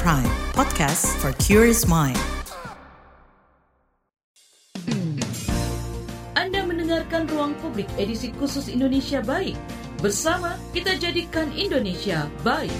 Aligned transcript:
Prime, 0.00 0.24
podcast 0.56 1.04
for 1.20 1.36
curious 1.36 1.84
mind. 1.84 2.16
Anda 6.32 6.64
mendengarkan 6.64 7.28
Ruang 7.28 7.52
Publik 7.60 7.92
edisi 8.00 8.32
khusus 8.32 8.72
Indonesia 8.72 9.20
Baik. 9.20 9.52
Bersama 10.00 10.56
kita 10.72 10.96
jadikan 10.96 11.52
Indonesia 11.52 12.24
baik. 12.40 12.72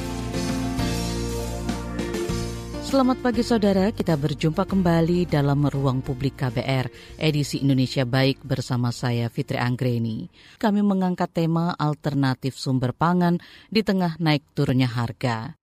Selamat 2.80 3.20
pagi 3.20 3.44
saudara, 3.44 3.92
kita 3.92 4.16
berjumpa 4.16 4.64
kembali 4.64 5.28
dalam 5.28 5.68
Ruang 5.68 6.00
Publik 6.00 6.40
KBR, 6.40 6.88
edisi 7.20 7.60
Indonesia 7.60 8.08
Baik 8.08 8.40
bersama 8.40 8.88
saya 8.88 9.28
Fitri 9.28 9.60
Anggreni. 9.60 10.32
Kami 10.56 10.80
mengangkat 10.80 11.28
tema 11.44 11.76
alternatif 11.76 12.56
sumber 12.56 12.96
pangan 12.96 13.36
di 13.68 13.84
tengah 13.84 14.16
naik 14.16 14.56
turunnya 14.56 14.88
harga. 14.88 15.61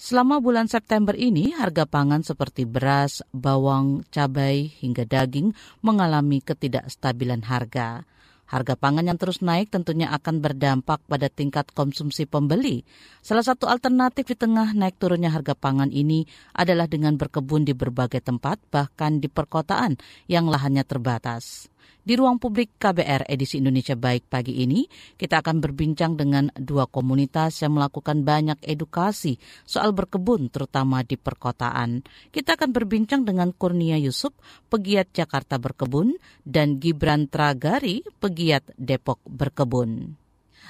Selama 0.00 0.40
bulan 0.40 0.64
September 0.64 1.12
ini, 1.12 1.52
harga 1.52 1.84
pangan 1.84 2.24
seperti 2.24 2.64
beras, 2.64 3.20
bawang, 3.36 4.00
cabai, 4.08 4.72
hingga 4.80 5.04
daging 5.04 5.52
mengalami 5.84 6.40
ketidakstabilan 6.40 7.44
harga. 7.44 8.08
Harga 8.48 8.80
pangan 8.80 9.06
yang 9.12 9.20
terus 9.20 9.44
naik 9.44 9.68
tentunya 9.68 10.08
akan 10.08 10.40
berdampak 10.40 11.04
pada 11.04 11.28
tingkat 11.28 11.68
konsumsi 11.76 12.24
pembeli. 12.24 12.82
Salah 13.22 13.44
satu 13.44 13.68
alternatif 13.68 14.32
di 14.32 14.40
tengah 14.40 14.72
naik 14.74 14.96
turunnya 14.96 15.30
harga 15.30 15.52
pangan 15.52 15.92
ini 15.92 16.24
adalah 16.56 16.88
dengan 16.88 17.20
berkebun 17.20 17.68
di 17.68 17.76
berbagai 17.76 18.24
tempat, 18.24 18.56
bahkan 18.72 19.20
di 19.20 19.28
perkotaan 19.28 20.00
yang 20.26 20.50
lahannya 20.50 20.82
terbatas. 20.82 21.69
Di 22.00 22.16
ruang 22.16 22.40
publik 22.40 22.80
KBR 22.80 23.28
edisi 23.28 23.60
Indonesia 23.60 23.92
Baik 23.92 24.28
pagi 24.28 24.64
ini, 24.64 24.88
kita 25.20 25.44
akan 25.44 25.60
berbincang 25.60 26.16
dengan 26.16 26.48
dua 26.56 26.88
komunitas 26.88 27.60
yang 27.60 27.76
melakukan 27.76 28.24
banyak 28.24 28.56
edukasi 28.64 29.36
soal 29.68 29.92
berkebun 29.92 30.48
terutama 30.48 31.04
di 31.04 31.20
perkotaan. 31.20 32.00
Kita 32.32 32.56
akan 32.56 32.70
berbincang 32.72 33.28
dengan 33.28 33.52
Kurnia 33.52 34.00
Yusuf, 34.00 34.32
pegiat 34.72 35.12
Jakarta 35.12 35.60
Berkebun, 35.60 36.16
dan 36.44 36.80
Gibran 36.80 37.28
Tragari, 37.28 38.04
pegiat 38.20 38.64
Depok 38.80 39.20
Berkebun. 39.28 40.19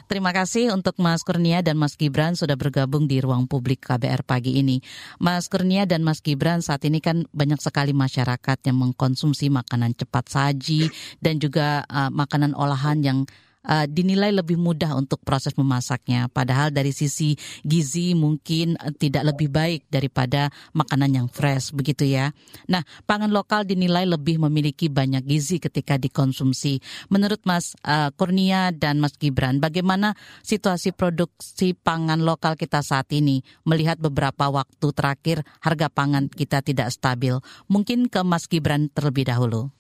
Terima 0.07 0.31
kasih 0.33 0.73
untuk 0.73 0.97
Mas 1.03 1.21
Kurnia 1.27 1.61
dan 1.61 1.77
Mas 1.77 1.99
Gibran 1.99 2.39
sudah 2.39 2.57
bergabung 2.57 3.05
di 3.11 3.21
ruang 3.21 3.45
publik 3.45 3.85
KBR 3.85 4.25
pagi 4.25 4.57
ini. 4.57 4.81
Mas 5.21 5.51
Kurnia 5.51 5.85
dan 5.85 6.07
Mas 6.07 6.25
Gibran 6.25 6.65
saat 6.65 6.87
ini 6.87 7.03
kan 7.03 7.27
banyak 7.35 7.61
sekali 7.61 7.93
masyarakat 7.93 8.59
yang 8.65 8.77
mengkonsumsi 8.81 9.53
makanan 9.53 9.93
cepat 9.99 10.31
saji 10.31 10.89
dan 11.19 11.37
juga 11.37 11.85
uh, 11.91 12.09
makanan 12.09 12.57
olahan 12.57 13.03
yang 13.03 13.19
uh, 13.67 13.87
dinilai 13.89 14.33
lebih 14.33 14.57
mudah 14.57 14.97
untuk 14.97 15.21
proses 15.25 15.53
memasaknya. 15.57 16.31
Padahal 16.33 16.73
dari 16.73 16.95
sisi 16.95 17.37
gizi 17.65 18.17
mungkin 18.17 18.79
tidak 18.97 19.35
lebih 19.35 19.49
baik 19.53 19.81
daripada 19.91 20.49
makanan 20.73 21.11
yang 21.13 21.29
fresh 21.29 21.75
begitu 21.75 22.09
ya. 22.09 22.33
Nah, 22.71 22.85
pangan 23.05 23.33
lokal 23.33 23.67
dinilai 23.67 24.07
lebih 24.09 24.41
memiliki 24.41 24.89
banyak 24.89 25.25
gizi 25.27 25.61
ketika 25.61 26.01
dikonsumsi. 26.01 26.81
Menurut 27.13 27.43
Mas 27.45 27.77
uh, 27.85 28.13
Kurnia 28.15 28.73
dan 28.73 29.03
Mas 29.03 29.17
Gibran, 29.17 29.61
bagaimana 29.61 30.17
situasi 30.45 30.93
produksi 30.95 31.77
pangan 31.77 32.23
lokal 32.23 32.57
kita 32.57 32.81
saat 32.81 33.11
ini 33.13 33.43
melihat 33.65 34.01
beberapa 34.01 34.49
waktu 34.49 34.87
terakhir 34.93 35.43
harga 35.61 35.89
pangan 35.93 36.29
kita 36.33 36.65
tidak 36.65 36.93
stabil? 36.93 37.37
Mungkin 37.69 38.09
ke 38.09 38.21
Mas 38.25 38.49
Gibran 38.49 38.89
terlebih 38.93 39.29
dahulu. 39.29 39.73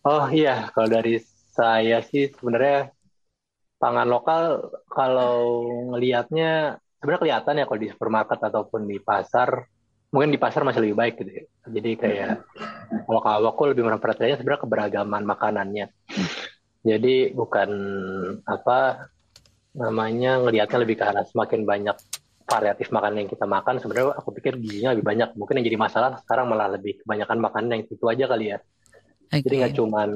Oh 0.00 0.24
iya, 0.32 0.72
kalau 0.72 0.88
dari 0.88 1.20
saya 1.60 2.00
sih 2.00 2.32
sebenarnya 2.32 2.88
pangan 3.76 4.08
lokal 4.08 4.44
kalau 4.88 5.68
ngelihatnya 5.92 6.80
sebenarnya 7.00 7.20
kelihatan 7.20 7.60
ya 7.60 7.64
kalau 7.68 7.80
di 7.80 7.88
supermarket 7.92 8.40
ataupun 8.40 8.88
di 8.88 8.96
pasar 9.00 9.68
mungkin 10.10 10.34
di 10.34 10.40
pasar 10.40 10.64
masih 10.66 10.80
lebih 10.84 10.96
baik 10.96 11.14
gitu 11.20 11.30
ya. 11.32 11.44
Jadi 11.70 11.90
kayak 12.00 12.32
kalau 13.06 13.20
kalau 13.20 13.48
aku 13.52 13.72
lebih 13.76 13.84
memperhatikannya 13.86 14.40
sebenarnya 14.40 14.62
keberagaman 14.64 15.22
makanannya. 15.22 15.86
Jadi 16.80 17.36
bukan 17.36 17.70
apa 18.48 19.08
namanya 19.76 20.40
ngelihatnya 20.42 20.78
lebih 20.82 20.96
ke 20.98 21.04
arah 21.06 21.22
semakin 21.28 21.62
banyak 21.62 21.96
variatif 22.50 22.90
makanan 22.90 23.22
yang 23.22 23.30
kita 23.30 23.46
makan 23.46 23.78
sebenarnya 23.78 24.18
aku 24.18 24.34
pikir 24.34 24.58
gizinya 24.58 24.90
lebih 24.90 25.06
banyak. 25.06 25.38
Mungkin 25.38 25.62
yang 25.62 25.66
jadi 25.70 25.78
masalah 25.78 26.18
sekarang 26.26 26.50
malah 26.50 26.74
lebih 26.74 26.98
kebanyakan 27.06 27.38
makanan 27.38 27.68
yang 27.78 27.82
itu 27.86 28.04
aja 28.10 28.24
kali 28.26 28.46
ya. 28.50 28.58
Okay. 29.30 29.46
Jadi 29.46 29.54
nggak 29.62 29.74
cuma 29.78 30.10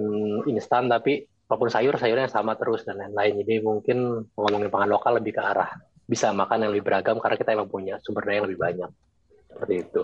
instan 0.50 0.90
tapi 0.90 1.30
apa 1.44 1.54
pun 1.60 1.68
sayur 1.68 2.00
sayurnya 2.00 2.32
sama 2.32 2.56
terus 2.56 2.88
dan 2.88 2.96
lain-lain. 2.96 3.44
Jadi 3.44 3.54
mungkin 3.60 4.26
ngomongin 4.32 4.72
pangan 4.72 4.90
lokal 4.90 5.20
lebih 5.20 5.36
ke 5.36 5.42
arah 5.44 5.68
bisa 6.04 6.32
makan 6.32 6.68
yang 6.68 6.70
lebih 6.72 6.84
beragam 6.84 7.16
karena 7.20 7.36
kita 7.36 7.56
emang 7.56 7.68
punya 7.68 8.00
sumber 8.00 8.24
daya 8.24 8.40
yang 8.40 8.46
lebih 8.48 8.60
banyak. 8.60 8.90
Seperti 9.54 9.74
itu. 9.86 10.00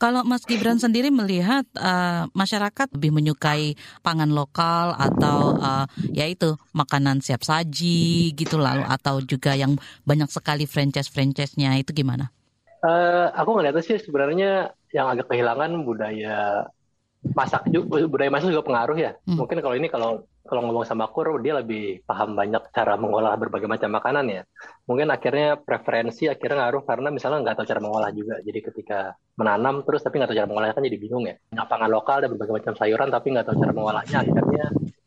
Kalau 0.00 0.24
Mas 0.24 0.48
Gibran 0.48 0.80
sendiri 0.80 1.12
melihat 1.12 1.68
uh, 1.76 2.24
masyarakat 2.32 2.88
lebih 2.96 3.12
menyukai 3.12 3.76
pangan 4.00 4.32
lokal 4.32 4.96
atau 4.96 5.60
uh, 5.60 5.84
yaitu 6.08 6.56
makanan 6.72 7.20
siap 7.20 7.44
saji 7.44 8.32
gitu 8.32 8.56
lalu 8.56 8.80
atau 8.88 9.20
juga 9.20 9.52
yang 9.52 9.76
banyak 10.08 10.32
sekali 10.32 10.64
franchise-franchise-nya 10.64 11.84
itu 11.84 11.92
gimana? 11.92 12.32
Uh, 12.80 13.28
aku 13.36 13.60
ngeliatnya 13.60 13.84
sih 13.84 14.00
sebenarnya 14.00 14.72
yang 14.92 15.12
agak 15.12 15.28
kehilangan 15.28 15.84
budaya 15.84 16.64
masak 17.32 17.64
juga 17.72 18.04
budaya 18.08 18.30
masak 18.32 18.52
juga 18.56 18.64
pengaruh 18.64 18.96
ya. 18.96 19.12
Hmm. 19.28 19.36
Mungkin 19.40 19.60
kalau 19.60 19.76
ini 19.76 19.88
kalau 19.92 20.24
kalau 20.44 20.60
ngomong 20.60 20.84
sama 20.84 21.08
Kur 21.08 21.40
dia 21.40 21.56
lebih 21.56 22.04
paham 22.04 22.36
banyak 22.36 22.68
cara 22.68 23.00
mengolah 23.00 23.32
berbagai 23.40 23.64
macam 23.64 23.88
makanan 23.96 24.24
ya. 24.28 24.42
Mungkin 24.84 25.08
akhirnya 25.08 25.56
preferensi 25.56 26.28
akhirnya 26.28 26.68
ngaruh 26.68 26.84
karena 26.84 27.08
misalnya 27.08 27.48
nggak 27.48 27.56
tahu 27.56 27.66
cara 27.66 27.80
mengolah 27.80 28.10
juga. 28.12 28.44
Jadi 28.44 28.60
ketika 28.60 29.16
menanam 29.40 29.80
terus 29.88 30.04
tapi 30.04 30.20
nggak 30.20 30.28
tahu 30.28 30.38
cara 30.44 30.48
mengolahnya 30.52 30.74
kan 30.76 30.84
jadi 30.84 30.98
bingung 31.00 31.24
ya. 31.24 31.34
Pangan 31.64 31.88
lokal 31.88 32.16
ada 32.20 32.28
berbagai 32.28 32.54
macam 32.60 32.74
sayuran 32.76 33.08
tapi 33.08 33.26
nggak 33.32 33.46
tahu 33.48 33.56
cara 33.56 33.72
mengolahnya 33.72 34.18
akhirnya 34.20 34.66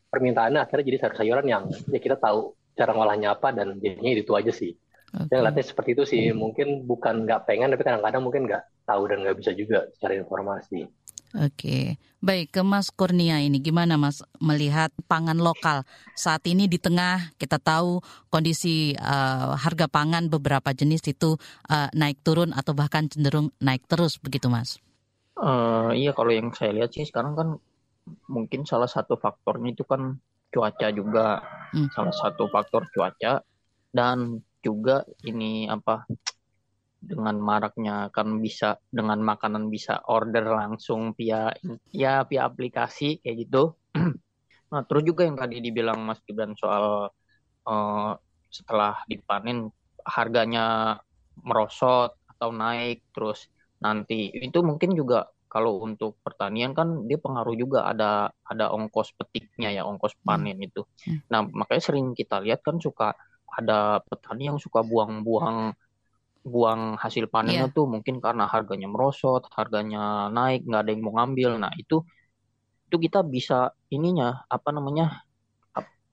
permintaannya 0.09 0.59
akhirnya 0.65 0.85
jadi 0.89 0.97
sayur-sayuran 1.05 1.45
yang 1.45 1.63
ya 1.93 1.99
kita 2.01 2.17
tahu 2.17 2.57
cara 2.73 2.91
mengolahnya 2.97 3.37
apa 3.37 3.53
dan 3.53 3.77
jadinya 3.77 4.11
itu 4.17 4.33
aja 4.33 4.49
sih. 4.49 4.73
Okay. 5.07 5.31
Yang 5.31 5.39
ngeliatnya 5.39 5.65
seperti 5.69 5.89
itu 5.93 6.03
sih. 6.09 6.21
Mungkin 6.33 6.89
bukan 6.89 7.29
nggak 7.29 7.45
pengen 7.45 7.77
tapi 7.77 7.85
kadang-kadang 7.85 8.21
mungkin 8.25 8.49
nggak 8.49 8.63
tahu 8.89 9.05
dan 9.05 9.21
nggak 9.21 9.37
bisa 9.37 9.53
juga 9.53 9.85
cari 10.01 10.17
informasi. 10.17 10.81
Oke, 11.35 11.99
baik 12.23 12.55
ke 12.55 12.61
Mas 12.63 12.87
Kurnia 12.87 13.43
ini 13.43 13.59
gimana 13.59 13.99
Mas 13.99 14.23
melihat 14.39 14.95
pangan 15.11 15.35
lokal 15.35 15.83
saat 16.15 16.47
ini 16.47 16.71
di 16.71 16.79
tengah 16.79 17.35
kita 17.35 17.59
tahu 17.59 17.99
kondisi 18.31 18.95
uh, 18.95 19.51
harga 19.59 19.91
pangan 19.91 20.31
beberapa 20.31 20.71
jenis 20.71 21.03
itu 21.11 21.35
uh, 21.67 21.91
naik 21.91 22.23
turun 22.23 22.55
atau 22.55 22.71
bahkan 22.71 23.11
cenderung 23.11 23.51
naik 23.59 23.83
terus 23.91 24.15
begitu 24.23 24.47
Mas? 24.47 24.79
Uh, 25.35 25.91
iya 25.91 26.15
kalau 26.15 26.31
yang 26.31 26.55
saya 26.55 26.71
lihat 26.71 26.95
sih 26.95 27.03
sekarang 27.03 27.35
kan 27.35 27.49
mungkin 28.31 28.63
salah 28.63 28.87
satu 28.87 29.19
faktornya 29.19 29.75
itu 29.75 29.83
kan 29.83 30.15
cuaca 30.47 30.87
juga 30.95 31.43
hmm. 31.75 31.91
salah 31.91 32.15
satu 32.15 32.47
faktor 32.47 32.87
cuaca 32.87 33.43
dan 33.91 34.39
juga 34.63 35.03
ini 35.27 35.67
apa 35.67 36.07
dengan 36.97 37.37
maraknya 37.37 38.09
kan 38.09 38.41
bisa 38.41 38.81
dengan 38.89 39.21
makanan 39.21 39.69
bisa 39.69 40.01
order 40.09 40.49
langsung 40.49 41.13
via 41.13 41.53
ya 41.93 42.25
via 42.25 42.49
aplikasi 42.49 43.21
kayak 43.21 43.47
gitu. 43.47 43.77
nah 44.71 44.81
terus 44.83 45.03
juga 45.07 45.23
yang 45.23 45.37
tadi 45.39 45.63
dibilang 45.63 46.03
Mas 46.03 46.19
Gibran 46.25 46.57
soal 46.57 47.07
uh, 47.69 48.11
setelah 48.49 48.99
dipanen 49.05 49.69
harganya 50.03 50.97
merosot 51.43 52.17
atau 52.25 52.49
naik 52.49 53.05
terus 53.13 53.47
nanti 53.77 54.33
itu 54.33 54.59
mungkin 54.65 54.97
juga 54.97 55.29
kalau 55.47 55.79
untuk 55.79 56.19
pertanian 56.21 56.75
kan 56.75 57.07
dia 57.07 57.15
pengaruh 57.15 57.55
juga 57.55 57.87
ada 57.87 58.29
ada 58.43 58.65
ongkos 58.73 59.15
petiknya 59.15 59.71
ya 59.71 59.87
ongkos 59.87 60.17
hmm. 60.19 60.23
panen 60.27 60.57
hmm. 60.59 60.67
itu. 60.67 60.81
Nah 61.31 61.47
makanya 61.47 61.83
sering 61.93 62.11
kita 62.11 62.43
lihat 62.43 62.59
kan 62.61 62.81
suka 62.83 63.15
ada 63.47 64.03
petani 64.05 64.51
yang 64.51 64.59
suka 64.59 64.83
buang-buang 64.83 65.73
buang 66.47 66.95
hasil 66.95 67.27
panennya 67.27 67.67
yeah. 67.67 67.75
tuh 67.75 67.85
mungkin 67.85 68.23
karena 68.23 68.47
harganya 68.47 68.87
merosot, 68.87 69.43
harganya 69.53 70.31
naik, 70.31 70.63
nggak 70.63 70.81
ada 70.87 70.91
yang 70.95 71.03
mau 71.03 71.13
ngambil. 71.19 71.51
Nah 71.61 71.71
itu 71.75 72.01
itu 72.87 72.95
kita 72.95 73.19
bisa 73.27 73.75
ininya 73.91 74.47
apa 74.47 74.69
namanya 74.71 75.27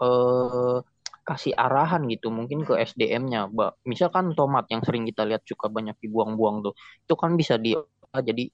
eh, 0.02 0.78
kasih 1.24 1.54
arahan 1.56 2.04
gitu 2.12 2.28
mungkin 2.28 2.66
ke 2.68 2.76
SDM-nya. 2.76 3.48
Misalkan 3.88 4.36
tomat 4.36 4.68
yang 4.68 4.84
sering 4.84 5.08
kita 5.08 5.24
lihat 5.24 5.42
suka 5.48 5.72
banyak 5.72 5.96
dibuang-buang 6.02 6.60
tuh, 6.66 6.74
itu 6.76 7.14
kan 7.16 7.32
bisa 7.38 7.56
di 7.56 7.72
jadi 8.12 8.44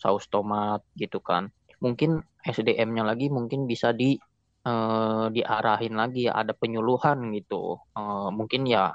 saus 0.00 0.26
tomat 0.32 0.82
gitu 0.98 1.22
kan. 1.22 1.52
Mungkin 1.84 2.18
SDM-nya 2.42 3.06
lagi 3.06 3.30
mungkin 3.30 3.70
bisa 3.70 3.94
di 3.94 4.18
eh, 4.66 5.26
diarahin 5.30 5.94
lagi 5.94 6.26
ada 6.26 6.52
penyuluhan 6.56 7.30
gitu. 7.36 7.78
Eh, 7.94 8.28
mungkin 8.34 8.66
ya 8.66 8.90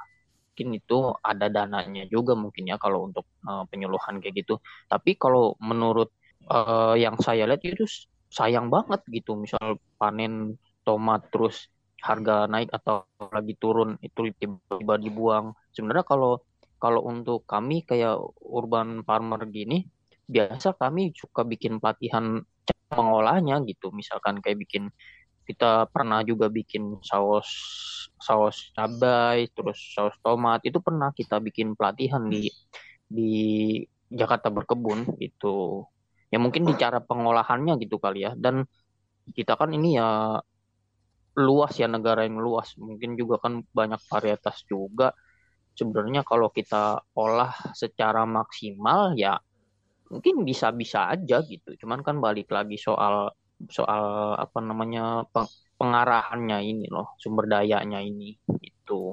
mungkin 0.54 0.78
itu 0.78 1.18
ada 1.26 1.50
dananya 1.50 2.06
juga 2.06 2.38
mungkin 2.38 2.70
ya 2.70 2.78
kalau 2.78 3.10
untuk 3.10 3.26
uh, 3.50 3.66
penyuluhan 3.74 4.22
kayak 4.22 4.46
gitu. 4.46 4.62
Tapi 4.86 5.18
kalau 5.18 5.58
menurut 5.58 6.14
uh, 6.46 6.94
yang 6.94 7.18
saya 7.18 7.50
lihat 7.50 7.66
itu 7.66 7.90
sayang 8.30 8.70
banget 8.70 9.02
gitu. 9.10 9.34
Misal 9.34 9.82
panen 9.98 10.62
tomat 10.86 11.26
terus 11.34 11.74
harga 12.06 12.46
naik 12.46 12.70
atau 12.70 13.10
lagi 13.34 13.58
turun 13.58 13.98
itu 14.06 14.30
tiba-tiba 14.38 15.02
dibuang. 15.02 15.58
Sebenarnya 15.74 16.06
kalau 16.06 16.46
kalau 16.78 17.02
untuk 17.02 17.50
kami 17.50 17.82
kayak 17.82 18.22
urban 18.46 19.02
farmer 19.02 19.50
gini, 19.50 19.90
biasa 20.30 20.78
kami 20.78 21.18
suka 21.18 21.42
bikin 21.42 21.82
pelatihan 21.82 22.46
mengolahnya 22.94 23.58
gitu. 23.66 23.90
Misalkan 23.90 24.38
kayak 24.38 24.62
bikin 24.62 24.94
kita 25.44 25.92
pernah 25.92 26.24
juga 26.24 26.48
bikin 26.48 27.00
saus 27.04 27.50
saus 28.18 28.72
cabai 28.76 29.52
terus 29.52 29.80
saus 29.96 30.16
tomat. 30.24 30.64
Itu 30.64 30.80
pernah 30.80 31.12
kita 31.12 31.40
bikin 31.44 31.76
pelatihan 31.76 32.24
di 32.32 32.48
di 33.08 33.32
Jakarta 34.14 34.50
berkebun 34.54 35.20
itu 35.20 35.86
ya 36.34 36.38
mungkin 36.42 36.66
di 36.66 36.74
cara 36.80 37.04
pengolahannya 37.04 37.78
gitu 37.84 38.00
kali 38.00 38.26
ya. 38.26 38.32
Dan 38.34 38.64
kita 39.36 39.56
kan 39.60 39.72
ini 39.76 40.00
ya 40.00 40.40
luas 41.38 41.74
ya 41.78 41.88
negara 41.92 42.24
yang 42.26 42.40
luas. 42.40 42.76
Mungkin 42.80 43.20
juga 43.20 43.42
kan 43.44 43.62
banyak 43.74 44.02
varietas 44.08 44.64
juga. 44.66 45.12
Sebenarnya 45.74 46.22
kalau 46.22 46.54
kita 46.54 47.02
olah 47.18 47.54
secara 47.74 48.24
maksimal 48.30 49.18
ya 49.18 49.38
mungkin 50.14 50.46
bisa-bisa 50.46 51.10
aja 51.10 51.42
gitu. 51.42 51.74
Cuman 51.82 52.06
kan 52.06 52.22
balik 52.22 52.54
lagi 52.54 52.78
soal 52.78 53.34
soal 53.70 54.36
apa 54.40 54.60
namanya 54.60 55.28
pengarahannya 55.78 56.60
ini 56.64 56.88
loh 56.88 57.16
sumber 57.20 57.48
dayanya 57.48 58.00
ini 58.00 58.36
itu. 58.64 59.12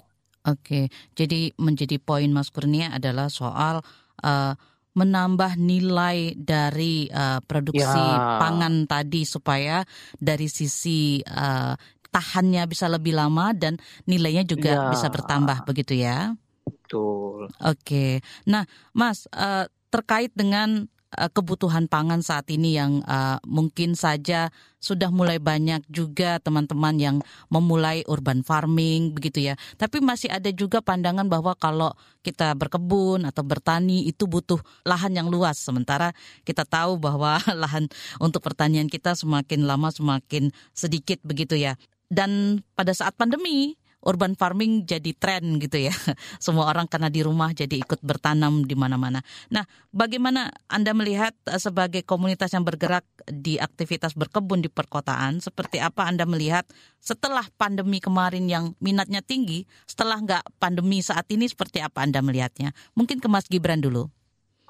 Oke, 0.48 0.88
jadi 1.12 1.52
menjadi 1.60 2.00
poin 2.00 2.32
Mas 2.32 2.48
Kurnia 2.48 2.96
adalah 2.96 3.28
soal 3.28 3.84
uh, 4.24 4.56
menambah 4.96 5.60
nilai 5.60 6.34
dari 6.34 7.06
uh, 7.12 7.44
produksi 7.44 7.84
ya. 7.84 8.40
pangan 8.40 8.88
tadi 8.88 9.22
supaya 9.28 9.84
dari 10.16 10.48
sisi 10.48 11.20
uh, 11.22 11.76
tahannya 12.10 12.66
bisa 12.66 12.90
lebih 12.90 13.14
lama 13.14 13.54
dan 13.54 13.78
nilainya 14.08 14.42
juga 14.42 14.72
ya. 14.74 14.90
bisa 14.90 15.12
bertambah 15.12 15.62
begitu 15.68 15.94
ya. 15.94 16.34
Betul. 16.66 17.46
Oke, 17.62 18.24
nah 18.48 18.66
Mas 18.90 19.30
uh, 19.30 19.68
terkait 19.94 20.34
dengan 20.34 20.90
kebutuhan 21.10 21.90
pangan 21.90 22.22
saat 22.22 22.46
ini 22.54 22.78
yang 22.78 23.02
uh, 23.02 23.42
mungkin 23.42 23.98
saja 23.98 24.54
sudah 24.78 25.10
mulai 25.10 25.42
banyak 25.42 25.82
juga 25.90 26.38
teman-teman 26.38 26.96
yang 26.96 27.16
memulai 27.50 28.06
urban 28.06 28.46
farming 28.46 29.12
begitu 29.12 29.52
ya. 29.52 29.54
Tapi 29.76 29.98
masih 30.00 30.30
ada 30.30 30.48
juga 30.54 30.78
pandangan 30.80 31.26
bahwa 31.26 31.52
kalau 31.58 31.90
kita 32.22 32.54
berkebun 32.54 33.26
atau 33.26 33.42
bertani 33.42 34.06
itu 34.06 34.30
butuh 34.30 34.62
lahan 34.86 35.12
yang 35.12 35.28
luas. 35.28 35.58
Sementara 35.58 36.14
kita 36.46 36.62
tahu 36.62 36.96
bahwa 36.96 37.42
lahan 37.62 37.90
untuk 38.22 38.40
pertanian 38.46 38.86
kita 38.86 39.18
semakin 39.18 39.66
lama 39.66 39.90
semakin 39.90 40.54
sedikit 40.72 41.18
begitu 41.26 41.58
ya. 41.58 41.74
Dan 42.10 42.62
pada 42.74 42.90
saat 42.90 43.14
pandemi 43.14 43.79
urban 44.04 44.32
farming 44.36 44.88
jadi 44.88 45.12
tren 45.16 45.60
gitu 45.60 45.88
ya. 45.88 45.94
Semua 46.44 46.68
orang 46.68 46.88
karena 46.88 47.12
di 47.12 47.20
rumah 47.20 47.52
jadi 47.52 47.80
ikut 47.80 48.00
bertanam 48.00 48.64
di 48.64 48.72
mana-mana. 48.76 49.20
Nah, 49.52 49.64
bagaimana 49.92 50.48
Anda 50.68 50.96
melihat 50.96 51.36
eh, 51.48 51.60
sebagai 51.60 52.04
komunitas 52.04 52.52
yang 52.56 52.64
bergerak 52.64 53.04
di 53.28 53.60
aktivitas 53.60 54.16
berkebun 54.16 54.64
di 54.64 54.70
perkotaan, 54.72 55.44
seperti 55.44 55.78
apa 55.78 56.08
Anda 56.08 56.24
melihat 56.24 56.64
setelah 57.00 57.44
pandemi 57.56 58.00
kemarin 58.00 58.48
yang 58.48 58.72
minatnya 58.80 59.20
tinggi, 59.20 59.68
setelah 59.84 60.20
nggak 60.20 60.44
pandemi 60.60 61.00
saat 61.04 61.28
ini 61.32 61.48
seperti 61.48 61.84
apa 61.84 62.04
Anda 62.04 62.24
melihatnya? 62.24 62.72
Mungkin 62.96 63.20
ke 63.20 63.28
Mas 63.28 63.48
Gibran 63.48 63.80
dulu. 63.80 64.08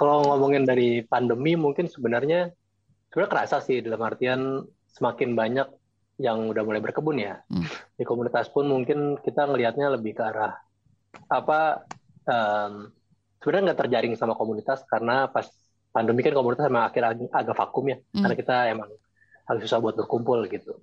Kalau 0.00 0.24
ngomongin 0.24 0.64
dari 0.64 1.04
pandemi 1.04 1.60
mungkin 1.60 1.84
sebenarnya 1.84 2.56
sebenarnya 3.12 3.30
kerasa 3.36 3.60
sih 3.60 3.84
dalam 3.84 4.00
artian 4.00 4.64
semakin 4.88 5.36
banyak 5.36 5.68
yang 6.20 6.52
udah 6.52 6.62
mulai 6.62 6.84
berkebun 6.84 7.16
ya. 7.16 7.40
Hmm. 7.48 7.64
Di 7.96 8.04
komunitas 8.04 8.52
pun 8.52 8.68
mungkin 8.68 9.16
kita 9.24 9.48
ngelihatnya 9.48 9.96
lebih 9.96 10.20
ke 10.20 10.22
arah 10.22 10.52
apa 11.26 11.88
um, 12.28 12.92
sebenarnya 13.40 13.72
nggak 13.72 13.80
terjaring 13.88 14.14
sama 14.14 14.36
komunitas 14.36 14.84
karena 14.86 15.26
pas 15.32 15.48
pandemi 15.90 16.20
kan 16.22 16.36
komunitas 16.36 16.68
emang 16.68 16.86
akhirnya 16.86 17.26
agak 17.34 17.56
vakum 17.56 17.88
ya 17.88 17.98
hmm. 17.98 18.22
karena 18.22 18.36
kita 18.36 18.56
emang 18.70 18.88
agak 19.48 19.62
susah 19.66 19.80
buat 19.80 19.96
berkumpul 19.96 20.44
gitu. 20.52 20.76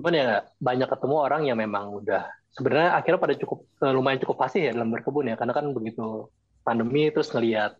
Cuman 0.00 0.16
ya 0.16 0.42
banyak 0.58 0.88
ketemu 0.88 1.16
orang 1.20 1.42
yang 1.44 1.60
memang 1.60 1.92
udah 2.00 2.24
sebenarnya 2.56 2.96
akhirnya 2.96 3.20
pada 3.20 3.34
cukup 3.36 3.58
eh, 3.84 3.92
lumayan 3.92 4.18
cukup 4.24 4.36
fasih 4.40 4.70
ya 4.70 4.72
dalam 4.74 4.90
berkebun 4.90 5.30
ya 5.30 5.36
karena 5.36 5.52
kan 5.54 5.70
begitu 5.70 6.32
pandemi 6.64 7.12
terus 7.12 7.30
ngelihat 7.30 7.78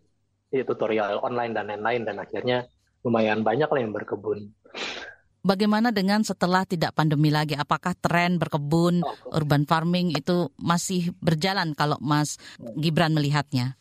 ya, 0.53 0.63
tutorial 0.63 1.19
online 1.25 1.51
dan 1.57 1.67
lain-lain 1.67 2.01
dan 2.07 2.15
akhirnya 2.21 2.57
lumayan 3.01 3.41
banyak 3.41 3.67
lah 3.67 3.79
yang 3.81 3.91
berkebun. 3.91 4.53
Bagaimana 5.41 5.89
dengan 5.89 6.21
setelah 6.21 6.69
tidak 6.69 6.93
pandemi 6.93 7.33
lagi? 7.33 7.57
Apakah 7.57 7.97
tren 7.97 8.37
berkebun, 8.37 9.01
urban 9.33 9.65
farming 9.65 10.13
itu 10.13 10.53
masih 10.61 11.09
berjalan 11.17 11.73
kalau 11.73 11.97
Mas 11.97 12.37
Gibran 12.77 13.17
melihatnya? 13.17 13.73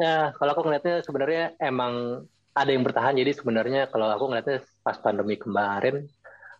Ya, 0.00 0.32
kalau 0.40 0.56
aku 0.56 0.64
ngeliatnya 0.64 1.04
sebenarnya 1.04 1.52
emang 1.60 2.24
ada 2.56 2.70
yang 2.72 2.88
bertahan. 2.88 3.20
Jadi 3.20 3.36
sebenarnya 3.36 3.92
kalau 3.92 4.08
aku 4.08 4.32
ngeliatnya 4.32 4.64
pas 4.80 4.96
pandemi 4.96 5.36
kemarin 5.36 6.08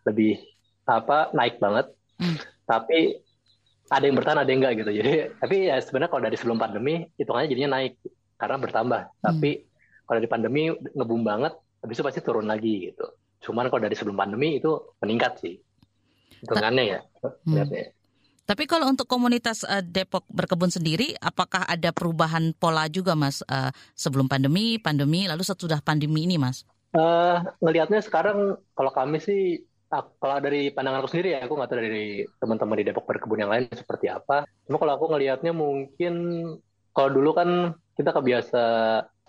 lebih 0.04 0.36
apa 0.84 1.32
naik 1.32 1.56
banget. 1.56 1.88
Hmm. 2.20 2.36
Tapi 2.68 3.24
ada 3.88 4.04
yang 4.04 4.16
bertahan, 4.20 4.44
ada 4.44 4.50
yang 4.52 4.60
enggak 4.60 4.74
gitu. 4.84 4.90
Jadi 4.92 5.12
tapi 5.40 5.56
ya 5.72 5.80
sebenarnya 5.80 6.10
kalau 6.12 6.22
dari 6.28 6.36
sebelum 6.36 6.60
pandemi 6.60 7.08
hitungannya 7.16 7.48
jadinya 7.48 7.80
naik 7.80 7.96
karena 8.36 8.56
bertambah. 8.60 9.02
Hmm. 9.08 9.24
Tapi 9.24 9.50
kalau 10.04 10.20
di 10.20 10.28
pandemi 10.28 10.68
ngebum 10.72 11.24
banget, 11.24 11.56
habis 11.80 11.96
itu 11.96 12.04
pasti 12.04 12.20
turun 12.20 12.44
lagi 12.44 12.92
gitu. 12.92 13.08
Cuman 13.42 13.70
kalau 13.70 13.82
dari 13.86 13.94
sebelum 13.94 14.18
pandemi 14.18 14.58
itu 14.58 14.74
meningkat 15.02 15.38
sih. 15.42 15.54
Hitungannya 16.42 16.84
ya. 16.84 17.00
Hmm. 17.46 17.66
Tapi 18.48 18.64
kalau 18.64 18.88
untuk 18.88 19.04
komunitas 19.04 19.60
uh, 19.68 19.84
Depok 19.84 20.24
berkebun 20.32 20.72
sendiri, 20.72 21.12
apakah 21.20 21.68
ada 21.68 21.92
perubahan 21.92 22.56
pola 22.56 22.88
juga, 22.88 23.12
Mas, 23.12 23.44
uh, 23.44 23.68
sebelum 23.92 24.24
pandemi, 24.24 24.80
pandemi, 24.80 25.28
lalu 25.28 25.44
sesudah 25.44 25.84
pandemi 25.84 26.24
ini, 26.24 26.40
Mas? 26.40 26.64
Uh, 26.96 27.44
ngelihatnya 27.60 28.00
sekarang, 28.00 28.56
kalau 28.72 28.88
kami 28.88 29.20
sih, 29.20 29.68
kalau 29.92 30.40
dari 30.40 30.72
pandangan 30.72 31.04
aku 31.04 31.12
sendiri 31.12 31.36
ya, 31.36 31.44
aku 31.44 31.60
nggak 31.60 31.68
tahu 31.68 31.80
dari 31.84 32.24
teman-teman 32.40 32.76
di 32.80 32.84
Depok 32.88 33.04
berkebun 33.04 33.44
yang 33.44 33.52
lain 33.52 33.68
seperti 33.68 34.08
apa. 34.08 34.48
Cuma 34.64 34.80
kalau 34.80 34.96
aku 34.96 35.12
ngelihatnya 35.12 35.52
mungkin, 35.52 36.14
kalau 36.96 37.10
dulu 37.12 37.36
kan 37.36 37.76
kita 38.00 38.16
kebiasa 38.16 38.64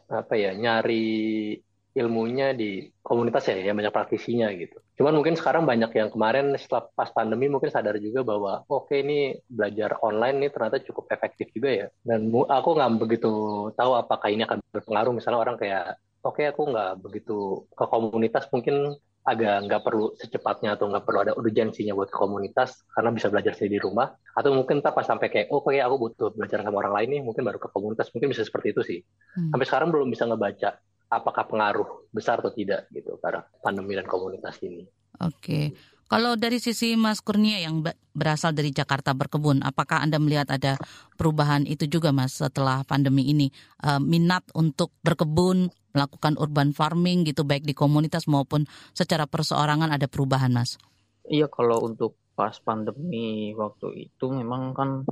apa 0.09 0.33
ya 0.33 0.57
nyari 0.57 1.53
ilmunya 1.97 2.53
di 2.53 2.85
komunitas 3.01 3.49
ya, 3.49 3.57
yang 3.59 3.77
banyak 3.77 3.93
praktisinya 3.93 4.47
gitu. 4.53 4.77
Cuman 4.99 5.17
mungkin 5.17 5.33
sekarang 5.33 5.65
banyak 5.65 5.89
yang 5.95 6.09
kemarin 6.13 6.53
setelah 6.55 6.85
pas 6.93 7.09
pandemi 7.09 7.49
mungkin 7.49 7.73
sadar 7.73 7.97
juga 7.97 8.21
bahwa 8.21 8.61
oke 8.69 8.89
okay, 8.91 9.01
ini 9.01 9.37
belajar 9.49 9.97
online 10.05 10.37
nih 10.45 10.51
ternyata 10.53 10.77
cukup 10.85 11.09
efektif 11.09 11.49
juga 11.55 11.69
ya. 11.69 11.87
Dan 12.05 12.29
aku 12.29 12.69
nggak 12.77 12.91
begitu 13.01 13.31
tahu 13.73 13.91
apakah 13.97 14.29
ini 14.29 14.45
akan 14.45 14.61
berpengaruh 14.69 15.13
misalnya 15.15 15.39
orang 15.41 15.57
kayak 15.57 15.97
oke 16.21 16.37
okay, 16.37 16.51
aku 16.51 16.61
nggak 16.69 16.91
begitu 17.01 17.65
ke 17.73 17.85
komunitas 17.87 18.45
mungkin 18.53 18.93
agak 19.29 19.69
nggak 19.69 19.81
perlu 19.83 20.15
secepatnya 20.15 20.73
atau 20.73 20.89
nggak 20.89 21.03
perlu 21.05 21.19
ada 21.21 21.33
urgensinya 21.37 21.93
buat 21.93 22.09
ke 22.09 22.17
komunitas 22.17 22.81
karena 22.89 23.13
bisa 23.13 23.27
belajar 23.27 23.53
sendiri 23.53 23.77
di 23.77 23.81
rumah 23.83 24.09
atau 24.33 24.49
mungkin 24.55 24.79
tak 24.81 24.95
pas 24.97 25.05
sampai 25.05 25.27
kayak 25.29 25.47
oh 25.53 25.61
kayak 25.61 25.85
aku 25.85 26.09
butuh 26.09 26.29
belajar 26.33 26.63
sama 26.65 26.81
orang 26.81 26.93
lain 26.97 27.09
nih 27.13 27.21
mungkin 27.21 27.43
baru 27.45 27.59
ke 27.61 27.69
komunitas 27.69 28.09
mungkin 28.15 28.31
bisa 28.33 28.41
seperti 28.41 28.73
itu 28.73 28.81
sih 28.81 28.99
hmm. 29.03 29.53
sampai 29.53 29.65
sekarang 29.69 29.89
belum 29.93 30.07
bisa 30.09 30.23
ngebaca 30.25 30.81
apakah 31.09 31.49
pengaruh 31.49 32.09
besar 32.13 32.39
atau 32.39 32.53
tidak 32.53 32.85
gitu 32.93 33.17
karena 33.17 33.41
pandemi 33.65 33.97
dan 33.97 34.05
komunitas 34.05 34.61
ini. 34.61 34.85
Oke. 35.19 35.73
Kalau 36.09 36.33
dari 36.33 36.57
sisi 36.57 36.97
Mas 36.97 37.21
Kurnia 37.21 37.61
yang 37.61 37.85
berasal 38.17 38.57
dari 38.57 38.73
Jakarta 38.73 39.13
berkebun, 39.13 39.61
apakah 39.61 40.01
Anda 40.01 40.17
melihat 40.17 40.49
ada 40.49 40.73
perubahan 41.21 41.69
itu 41.69 41.85
juga 41.85 42.09
Mas 42.09 42.33
setelah 42.33 42.81
pandemi 42.81 43.29
ini? 43.29 43.53
E, 43.77 44.01
minat 44.01 44.41
untuk 44.57 44.89
berkebun, 45.05 45.69
melakukan 45.93 46.33
urban 46.41 46.73
farming 46.73 47.29
gitu 47.29 47.45
baik 47.45 47.61
di 47.61 47.77
komunitas 47.77 48.25
maupun 48.25 48.65
secara 48.97 49.29
perseorangan 49.29 49.93
ada 49.93 50.09
perubahan 50.09 50.49
Mas? 50.49 50.81
Iya 51.29 51.45
kalau 51.45 51.85
untuk 51.85 52.17
pas 52.33 52.57
pandemi 52.57 53.53
waktu 53.53 54.09
itu 54.09 54.33
memang 54.33 54.73
kan 54.73 55.05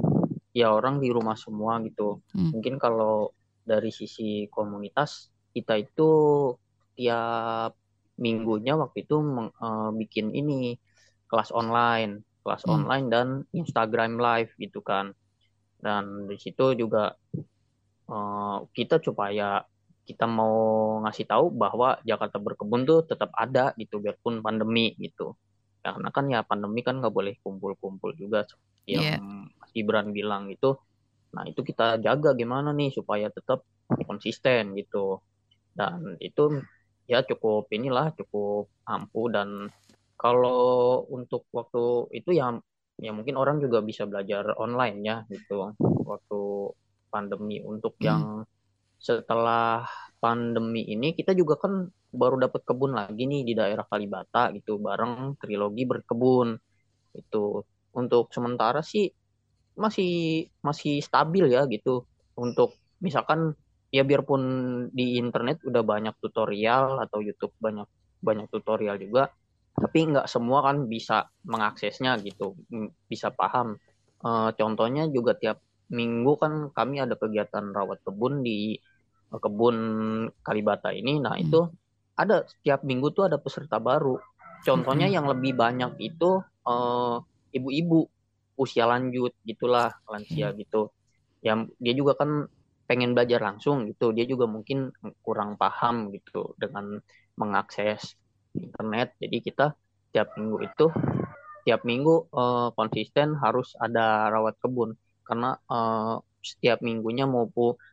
ya 0.50 0.74
orang 0.74 0.98
di 0.98 1.14
rumah 1.14 1.38
semua 1.38 1.78
gitu. 1.86 2.26
Hmm. 2.34 2.58
Mungkin 2.58 2.82
kalau 2.82 3.38
dari 3.62 3.94
sisi 3.94 4.50
komunitas 4.50 5.30
kita 5.58 5.74
itu 5.82 6.10
tiap 6.94 7.74
minggunya 8.22 8.78
waktu 8.78 9.06
itu 9.06 9.18
uh, 9.18 9.90
bikin 9.94 10.34
ini 10.34 10.78
kelas 11.30 11.50
online, 11.50 12.22
kelas 12.46 12.66
hmm. 12.66 12.74
online 12.74 13.06
dan 13.10 13.28
Instagram 13.54 14.22
live 14.22 14.54
gitu 14.62 14.86
kan. 14.86 15.14
Dan 15.78 16.30
di 16.30 16.38
situ 16.38 16.74
juga 16.74 17.14
uh, 18.10 18.58
kita 18.74 19.02
supaya 19.02 19.62
kita 20.08 20.24
mau 20.24 20.98
ngasih 21.04 21.26
tahu 21.28 21.52
bahwa 21.54 22.00
Jakarta 22.06 22.40
berkebun 22.40 22.88
tuh 22.88 23.04
tetap 23.06 23.30
ada 23.36 23.76
gitu 23.78 24.02
biarpun 24.02 24.42
pandemi 24.42 24.98
gitu. 24.98 25.38
Karena 25.84 26.10
kan 26.10 26.26
ya 26.32 26.42
pandemi 26.42 26.82
kan 26.82 27.02
nggak 27.04 27.14
boleh 27.14 27.36
kumpul-kumpul 27.44 28.16
juga 28.18 28.48
yang 28.88 29.20
yeah. 29.20 29.20
Mas 29.60 29.72
Gibran 29.76 30.16
bilang 30.16 30.48
itu. 30.50 30.80
Nah 31.36 31.44
itu 31.46 31.62
kita 31.62 32.00
jaga 32.00 32.34
gimana 32.34 32.72
nih 32.72 32.96
supaya 32.96 33.28
tetap 33.28 33.68
konsisten 34.08 34.74
gitu 34.80 35.20
dan 35.78 36.18
itu 36.18 36.66
ya 37.06 37.22
cukup 37.22 37.70
inilah 37.70 38.12
cukup 38.18 38.68
ampuh 38.90 39.30
dan 39.30 39.70
kalau 40.18 41.06
untuk 41.14 41.46
waktu 41.54 42.10
itu 42.18 42.34
ya 42.34 42.58
ya 42.98 43.14
mungkin 43.14 43.38
orang 43.38 43.62
juga 43.62 43.86
bisa 43.86 44.10
belajar 44.10 44.58
online 44.58 44.98
ya 45.06 45.22
gitu 45.30 45.70
waktu 46.02 46.42
pandemi. 47.14 47.62
Untuk 47.62 47.96
hmm. 48.02 48.04
yang 48.04 48.24
setelah 48.98 49.86
pandemi 50.18 50.82
ini 50.90 51.14
kita 51.14 51.38
juga 51.38 51.62
kan 51.62 51.86
baru 52.10 52.42
dapat 52.42 52.66
kebun 52.66 52.98
lagi 52.98 53.30
nih 53.30 53.46
di 53.46 53.54
daerah 53.54 53.86
Kalibata 53.86 54.50
gitu 54.58 54.82
bareng 54.82 55.38
trilogi 55.38 55.86
berkebun 55.86 56.58
itu 57.14 57.62
untuk 57.94 58.34
sementara 58.34 58.82
sih 58.82 59.06
masih 59.78 60.46
masih 60.66 60.98
stabil 61.06 61.54
ya 61.54 61.70
gitu 61.70 62.10
untuk 62.34 62.74
misalkan 62.98 63.54
ya 63.92 64.04
biarpun 64.04 64.42
di 64.92 65.16
internet 65.16 65.64
udah 65.64 65.84
banyak 65.84 66.16
tutorial 66.20 67.00
atau 67.00 67.24
YouTube 67.24 67.56
banyak 67.60 67.88
banyak 68.20 68.48
tutorial 68.52 69.00
juga 69.00 69.32
tapi 69.78 70.10
nggak 70.10 70.26
semua 70.26 70.66
kan 70.66 70.90
bisa 70.90 71.30
mengaksesnya 71.46 72.18
gitu 72.26 72.58
bisa 73.06 73.30
paham 73.30 73.78
e, 74.20 74.30
contohnya 74.58 75.06
juga 75.08 75.38
tiap 75.38 75.62
minggu 75.88 76.34
kan 76.36 76.54
kami 76.76 77.00
ada 77.00 77.16
kegiatan 77.16 77.72
rawat 77.72 78.04
kebun 78.04 78.44
di 78.44 78.76
uh, 79.32 79.40
kebun 79.40 79.78
Kalibata 80.44 80.92
ini 80.92 81.20
nah 81.20 81.36
hmm. 81.36 81.44
itu 81.48 81.60
ada 82.18 82.44
setiap 82.44 82.84
minggu 82.84 83.14
tuh 83.16 83.32
ada 83.32 83.40
peserta 83.40 83.80
baru 83.80 84.20
contohnya 84.68 85.08
hmm. 85.08 85.16
yang 85.16 85.26
lebih 85.32 85.54
banyak 85.56 85.92
itu 86.04 86.44
uh, 86.68 87.24
ibu-ibu 87.56 88.08
usia 88.58 88.90
lanjut 88.90 89.32
gitulah 89.48 89.96
lansia 90.10 90.52
hmm. 90.52 90.58
gitu 90.66 90.92
yang 91.46 91.70
dia 91.80 91.94
juga 91.96 92.18
kan 92.18 92.50
pengen 92.88 93.12
belajar 93.12 93.44
langsung 93.44 93.84
gitu 93.92 94.16
dia 94.16 94.24
juga 94.24 94.48
mungkin 94.48 94.90
kurang 95.20 95.60
paham 95.60 96.10
gitu 96.16 96.56
dengan 96.56 96.98
mengakses 97.38 98.16
internet. 98.58 99.14
Jadi 99.22 99.38
kita 99.44 99.76
tiap 100.12 100.34
minggu 100.40 100.58
itu 100.66 100.86
tiap 101.68 101.84
minggu 101.84 102.32
uh, 102.32 102.72
konsisten 102.74 103.36
harus 103.38 103.76
ada 103.78 104.32
rawat 104.32 104.58
kebun. 104.58 104.96
Karena 105.28 105.60
uh, 105.68 106.18
setiap 106.40 106.80
minggunya 106.80 107.28
mau 107.28 107.46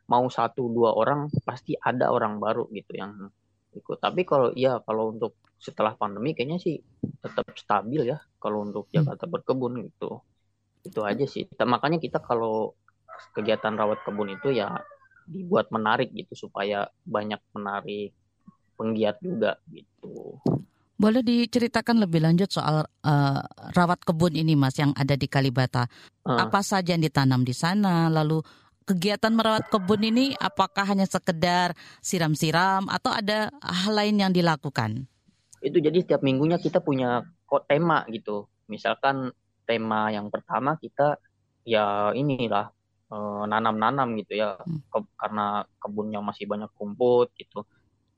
mau 0.07 0.25
satu 0.31 0.71
dua 0.71 0.95
orang 0.95 1.27
pasti 1.43 1.75
ada 1.75 2.15
orang 2.15 2.39
baru 2.39 2.71
gitu 2.71 2.95
yang 2.95 3.29
ikut. 3.75 3.99
Tapi 3.99 4.23
kalau 4.23 4.55
iya 4.55 4.79
kalau 4.81 5.11
untuk 5.11 5.37
setelah 5.59 5.97
pandemi 5.99 6.37
kayaknya 6.37 6.61
sih 6.61 6.77
tetap 7.25 7.51
stabil 7.57 8.05
ya 8.05 8.21
kalau 8.39 8.63
untuk 8.63 8.87
hmm. 8.89 8.95
Jakarta 9.03 9.25
berkebun 9.27 9.85
gitu. 9.91 10.23
Itu 10.87 11.01
aja 11.03 11.27
sih. 11.27 11.51
Makanya 11.51 11.99
kita 11.99 12.23
kalau 12.23 12.79
kegiatan 13.35 13.75
rawat 13.75 14.03
kebun 14.07 14.35
itu 14.35 14.55
ya 14.55 14.79
dibuat 15.25 15.73
menarik 15.73 16.13
gitu 16.13 16.49
supaya 16.49 16.89
banyak 17.05 17.41
menarik 17.57 18.13
penggiat 18.77 19.17
juga 19.23 19.57
gitu. 19.73 20.39
Boleh 20.95 21.27
diceritakan 21.27 22.07
lebih 22.07 22.23
lanjut 22.23 22.55
soal 22.55 22.87
uh, 22.87 23.43
rawat 23.75 24.01
kebun 24.07 24.39
ini 24.39 24.55
Mas 24.55 24.79
yang 24.79 24.95
ada 24.95 25.19
di 25.19 25.27
Kalibata. 25.27 25.91
Uh. 26.23 26.39
Apa 26.39 26.63
saja 26.63 26.95
yang 26.95 27.03
ditanam 27.03 27.43
di 27.43 27.51
sana? 27.51 28.07
Lalu 28.07 28.41
kegiatan 28.87 29.33
merawat 29.33 29.67
kebun 29.73 30.05
ini 30.05 30.37
apakah 30.39 30.85
hanya 30.87 31.09
sekedar 31.09 31.75
siram-siram 31.99 32.87
atau 32.87 33.11
ada 33.11 33.51
hal 33.59 33.93
lain 33.97 34.23
yang 34.23 34.33
dilakukan? 34.33 35.09
Itu 35.65 35.81
jadi 35.81 36.05
setiap 36.05 36.21
minggunya 36.21 36.61
kita 36.61 36.85
punya 36.85 37.25
kok 37.49 37.65
tema 37.67 38.05
gitu. 38.13 38.47
Misalkan 38.69 39.33
tema 39.65 40.13
yang 40.13 40.29
pertama 40.29 40.77
kita 40.77 41.17
ya 41.65 42.13
inilah 42.13 42.71
nanam-nanam 43.47 44.19
gitu 44.21 44.41
ya. 44.41 44.59
Hmm. 44.59 44.81
ke, 44.91 44.99
karena 45.19 45.65
kebunnya 45.79 46.21
masih 46.21 46.45
banyak 46.49 46.71
rumput 46.77 47.33
gitu. 47.39 47.65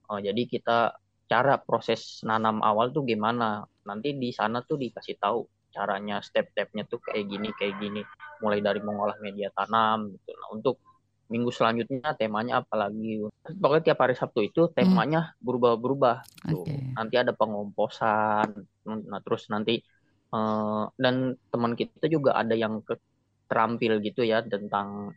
Uh, 0.07 0.21
jadi 0.23 0.43
kita 0.47 0.79
cara 1.27 1.59
proses 1.59 2.23
nanam 2.23 2.63
awal 2.63 2.95
tuh 2.95 3.03
gimana? 3.03 3.67
Nanti 3.87 4.15
di 4.15 4.31
sana 4.31 4.63
tuh 4.63 4.79
dikasih 4.79 5.19
tahu 5.19 5.47
caranya 5.75 6.25
step-stepnya 6.25 6.89
tuh 6.89 7.03
kayak 7.03 7.27
gini 7.29 7.49
kayak 7.55 7.77
gini. 7.83 8.03
Mulai 8.41 8.61
dari 8.65 8.81
mengolah 8.81 9.19
media 9.21 9.53
tanam 9.53 10.15
gitu. 10.15 10.31
Nah 10.37 10.49
untuk 10.55 10.77
minggu 11.27 11.51
selanjutnya 11.51 12.15
temanya 12.15 12.63
apalagi 12.63 13.27
pokoknya 13.43 13.83
tiap 13.93 13.99
hari 13.99 14.15
Sabtu 14.15 14.47
itu 14.47 14.71
hmm. 14.71 14.75
temanya 14.79 15.35
berubah-berubah 15.43 16.23
okay. 16.47 16.95
nanti 16.95 17.15
ada 17.19 17.35
pengomposan 17.35 18.63
nah 18.87 19.19
terus 19.27 19.51
nanti 19.51 19.83
uh, 20.31 20.87
dan 20.95 21.35
teman 21.51 21.75
kita 21.75 22.07
juga 22.07 22.39
ada 22.39 22.55
yang 22.55 22.79
ke 22.87 22.95
terampil 23.47 23.99
gitu 24.03 24.27
ya 24.27 24.43
tentang 24.43 25.15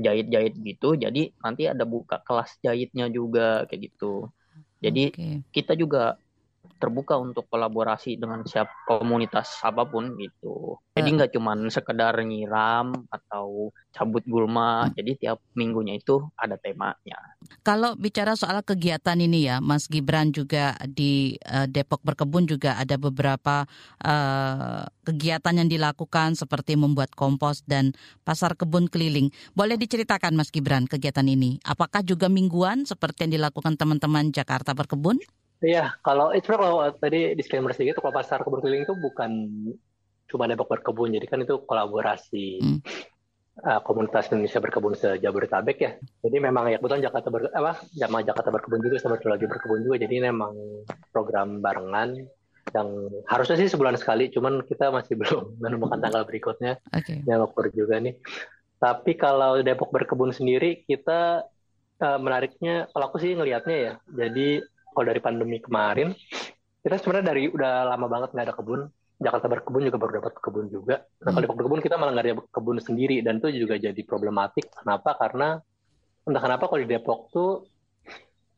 jahit-jahit 0.00 0.56
gitu. 0.60 0.96
Jadi 0.96 1.32
nanti 1.40 1.68
ada 1.68 1.84
buka 1.84 2.20
kelas 2.24 2.56
jahitnya 2.64 3.12
juga 3.12 3.68
kayak 3.68 3.92
gitu. 3.92 4.28
Jadi 4.80 5.12
okay. 5.12 5.36
kita 5.52 5.76
juga 5.76 6.16
terbuka 6.78 7.18
untuk 7.18 7.48
kolaborasi 7.50 8.20
dengan 8.20 8.44
siap 8.46 8.68
komunitas 8.86 9.58
apa 9.64 9.82
pun 9.88 10.14
gitu. 10.20 10.78
Jadi 10.94 11.08
eh. 11.08 11.14
nggak 11.16 11.30
cuma 11.34 11.56
sekedar 11.72 12.20
nyiram 12.22 13.06
atau 13.08 13.72
cabut 13.90 14.22
gulma. 14.26 14.86
Hmm. 14.86 14.94
Jadi 14.94 15.26
tiap 15.26 15.42
minggunya 15.56 15.98
itu 15.98 16.22
ada 16.38 16.54
temanya. 16.60 17.18
Kalau 17.66 17.96
bicara 17.96 18.36
soal 18.36 18.62
kegiatan 18.62 19.18
ini 19.18 19.50
ya, 19.50 19.58
Mas 19.58 19.90
Gibran 19.90 20.30
juga 20.30 20.76
di 20.86 21.34
uh, 21.48 21.66
Depok 21.66 22.04
Berkebun 22.04 22.46
juga 22.46 22.76
ada 22.78 22.94
beberapa 23.00 23.64
uh, 24.04 24.84
kegiatan 25.04 25.54
yang 25.56 25.68
dilakukan 25.68 26.38
seperti 26.38 26.78
membuat 26.78 27.12
kompos 27.16 27.66
dan 27.66 27.96
pasar 28.22 28.54
kebun 28.54 28.86
keliling. 28.86 29.32
Boleh 29.56 29.74
diceritakan 29.74 30.38
Mas 30.38 30.54
Gibran 30.54 30.86
kegiatan 30.86 31.26
ini? 31.26 31.58
Apakah 31.66 32.06
juga 32.06 32.30
mingguan 32.30 32.86
seperti 32.86 33.26
yang 33.26 33.42
dilakukan 33.42 33.74
teman-teman 33.74 34.30
Jakarta 34.30 34.76
Berkebun? 34.76 35.18
Iya, 35.60 35.92
kalau 36.00 36.32
itu 36.32 36.48
kalau 36.48 36.88
tadi 36.96 37.36
disclaimer 37.36 37.76
sedikit, 37.76 38.00
kalau 38.00 38.16
pasar 38.16 38.40
kebun 38.40 38.64
keliling 38.64 38.88
itu 38.88 38.96
bukan 38.96 39.30
cuma 40.32 40.48
Depok 40.48 40.72
berkebun, 40.72 41.12
jadi 41.12 41.26
kan 41.28 41.44
itu 41.44 41.60
kolaborasi 41.68 42.64
hmm. 42.64 42.80
uh, 43.68 43.80
komunitas 43.84 44.32
Indonesia 44.32 44.56
berkebun 44.56 44.96
sejabodetabek 44.96 45.78
ya. 45.78 45.92
Jadi 46.24 46.36
memang 46.40 46.72
ya 46.72 46.80
kebetulan 46.80 47.04
Jakarta 47.04 47.28
ber, 47.28 47.52
apa 47.52 47.76
jamaah 47.92 48.24
Jakarta 48.24 48.48
berkebun 48.56 48.80
juga 48.80 48.96
sama 49.04 49.20
lagi 49.20 49.44
berkebun 49.44 49.84
juga, 49.84 49.96
jadi 50.00 50.32
memang 50.32 50.54
program 51.12 51.60
barengan 51.60 52.24
yang 52.70 52.88
harusnya 53.28 53.56
sih 53.60 53.68
sebulan 53.68 54.00
sekali, 54.00 54.32
cuman 54.32 54.64
kita 54.64 54.88
masih 54.88 55.12
belum 55.20 55.60
menemukan 55.60 56.00
tanggal 56.00 56.24
berikutnya. 56.24 56.80
Okay. 56.88 57.20
Ya 57.28 57.36
juga 57.76 58.00
nih. 58.00 58.16
Tapi 58.80 59.12
kalau 59.20 59.60
Depok 59.60 59.92
berkebun 59.92 60.32
sendiri, 60.32 60.88
kita 60.88 61.44
uh, 62.00 62.18
menariknya, 62.22 62.88
kalau 62.96 63.12
aku 63.12 63.20
sih 63.20 63.36
ngelihatnya 63.36 63.76
ya, 63.76 63.92
jadi 64.08 64.64
kalau 64.92 65.06
dari 65.06 65.20
pandemi 65.22 65.58
kemarin 65.62 66.12
kita 66.80 66.96
sebenarnya 66.96 67.26
dari 67.36 67.42
udah 67.52 67.92
lama 67.92 68.06
banget 68.08 68.28
nggak 68.32 68.46
ada 68.48 68.56
kebun 68.56 68.80
Jakarta 69.20 69.52
berkebun 69.52 69.84
juga 69.84 69.98
baru 70.00 70.12
dapat 70.24 70.32
kebun 70.40 70.66
juga. 70.72 71.04
Nah 71.20 71.36
kalau 71.36 71.44
di 71.44 71.50
berkebun 71.52 71.80
kita 71.84 72.00
malah 72.00 72.16
nggak 72.16 72.24
ada 72.24 72.34
kebun 72.56 72.80
sendiri 72.80 73.20
dan 73.20 73.36
itu 73.36 73.52
juga 73.52 73.76
jadi 73.76 74.00
problematik. 74.08 74.72
Kenapa? 74.72 75.12
Karena 75.20 75.60
entah 76.24 76.40
kenapa 76.40 76.64
kalau 76.72 76.80
di 76.80 76.88
Depok 76.88 77.28
tuh 77.28 77.68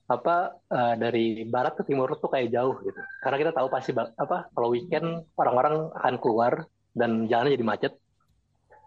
apa 0.07 0.55
uh, 0.71 0.95
dari 0.95 1.43
barat 1.51 1.75
ke 1.75 1.83
timur 1.83 2.15
tuh 2.15 2.31
kayak 2.31 2.55
jauh 2.55 2.79
gitu. 2.79 3.01
Karena 3.27 3.37
kita 3.43 3.51
tahu 3.59 3.67
pasti 3.75 3.91
apa 3.99 4.55
kalau 4.55 4.71
weekend 4.71 5.27
orang-orang 5.35 5.91
akan 5.99 6.15
keluar 6.23 6.53
dan 6.95 7.27
jalannya 7.27 7.59
jadi 7.59 7.67
macet. 7.67 7.93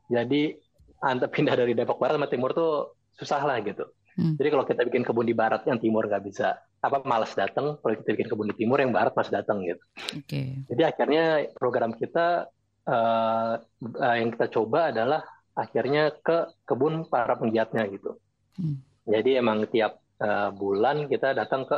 Jadi 0.07 0.55
antar 1.03 1.27
pindah 1.35 1.59
dari 1.59 1.75
Depok 1.75 1.99
barat 1.99 2.15
sama 2.15 2.31
timur 2.31 2.55
tuh 2.55 2.95
susah 3.19 3.43
lah 3.43 3.59
gitu. 3.59 3.83
Hmm. 4.15 4.39
Jadi 4.39 4.47
kalau 4.47 4.63
kita 4.63 4.87
bikin 4.87 5.03
kebun 5.03 5.27
di 5.27 5.35
barat 5.35 5.67
yang 5.67 5.75
timur 5.83 6.07
nggak 6.07 6.23
bisa 6.23 6.55
apa 6.81 7.01
malas 7.01 7.33
datang 7.33 7.77
kalau 7.81 7.93
kita 7.97 8.13
bikin 8.13 8.29
kebun 8.29 8.49
di 8.53 8.55
timur 8.61 8.77
yang 8.77 8.93
barat 8.93 9.13
malas 9.17 9.33
datang 9.33 9.63
gitu. 9.65 9.83
Okay. 10.25 10.61
Jadi 10.69 10.81
akhirnya 10.85 11.25
program 11.57 11.93
kita 11.97 12.49
uh, 12.85 13.53
uh, 13.81 14.15
yang 14.15 14.29
kita 14.33 14.47
coba 14.53 14.93
adalah 14.93 15.21
akhirnya 15.55 16.13
ke 16.19 16.51
kebun 16.67 17.07
para 17.09 17.33
penggiatnya 17.39 17.89
gitu. 17.89 18.19
Hmm. 18.59 18.83
Jadi 19.07 19.39
emang 19.39 19.65
tiap 19.71 19.97
uh, 20.21 20.53
bulan 20.53 21.09
kita 21.09 21.33
datang 21.33 21.65
ke 21.65 21.77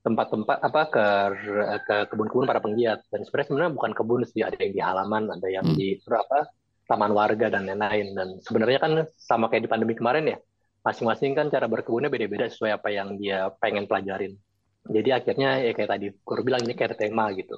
tempat-tempat 0.00 0.64
apa 0.64 0.82
ke 0.88 1.06
ke 1.84 1.96
kebun-kebun 2.08 2.48
para 2.48 2.64
penggiat 2.64 3.04
dan 3.12 3.20
sebenarnya 3.20 3.48
sebenarnya 3.52 3.72
bukan 3.76 3.92
kebun 3.92 4.24
sih 4.24 4.40
ada 4.40 4.56
yang 4.56 4.72
di 4.72 4.80
halaman 4.80 5.28
ada 5.28 5.48
yang 5.52 5.66
hmm. 5.68 5.76
di 5.76 6.00
apa 6.08 6.48
taman 6.88 7.12
warga 7.12 7.52
dan 7.52 7.68
lain-lain 7.68 8.16
dan 8.16 8.28
sebenarnya 8.40 8.78
kan 8.80 8.92
sama 9.20 9.52
kayak 9.52 9.68
di 9.68 9.70
pandemi 9.70 9.92
kemarin 9.92 10.24
ya 10.24 10.38
masing-masing 10.80 11.36
kan 11.36 11.46
cara 11.52 11.68
berkebunnya 11.68 12.08
beda-beda 12.08 12.48
sesuai 12.48 12.80
apa 12.80 12.88
yang 12.88 13.20
dia 13.20 13.52
pengen 13.60 13.84
pelajarin. 13.84 14.36
Jadi 14.86 15.10
akhirnya 15.12 15.60
ya 15.60 15.72
kayak 15.76 15.90
tadi 15.90 16.06
Guru 16.24 16.40
bilang 16.46 16.62
ini 16.64 16.72
kayak 16.72 16.96
tema 16.96 17.28
gitu. 17.36 17.56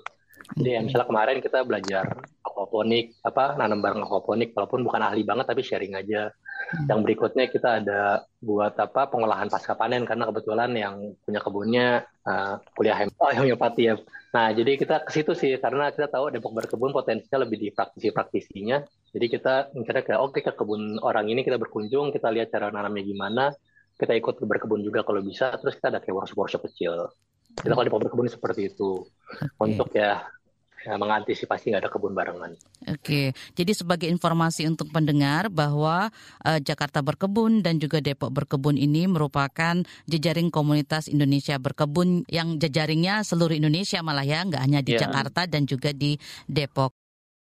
Jadi 0.58 0.74
ya, 0.74 0.80
misalnya 0.82 1.06
kemarin 1.06 1.38
kita 1.38 1.62
belajar 1.62 2.04
aquaponik, 2.42 3.14
apa 3.22 3.54
nanam 3.54 3.78
bareng 3.78 4.02
aquaponik, 4.02 4.50
walaupun 4.52 4.82
bukan 4.82 5.00
ahli 5.06 5.22
banget 5.22 5.46
tapi 5.46 5.62
sharing 5.62 5.94
aja. 5.94 6.34
Hmm. 6.74 6.90
Yang 6.90 6.98
berikutnya 7.06 7.44
kita 7.46 7.68
ada 7.78 8.26
buat 8.42 8.74
apa 8.74 9.06
pengolahan 9.06 9.46
pasca 9.46 9.78
panen 9.78 10.02
karena 10.02 10.26
kebetulan 10.26 10.70
yang 10.74 11.14
punya 11.22 11.40
kebunnya 11.40 11.86
uh, 12.26 12.58
kuliah 12.74 12.98
hem 12.98 13.08
oh, 13.22 13.30
homeopati 13.30 13.82
ya. 13.86 13.94
Nah 14.34 14.50
jadi 14.50 14.74
kita 14.74 15.06
ke 15.06 15.10
situ 15.14 15.32
sih 15.38 15.54
karena 15.62 15.94
kita 15.94 16.10
tahu 16.10 16.34
Depok 16.34 16.58
berkebun 16.58 16.90
potensinya 16.90 17.46
lebih 17.46 17.60
di 17.62 17.68
praktisi-praktisinya 17.70 18.82
jadi 19.12 19.26
kita 19.28 19.54
mikirnya 19.76 20.02
kayak 20.08 20.20
oke 20.24 20.40
okay, 20.40 20.42
ke 20.42 20.52
kebun 20.56 20.96
orang 21.04 21.28
ini 21.28 21.44
kita 21.44 21.60
berkunjung, 21.60 22.16
kita 22.16 22.32
lihat 22.32 22.48
cara 22.48 22.72
nanamnya 22.72 23.04
gimana, 23.04 23.52
kita 24.02 24.18
ikut 24.18 24.42
berkebun 24.42 24.82
juga 24.82 25.06
kalau 25.06 25.22
bisa, 25.22 25.54
terus 25.62 25.78
kita 25.78 25.94
ada 25.94 26.02
kayak 26.02 26.18
workshop-workshop 26.18 26.66
kecil. 26.66 27.06
Kita 27.54 27.70
kalau 27.70 27.86
di 27.86 27.92
berkebun 27.94 28.26
seperti 28.26 28.74
itu. 28.74 29.06
Okay. 29.30 29.62
Untuk 29.62 29.94
ya 29.94 30.26
ya, 30.82 30.98
mengantisipasi 30.98 31.70
nggak 31.72 31.82
ada 31.86 31.90
kebun 31.90 32.12
barengan. 32.12 32.52
Oke, 32.90 33.30
jadi 33.54 33.72
sebagai 33.72 34.10
informasi 34.10 34.66
untuk 34.66 34.90
pendengar 34.90 35.46
bahwa 35.46 36.10
uh, 36.42 36.58
Jakarta 36.58 37.00
Berkebun 37.00 37.62
dan 37.62 37.78
juga 37.78 38.02
Depok 38.02 38.34
Berkebun 38.34 38.74
ini 38.74 39.06
merupakan 39.06 39.78
jejaring 40.10 40.50
komunitas 40.50 41.06
Indonesia 41.06 41.56
Berkebun 41.62 42.26
yang 42.26 42.58
jejaringnya 42.58 43.22
seluruh 43.22 43.54
Indonesia 43.54 44.02
malah 44.02 44.26
ya, 44.26 44.42
nggak 44.42 44.62
hanya 44.62 44.80
di 44.82 44.98
yeah. 44.98 45.06
Jakarta 45.06 45.46
dan 45.46 45.64
juga 45.64 45.94
di 45.94 46.18
Depok. 46.50 47.01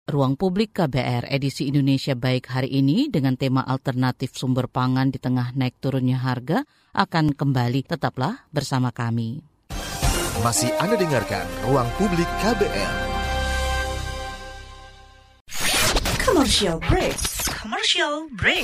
Ruang 0.07 0.39
Publik 0.39 0.71
KBR 0.71 1.27
edisi 1.27 1.67
Indonesia 1.67 2.15
Baik 2.15 2.47
hari 2.47 2.79
ini 2.79 3.11
dengan 3.11 3.35
tema 3.35 3.59
alternatif 3.67 4.39
sumber 4.39 4.71
pangan 4.71 5.11
di 5.11 5.19
tengah 5.19 5.51
naik 5.51 5.83
turunnya 5.83 6.15
harga 6.15 6.63
akan 6.95 7.35
kembali. 7.35 7.83
Tetaplah 7.83 8.47
bersama 8.47 8.95
kami. 8.95 9.43
Masih 10.39 10.71
Anda 10.79 10.95
dengarkan 10.95 11.43
Ruang 11.67 11.91
Publik 11.99 12.23
KBR. 12.39 12.95
Commercial 16.23 16.79
break. 16.87 17.19
Commercial 17.51 18.31
break. 18.31 18.63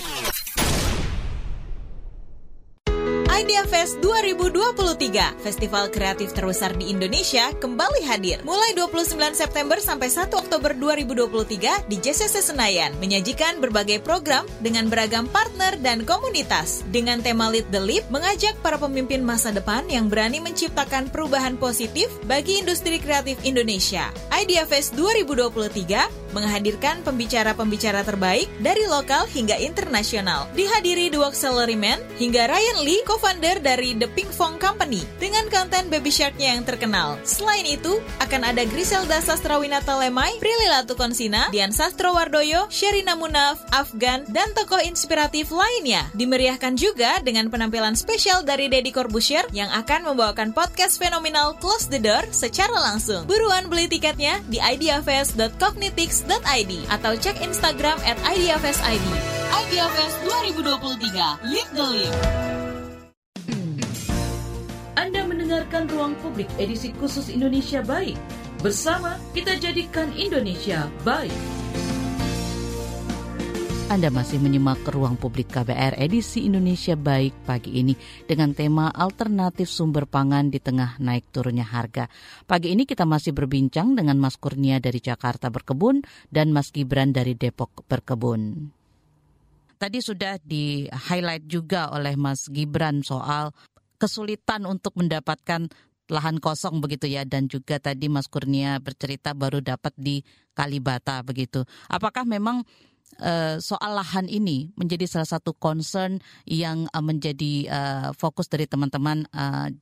Idea 3.33 3.65
Fest 3.65 3.97
2023, 4.05 5.41
festival 5.41 5.89
kreatif 5.89 6.37
terbesar 6.37 6.77
di 6.77 6.93
Indonesia, 6.93 7.49
kembali 7.57 8.05
hadir. 8.05 8.37
Mulai 8.45 8.77
29 8.77 9.33
September 9.33 9.81
sampai 9.81 10.13
1 10.13 10.29
Oktober 10.37 10.77
2023 10.77 11.89
di 11.89 11.97
JCC 11.97 12.45
Senayan, 12.45 12.93
menyajikan 13.01 13.57
berbagai 13.57 14.05
program 14.05 14.45
dengan 14.61 14.85
beragam 14.85 15.25
partner 15.25 15.73
dan 15.81 16.05
komunitas. 16.05 16.85
Dengan 16.93 17.25
tema 17.25 17.49
Lead 17.49 17.65
the 17.73 17.81
Leap, 17.81 18.05
mengajak 18.13 18.53
para 18.61 18.77
pemimpin 18.77 19.25
masa 19.25 19.49
depan 19.49 19.89
yang 19.89 20.13
berani 20.13 20.37
menciptakan 20.37 21.09
perubahan 21.09 21.57
positif 21.57 22.13
bagi 22.29 22.61
industri 22.61 23.01
kreatif 23.01 23.41
Indonesia. 23.41 24.13
Idea 24.29 24.61
Fest 24.69 24.93
2023 24.93 26.21
menghadirkan 26.33 27.05
pembicara-pembicara 27.05 28.01
terbaik 28.01 28.49
dari 28.59 28.89
lokal 28.89 29.29
hingga 29.29 29.55
internasional. 29.61 30.49
Dihadiri 30.57 31.13
dua 31.13 31.29
salaryman 31.31 32.01
hingga 32.17 32.49
Ryan 32.49 32.77
Lee, 32.81 33.05
co-founder 33.23 33.63
dari 33.63 33.95
The 33.95 34.11
Pink 34.11 34.35
Fong 34.35 34.59
Company 34.59 34.99
dengan 35.15 35.47
konten 35.47 35.87
Baby 35.87 36.11
Shark-nya 36.11 36.59
yang 36.59 36.67
terkenal. 36.67 37.15
Selain 37.23 37.63
itu, 37.63 38.03
akan 38.19 38.51
ada 38.51 38.67
Griselda 38.67 39.23
Sastrawinata 39.23 39.95
Lemai, 39.95 40.35
Prilly 40.43 40.67
Latukonsina, 40.67 41.47
Dian 41.47 41.71
Sastrowardoyo, 41.71 42.67
Sherina 42.67 43.15
Munaf, 43.15 43.63
Afgan, 43.71 44.27
dan 44.27 44.51
tokoh 44.51 44.83
inspiratif 44.83 45.55
lainnya. 45.55 46.11
Dimeriahkan 46.11 46.75
juga 46.75 47.23
dengan 47.23 47.47
penampilan 47.47 47.95
spesial 47.95 48.43
dari 48.43 48.67
Deddy 48.67 48.91
Corbusier 48.91 49.47
yang 49.55 49.71
akan 49.71 50.03
membawakan 50.03 50.51
podcast 50.51 50.99
fenomenal 50.99 51.55
Close 51.63 51.87
the 51.87 52.03
Door 52.03 52.27
secara 52.35 52.75
langsung. 52.75 53.23
Buruan 53.23 53.71
beli 53.71 53.87
tiketnya 53.87 54.43
di 54.51 54.59
ideafest.cognitics.id 54.59 56.71
atau 56.91 57.15
cek 57.15 57.39
Instagram 57.39 57.95
at 58.03 58.19
ideafest.id. 58.27 59.07
Ideafest 59.63 60.27
2023, 60.27 61.47
Live 61.47 61.71
the 61.71 61.87
Live. 61.87 62.62
Mendengarkan 65.43 65.91
Ruang 65.91 66.15
Publik 66.23 66.47
edisi 66.55 66.95
khusus 66.95 67.27
Indonesia 67.27 67.83
Baik. 67.83 68.15
Bersama 68.63 69.19
kita 69.35 69.59
jadikan 69.59 70.07
Indonesia 70.15 70.87
baik. 71.03 71.35
Anda 73.91 74.07
masih 74.07 74.39
menyimak 74.39 74.87
Ruang 74.87 75.19
Publik 75.19 75.51
KBR 75.51 75.99
edisi 75.99 76.47
Indonesia 76.47 76.95
Baik 76.95 77.35
pagi 77.43 77.75
ini 77.75 77.91
dengan 78.23 78.55
tema 78.55 78.87
alternatif 78.87 79.67
sumber 79.67 80.07
pangan 80.07 80.47
di 80.47 80.63
tengah 80.63 80.95
naik 81.03 81.27
turunnya 81.35 81.67
harga. 81.67 82.07
Pagi 82.47 82.71
ini 82.71 82.87
kita 82.87 83.03
masih 83.03 83.35
berbincang 83.35 83.99
dengan 83.99 84.15
Mas 84.23 84.39
Kurnia 84.39 84.79
dari 84.79 85.03
Jakarta 85.03 85.51
Berkebun 85.51 86.07
dan 86.31 86.55
Mas 86.55 86.71
Gibran 86.71 87.11
dari 87.11 87.35
Depok 87.35 87.83
Berkebun. 87.83 88.71
Tadi 89.75 89.99
sudah 89.99 90.39
di-highlight 90.39 91.43
juga 91.51 91.91
oleh 91.91 92.15
Mas 92.15 92.47
Gibran 92.47 93.03
soal 93.03 93.51
kesulitan 94.03 94.67
untuk 94.67 94.99
mendapatkan 94.99 95.71
lahan 96.11 96.43
kosong 96.43 96.83
begitu 96.83 97.07
ya 97.07 97.23
dan 97.23 97.47
juga 97.47 97.79
tadi 97.79 98.11
Mas 98.11 98.27
Kurnia 98.27 98.75
bercerita 98.83 99.31
baru 99.31 99.63
dapat 99.63 99.95
di 99.95 100.19
Kalibata 100.51 101.23
begitu. 101.23 101.63
Apakah 101.87 102.27
memang 102.27 102.67
uh, 103.23 103.55
soal 103.63 103.95
lahan 103.95 104.27
ini 104.27 104.75
menjadi 104.75 105.07
salah 105.07 105.39
satu 105.39 105.55
concern 105.55 106.19
yang 106.43 106.91
uh, 106.91 106.99
menjadi 106.99 107.53
uh, 107.71 108.09
fokus 108.19 108.51
dari 108.51 108.67
teman-teman 108.67 109.23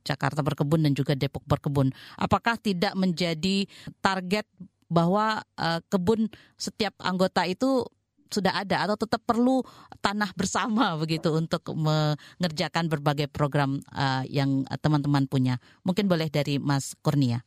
Jakarta 0.05 0.45
Berkebun 0.45 0.85
dan 0.85 0.93
juga 0.93 1.17
Depok 1.17 1.41
Berkebun? 1.49 1.89
Apakah 2.21 2.61
tidak 2.61 2.93
menjadi 2.93 3.65
target 4.05 4.45
bahwa 4.91 5.39
kebun 5.87 6.27
setiap 6.59 6.91
anggota 6.99 7.47
itu 7.47 7.87
sudah 8.31 8.63
ada 8.63 8.87
atau 8.87 8.95
tetap 8.95 9.21
perlu 9.27 9.61
tanah 9.99 10.31
bersama 10.33 10.95
begitu 11.03 11.29
untuk 11.35 11.61
mengerjakan 11.75 12.87
berbagai 12.87 13.27
program 13.27 13.83
uh, 13.91 14.23
yang 14.25 14.65
teman-teman 14.79 15.27
punya. 15.27 15.59
Mungkin 15.83 16.07
boleh 16.07 16.31
dari 16.31 16.57
Mas 16.57 16.95
Kurnia. 17.03 17.43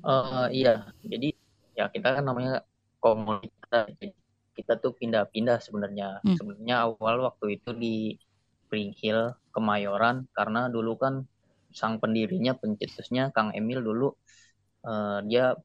Uh, 0.00 0.48
iya, 0.48 0.88
jadi 1.04 1.36
ya 1.76 1.92
kita 1.92 2.18
kan 2.18 2.24
namanya 2.24 2.64
komunitas. 2.98 3.92
Kita 4.52 4.76
tuh 4.80 4.96
pindah-pindah 4.96 5.60
sebenarnya. 5.60 6.20
Hmm. 6.24 6.36
Sebenarnya 6.36 6.88
awal 6.88 7.24
waktu 7.24 7.60
itu 7.60 7.72
di 7.76 8.16
Spring 8.64 8.96
Hill, 8.96 9.36
Kemayoran, 9.52 10.28
karena 10.32 10.72
dulu 10.72 10.96
kan 10.96 11.28
sang 11.72 12.00
pendirinya, 12.00 12.56
pencetusnya 12.56 13.32
Kang 13.32 13.52
Emil 13.52 13.80
dulu 13.80 14.12
uh, 14.84 15.20
dia 15.24 15.56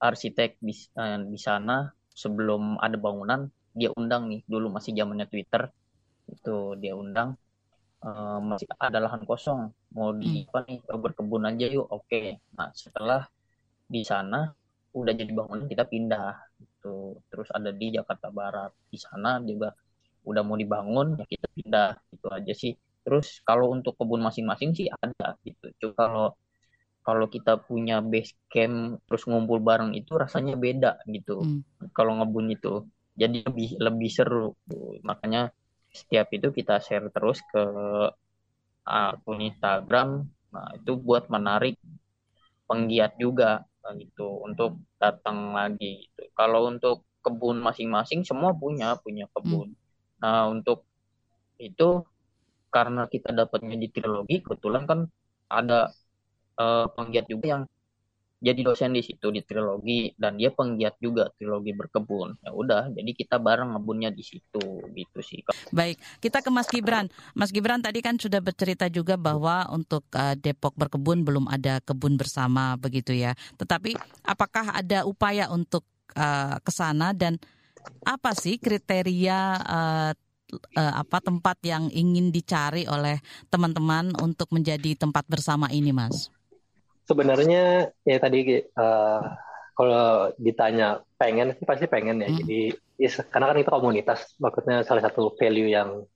arsitek 0.00 0.56
di, 0.62 0.72
uh, 0.96 1.20
di 1.26 1.38
sana 1.38 1.90
sebelum 2.14 2.78
ada 2.80 2.96
bangunan 2.96 3.50
dia 3.74 3.90
undang 3.94 4.26
nih 4.30 4.40
dulu 4.46 4.72
masih 4.72 4.94
zamannya 4.96 5.26
Twitter 5.30 5.70
itu 6.30 6.78
dia 6.78 6.94
undang 6.94 7.38
uh, 8.02 8.38
masih 8.42 8.66
ada 8.78 8.98
lahan 8.98 9.22
kosong 9.26 9.70
mau 9.94 10.14
di 10.14 10.46
hmm. 10.46 10.50
apa 10.50 10.58
nih 10.66 10.78
berkebun 10.86 11.46
aja 11.46 11.66
yuk 11.70 11.86
oke 11.86 12.06
okay. 12.06 12.38
nah 12.54 12.70
setelah 12.74 13.26
di 13.90 14.02
sana 14.06 14.50
udah 14.90 15.14
jadi 15.14 15.30
bangunan 15.30 15.70
kita 15.70 15.86
pindah 15.86 16.34
itu 16.58 17.14
terus 17.30 17.48
ada 17.54 17.70
di 17.70 17.94
Jakarta 17.94 18.30
Barat 18.30 18.74
di 18.90 18.98
sana 18.98 19.38
juga 19.42 19.70
udah 20.26 20.42
mau 20.42 20.58
dibangun 20.58 21.18
ya 21.18 21.26
kita 21.26 21.46
pindah 21.54 21.88
itu 22.10 22.26
aja 22.30 22.52
sih 22.54 22.72
terus 23.06 23.40
kalau 23.46 23.72
untuk 23.72 23.96
kebun 23.96 24.20
masing-masing 24.20 24.76
sih 24.76 24.90
ada 24.90 25.38
gitu 25.46 25.72
cuma 25.80 25.94
kalau 25.96 26.26
kalau 27.00 27.26
kita 27.32 27.56
punya 27.56 28.04
base 28.04 28.36
camp 28.52 29.00
terus 29.08 29.24
ngumpul 29.24 29.58
bareng 29.62 29.96
itu 29.96 30.12
rasanya 30.14 30.54
beda 30.58 31.00
gitu 31.08 31.40
hmm. 31.40 31.94
kalau 31.96 32.20
ngebun 32.20 32.52
itu 32.52 32.84
jadi 33.20 33.44
lebih 33.44 33.76
lebih 33.76 34.10
seru 34.10 34.56
makanya 35.04 35.52
setiap 35.92 36.32
itu 36.32 36.48
kita 36.54 36.80
share 36.80 37.12
terus 37.12 37.44
ke 37.52 37.62
akun 38.88 39.40
Instagram 39.44 40.24
nah 40.50 40.68
itu 40.74 40.96
buat 40.96 41.28
menarik 41.28 41.76
penggiat 42.64 43.20
juga 43.20 43.66
gitu 43.96 44.44
untuk 44.46 44.78
datang 45.02 45.56
lagi 45.56 46.06
gitu. 46.06 46.30
kalau 46.38 46.70
untuk 46.70 47.02
kebun 47.20 47.58
masing-masing 47.58 48.22
semua 48.22 48.54
punya 48.54 48.94
punya 49.02 49.26
kebun 49.34 49.74
hmm. 49.74 49.78
nah 50.22 50.46
untuk 50.46 50.86
itu 51.58 52.06
karena 52.70 53.10
kita 53.10 53.34
dapatnya 53.34 53.76
di 53.76 53.88
trilogi 53.90 54.40
kebetulan 54.40 54.86
kan 54.86 55.00
ada 55.50 55.90
uh, 56.56 56.86
penggiat 56.94 57.26
juga 57.26 57.58
yang 57.58 57.62
jadi 58.40 58.60
dosen 58.64 58.96
di 58.96 59.04
situ 59.04 59.28
di 59.28 59.44
trilogi 59.44 60.16
dan 60.16 60.40
dia 60.40 60.48
penggiat 60.48 60.96
juga 60.96 61.28
trilogi 61.36 61.76
berkebun. 61.76 62.40
Ya 62.40 62.56
udah, 62.56 62.88
jadi 62.88 63.12
kita 63.12 63.36
bareng 63.36 63.76
ngebunnya 63.76 64.08
di 64.08 64.24
situ 64.24 64.80
gitu 64.96 65.20
sih. 65.20 65.44
Baik, 65.68 66.00
kita 66.24 66.40
ke 66.40 66.48
Mas 66.48 66.64
Gibran. 66.72 67.12
Mas 67.36 67.52
Gibran 67.52 67.84
tadi 67.84 68.00
kan 68.00 68.16
sudah 68.16 68.40
bercerita 68.40 68.88
juga 68.88 69.20
bahwa 69.20 69.68
untuk 69.68 70.08
uh, 70.16 70.32
Depok 70.32 70.72
berkebun 70.72 71.20
belum 71.20 71.52
ada 71.52 71.84
kebun 71.84 72.16
bersama 72.16 72.80
begitu 72.80 73.12
ya. 73.12 73.36
Tetapi 73.60 73.92
apakah 74.24 74.72
ada 74.72 75.04
upaya 75.04 75.52
untuk 75.52 75.84
uh, 76.16 76.56
ke 76.64 76.72
sana 76.72 77.12
dan 77.12 77.36
apa 78.08 78.32
sih 78.32 78.56
kriteria 78.56 79.38
uh, 79.60 80.12
apa 80.74 81.18
tempat 81.22 81.62
yang 81.62 81.92
ingin 81.94 82.34
dicari 82.34 82.82
oleh 82.88 83.22
teman-teman 83.52 84.16
untuk 84.18 84.50
menjadi 84.50 84.96
tempat 84.98 85.28
bersama 85.28 85.68
ini, 85.70 85.94
Mas? 85.94 86.32
Sebenarnya 87.10 87.90
ya 88.06 88.18
tadi 88.22 88.62
uh, 88.78 89.22
kalau 89.74 90.30
ditanya 90.38 91.02
pengen 91.18 91.56
sih 91.58 91.66
pasti 91.66 91.90
pengen 91.90 92.22
ya. 92.22 92.28
Hmm. 92.30 92.38
Jadi 92.44 92.60
ya, 93.00 93.10
karena 93.26 93.50
kan 93.50 93.56
itu 93.58 93.70
komunitas, 93.72 94.20
maksudnya 94.38 94.86
salah 94.86 95.02
satu 95.02 95.34
value 95.34 95.72
yang 95.72 96.06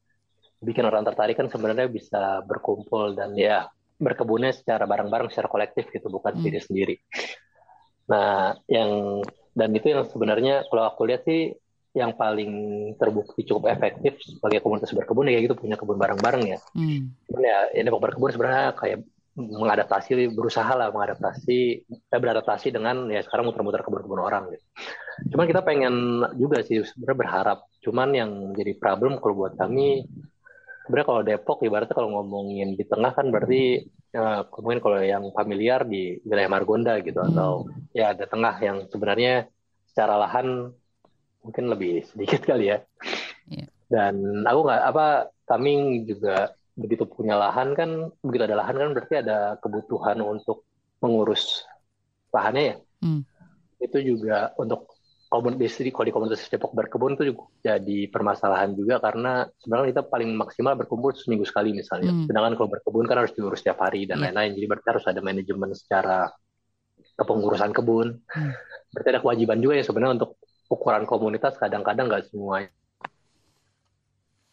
bikin 0.62 0.86
orang 0.86 1.02
tertarik 1.02 1.36
kan 1.36 1.50
sebenarnya 1.50 1.90
bisa 1.90 2.40
berkumpul 2.46 3.16
dan 3.18 3.32
ya 3.34 3.66
berkebunnya 3.98 4.52
secara 4.52 4.84
bareng-bareng, 4.84 5.32
secara 5.32 5.48
kolektif 5.50 5.90
gitu, 5.90 6.06
bukan 6.12 6.38
hmm. 6.38 6.42
diri 6.44 6.60
sendiri. 6.62 6.94
Nah, 8.12 8.52
yang 8.68 9.24
dan 9.54 9.70
itu 9.72 9.86
yang 9.90 10.04
sebenarnya 10.06 10.66
kalau 10.68 10.84
aku 10.84 11.08
lihat 11.08 11.24
sih 11.24 11.56
yang 11.94 12.18
paling 12.18 12.52
terbukti 12.98 13.46
cukup 13.46 13.70
efektif 13.70 14.18
sebagai 14.18 14.58
komunitas 14.66 14.90
berkebun 14.90 15.30
ya 15.30 15.38
gitu 15.38 15.54
punya 15.54 15.78
kebun 15.78 15.94
bareng-bareng 15.94 16.42
ya. 16.52 16.58
Hmm. 16.74 17.14
ya 17.38 17.70
ini 17.70 17.86
berkebun 17.86 18.34
sebenarnya 18.34 18.74
kayak 18.74 19.06
mengadaptasi 19.34 20.30
berusaha 20.30 20.70
lah 20.78 20.94
mengadaptasi 20.94 21.82
saya 22.06 22.18
beradaptasi 22.22 22.70
dengan 22.70 23.10
ya 23.10 23.18
sekarang 23.26 23.50
muter-muter 23.50 23.82
kebun-kebun 23.82 24.22
orang 24.22 24.46
gitu. 24.54 24.64
Cuman 25.34 25.46
kita 25.50 25.60
pengen 25.66 26.22
juga 26.38 26.62
sih 26.62 26.86
sebenarnya 26.86 27.18
berharap. 27.18 27.58
Cuman 27.82 28.14
yang 28.14 28.30
jadi 28.54 28.78
problem 28.78 29.18
kalau 29.18 29.46
buat 29.46 29.58
kami 29.58 30.06
sebenarnya 30.86 31.08
kalau 31.08 31.22
Depok 31.26 31.58
ibaratnya 31.66 31.96
kalau 31.96 32.10
ngomongin 32.14 32.78
di 32.78 32.84
tengah 32.86 33.10
kan 33.10 33.32
berarti 33.34 33.82
ya, 34.14 34.46
mungkin 34.60 34.80
kalau 34.84 35.02
yang 35.02 35.24
familiar 35.34 35.82
di 35.82 36.20
wilayah 36.22 36.50
Margonda 36.52 36.94
gitu 37.02 37.18
hmm. 37.18 37.28
atau 37.34 37.66
ya 37.90 38.14
ada 38.14 38.30
tengah 38.30 38.54
yang 38.62 38.86
sebenarnya 38.86 39.50
secara 39.90 40.14
lahan 40.20 40.70
mungkin 41.42 41.64
lebih 41.74 42.06
sedikit 42.06 42.46
kali 42.46 42.70
ya. 42.70 42.78
Yeah. 43.50 43.68
Dan 43.90 44.46
aku 44.46 44.60
nggak 44.62 44.82
apa 44.94 45.06
kami 45.44 46.06
juga 46.06 46.54
begitu 46.74 47.06
punya 47.06 47.38
lahan 47.38 47.72
kan 47.78 48.10
begitu 48.18 48.50
ada 48.50 48.58
lahan 48.58 48.74
kan 48.74 48.88
berarti 48.90 49.14
ada 49.22 49.54
kebutuhan 49.62 50.18
untuk 50.18 50.66
mengurus 50.98 51.62
lahannya 52.34 52.74
ya 52.74 52.76
hmm. 53.06 53.22
itu 53.78 53.98
juga 54.02 54.50
untuk 54.58 54.90
komunitas 55.30 55.78
di 55.82 55.90
kalau 55.90 56.06
di 56.06 56.14
komunitas 56.14 56.46
Depok 56.46 56.74
berkebun 56.74 57.14
itu 57.14 57.34
juga 57.34 57.46
jadi 57.62 58.10
permasalahan 58.10 58.74
juga 58.74 58.98
karena 58.98 59.46
sebenarnya 59.62 59.88
kita 59.94 60.02
paling 60.06 60.30
maksimal 60.34 60.74
berkumpul 60.78 61.14
seminggu 61.14 61.46
sekali 61.46 61.74
misalnya 61.74 62.10
hmm. 62.10 62.26
sedangkan 62.26 62.54
kalau 62.58 62.70
berkebun 62.70 63.06
kan 63.06 63.22
harus 63.22 63.34
diurus 63.34 63.62
setiap 63.62 63.82
hari 63.82 64.06
dan 64.06 64.18
iya. 64.18 64.30
lain-lain 64.30 64.50
yeah. 64.50 64.56
jadi 64.58 64.66
berarti 64.70 64.88
harus 64.90 65.04
ada 65.06 65.20
manajemen 65.22 65.70
secara 65.74 66.18
kepengurusan 67.14 67.70
kebun 67.70 68.18
hmm. 68.18 68.52
berarti 68.94 69.08
ada 69.14 69.20
kewajiban 69.22 69.58
juga 69.62 69.74
ya 69.78 69.84
sebenarnya 69.86 70.14
untuk 70.22 70.30
ukuran 70.70 71.04
komunitas 71.06 71.54
kadang-kadang 71.54 72.10
nggak 72.10 72.26
semua 72.30 72.66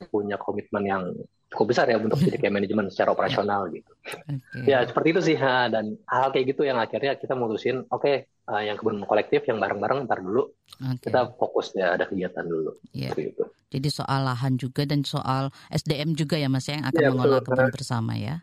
punya 0.10 0.38
komitmen 0.42 0.84
yang 0.86 1.04
cukup 1.52 1.76
besar 1.76 1.86
ya 1.92 2.00
untuk 2.00 2.18
jadi 2.28 2.38
kayak 2.40 2.54
manajemen 2.56 2.88
secara 2.88 3.12
operasional 3.12 3.68
gitu. 3.70 3.92
Okay. 4.08 4.72
Ya 4.72 4.88
seperti 4.88 5.08
itu 5.12 5.22
sih 5.22 5.38
ha. 5.38 5.68
dan 5.68 6.00
hal 6.08 6.32
kayak 6.32 6.56
gitu 6.56 6.64
yang 6.64 6.80
akhirnya 6.80 7.20
kita 7.20 7.36
mutusin 7.36 7.84
oke 7.92 8.02
okay, 8.02 8.16
uh, 8.48 8.64
yang 8.64 8.80
kebun 8.80 9.04
kolektif 9.04 9.44
yang 9.46 9.60
bareng-bareng 9.60 10.08
ntar 10.08 10.24
dulu 10.24 10.48
okay. 10.80 11.12
kita 11.12 11.36
fokus 11.36 11.76
ya 11.76 12.00
ada 12.00 12.08
kegiatan 12.08 12.48
dulu. 12.48 12.72
Yeah. 12.96 13.12
Itu. 13.14 13.52
Jadi 13.72 13.88
soal 13.92 14.28
lahan 14.28 14.56
juga 14.56 14.88
dan 14.88 15.04
soal 15.04 15.52
SDM 15.72 16.16
juga 16.16 16.40
ya 16.40 16.48
Mas 16.48 16.68
ya, 16.68 16.80
yang 16.80 16.88
akan 16.88 17.02
ya, 17.04 17.10
mengelola 17.12 17.40
betul, 17.44 17.48
kebun 17.56 17.70
bersama 17.72 18.14
ya. 18.16 18.36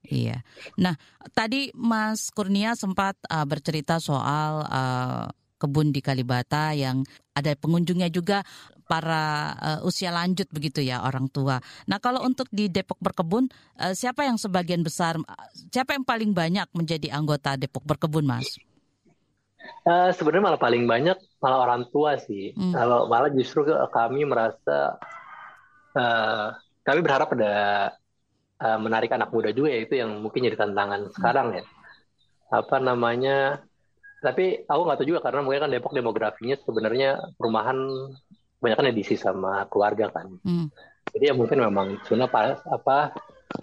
Iya. 0.00 0.40
Nah, 0.80 0.96
tadi 1.36 1.68
Mas 1.76 2.32
Kurnia 2.32 2.72
sempat 2.72 3.20
uh, 3.28 3.44
bercerita 3.44 4.00
soal 4.00 4.64
uh, 4.64 5.28
kebun 5.60 5.92
di 5.92 6.00
Kalibata 6.00 6.72
yang 6.72 7.04
ada 7.36 7.52
pengunjungnya 7.52 8.08
juga 8.08 8.40
para 8.90 9.54
uh, 9.54 9.86
usia 9.86 10.10
lanjut 10.10 10.50
begitu 10.50 10.82
ya 10.82 11.06
orang 11.06 11.30
tua. 11.30 11.62
Nah 11.86 12.02
kalau 12.02 12.26
untuk 12.26 12.50
di 12.50 12.66
Depok 12.66 12.98
Berkebun 12.98 13.46
uh, 13.78 13.94
siapa 13.94 14.26
yang 14.26 14.34
sebagian 14.34 14.82
besar 14.82 15.14
siapa 15.70 15.94
yang 15.94 16.02
paling 16.02 16.34
banyak 16.34 16.66
menjadi 16.74 17.14
anggota 17.14 17.54
Depok 17.54 17.86
Berkebun 17.86 18.26
Mas? 18.26 18.58
Uh, 19.86 20.10
sebenarnya 20.10 20.50
malah 20.50 20.60
paling 20.60 20.82
banyak 20.90 21.14
malah 21.38 21.70
orang 21.70 21.86
tua 21.94 22.18
sih. 22.18 22.50
Hmm. 22.58 22.74
Kalau 22.74 23.06
malah 23.06 23.30
justru 23.30 23.62
kami 23.94 24.26
merasa 24.26 24.98
uh, 25.94 26.50
kami 26.82 27.00
berharap 27.06 27.30
ada 27.38 27.54
uh, 28.58 28.78
menarik 28.82 29.14
anak 29.14 29.30
muda 29.30 29.54
juga 29.54 29.70
ya 29.70 29.86
itu 29.86 29.94
yang 30.02 30.18
mungkin 30.18 30.50
jadi 30.50 30.58
tantangan 30.58 31.06
hmm. 31.06 31.14
sekarang 31.14 31.48
ya. 31.62 31.64
Apa 32.50 32.82
namanya 32.82 33.62
tapi 34.20 34.68
aku 34.68 34.80
nggak 34.84 34.98
tahu 35.00 35.08
juga 35.16 35.20
karena 35.24 35.40
mungkin 35.40 35.64
kan 35.64 35.72
Depok 35.72 35.96
demografinya 35.96 36.56
sebenarnya 36.60 37.32
perumahan 37.40 37.78
banyak 38.60 38.76
kan 38.76 38.92
diisi 38.92 39.16
sama 39.16 39.64
keluarga 39.72 40.12
kan. 40.12 40.28
Hmm. 40.44 40.68
Jadi 41.10 41.32
ya 41.32 41.34
mungkin 41.34 41.64
memang 41.64 41.98
sebenarnya 42.06 42.60
apa 42.70 43.16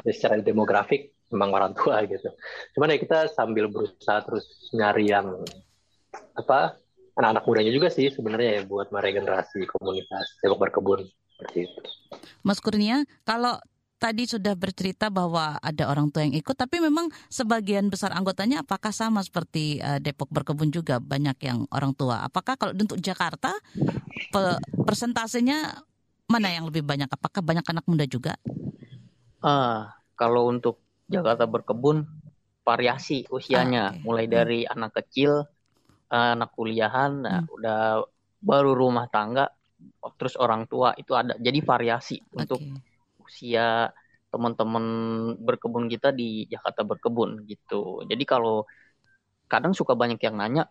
ya 0.03 0.11
secara 0.11 0.41
demografik 0.41 1.15
memang 1.31 1.49
orang 1.53 1.71
tua 1.77 2.03
gitu. 2.11 2.27
Cuman 2.75 2.93
ya 2.93 2.97
kita 2.99 3.31
sambil 3.31 3.69
berusaha 3.71 4.19
terus 4.25 4.45
nyari 4.73 5.13
yang 5.13 5.45
apa 6.33 6.75
anak-anak 7.17 7.43
mudanya 7.49 7.71
juga 7.73 7.89
sih 7.89 8.13
sebenarnya 8.13 8.61
ya 8.61 8.63
buat 8.65 8.93
meregenerasi 8.93 9.65
komunitas 9.69 10.37
Depok 10.41 10.69
berkebun 10.69 11.05
seperti 11.37 11.69
itu. 11.69 11.81
Mas 12.45 12.61
Kurnia, 12.61 13.05
kalau 13.25 13.57
tadi 13.97 14.29
sudah 14.29 14.53
bercerita 14.53 15.09
bahwa 15.09 15.57
ada 15.57 15.89
orang 15.89 16.13
tua 16.13 16.23
yang 16.23 16.37
ikut, 16.37 16.53
tapi 16.53 16.77
memang 16.77 17.09
sebagian 17.27 17.89
besar 17.89 18.13
anggotanya 18.13 18.61
apakah 18.61 18.93
sama 18.93 19.25
seperti 19.25 19.81
uh, 19.81 19.97
Depok 19.97 20.29
berkebun 20.29 20.69
juga 20.69 21.01
banyak 21.01 21.37
yang 21.41 21.65
orang 21.73 21.97
tua? 21.97 22.21
Apakah 22.21 22.55
kalau 22.55 22.77
untuk 22.77 23.01
Jakarta 23.01 23.57
pe 24.29 24.41
persentasenya 24.85 25.81
mana 26.29 26.53
yang 26.53 26.69
lebih 26.69 26.85
banyak? 26.85 27.09
Apakah 27.09 27.41
banyak 27.41 27.65
anak 27.65 27.85
muda 27.89 28.05
juga? 28.05 28.37
Uh, 29.41 29.89
kalau 30.13 30.49
untuk 30.49 30.81
Jakarta 31.09 31.49
berkebun 31.49 32.05
variasi 32.67 33.23
usianya, 33.31 33.91
ah, 33.91 33.91
okay. 33.95 34.03
mulai 34.03 34.25
hmm. 34.27 34.33
dari 34.33 34.59
hmm. 34.67 34.73
anak 34.75 34.91
kecil, 35.03 35.47
uh, 36.11 36.29
anak 36.35 36.51
kuliahan, 36.53 37.11
nah, 37.23 37.39
hmm. 37.41 37.55
udah 37.55 37.79
baru 38.43 38.75
rumah 38.75 39.07
tangga, 39.07 39.47
terus 40.19 40.35
orang 40.35 40.67
tua 40.67 40.91
itu 40.99 41.15
ada. 41.15 41.33
Jadi 41.39 41.59
variasi 41.63 42.17
okay. 42.19 42.35
untuk 42.43 42.59
usia 43.37 43.93
teman-teman 44.33 44.85
berkebun 45.37 45.85
kita 45.85 46.09
di 46.09 46.49
Jakarta 46.49 46.81
berkebun 46.81 47.45
gitu. 47.45 48.01
Jadi 48.09 48.25
kalau 48.25 48.65
kadang 49.45 49.77
suka 49.77 49.93
banyak 49.93 50.17
yang 50.25 50.41
nanya 50.41 50.65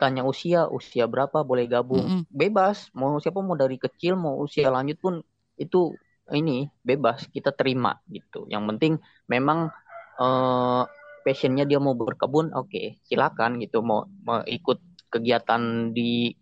tanya 0.00 0.24
usia 0.24 0.64
usia 0.72 1.04
berapa 1.04 1.44
boleh 1.44 1.68
gabung 1.68 2.00
mm 2.00 2.16
-hmm. 2.24 2.32
bebas 2.32 2.88
mau 2.96 3.20
siapa 3.20 3.44
mau 3.44 3.60
dari 3.60 3.76
kecil 3.76 4.16
mau 4.16 4.40
usia 4.40 4.72
lanjut 4.72 4.96
pun 4.96 5.14
itu 5.60 5.92
ini 6.32 6.72
bebas 6.80 7.28
kita 7.28 7.52
terima 7.52 8.00
gitu 8.08 8.48
yang 8.48 8.64
penting 8.66 8.96
memang 9.28 9.68
uh, 10.16 10.88
passionnya 11.22 11.68
dia 11.68 11.76
mau 11.76 11.92
berkebun 11.92 12.56
oke 12.56 12.72
okay, 12.72 12.96
silakan 13.04 13.60
gitu 13.60 13.84
mau, 13.84 14.08
mau 14.24 14.40
ikut 14.48 14.80
kegiatan 15.12 15.92
di 15.92 16.32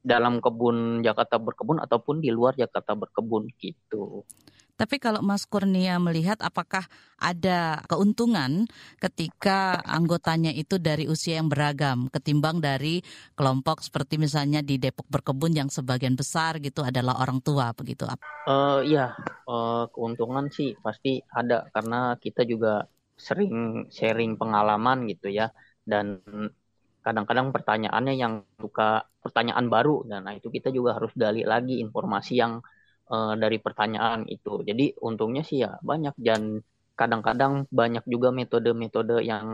dalam 0.00 0.40
kebun 0.40 1.04
Jakarta 1.04 1.36
berkebun 1.36 1.76
ataupun 1.84 2.24
di 2.24 2.32
luar 2.32 2.56
Jakarta 2.56 2.96
berkebun 2.96 3.52
gitu. 3.60 4.24
Tapi 4.80 4.96
kalau 4.96 5.20
Mas 5.20 5.44
Kurnia 5.44 6.00
melihat 6.00 6.40
apakah 6.40 6.88
ada 7.20 7.84
keuntungan 7.84 8.64
ketika 8.96 9.76
anggotanya 9.84 10.56
itu 10.56 10.80
dari 10.80 11.04
usia 11.04 11.36
yang 11.36 11.52
beragam 11.52 12.08
ketimbang 12.08 12.64
dari 12.64 13.04
kelompok 13.36 13.84
seperti 13.84 14.16
misalnya 14.16 14.64
di 14.64 14.80
Depok 14.80 15.04
Berkebun 15.12 15.52
yang 15.52 15.68
sebagian 15.68 16.16
besar 16.16 16.56
gitu 16.64 16.80
adalah 16.80 17.20
orang 17.20 17.44
tua 17.44 17.76
begitu? 17.76 18.08
Uh, 18.48 18.80
iya, 18.80 19.12
uh, 19.44 19.84
keuntungan 19.92 20.48
sih 20.48 20.72
pasti 20.80 21.20
ada 21.28 21.68
karena 21.76 22.16
kita 22.16 22.48
juga 22.48 22.88
sering 23.20 23.84
sharing 23.92 24.40
pengalaman 24.40 25.04
gitu 25.12 25.28
ya 25.28 25.52
dan 25.84 26.24
kadang-kadang 27.04 27.52
pertanyaannya 27.52 28.16
yang 28.16 28.48
suka 28.56 29.04
pertanyaan 29.20 29.68
baru 29.68 30.08
dan 30.08 30.24
nah 30.24 30.32
itu 30.32 30.48
kita 30.48 30.72
juga 30.72 30.96
harus 30.96 31.12
gali 31.12 31.44
lagi 31.44 31.84
informasi 31.84 32.40
yang 32.40 32.64
uh, 33.14 33.34
dari 33.42 33.58
pertanyaan 33.66 34.20
itu. 34.34 34.50
Jadi 34.68 34.82
untungnya 35.06 35.42
sih 35.48 35.58
ya 35.64 35.70
banyak 35.90 36.14
dan 36.28 36.42
kadang-kadang 36.98 37.52
banyak 37.80 38.04
juga 38.12 38.28
metode-metode 38.40 39.24
yang 39.30 39.46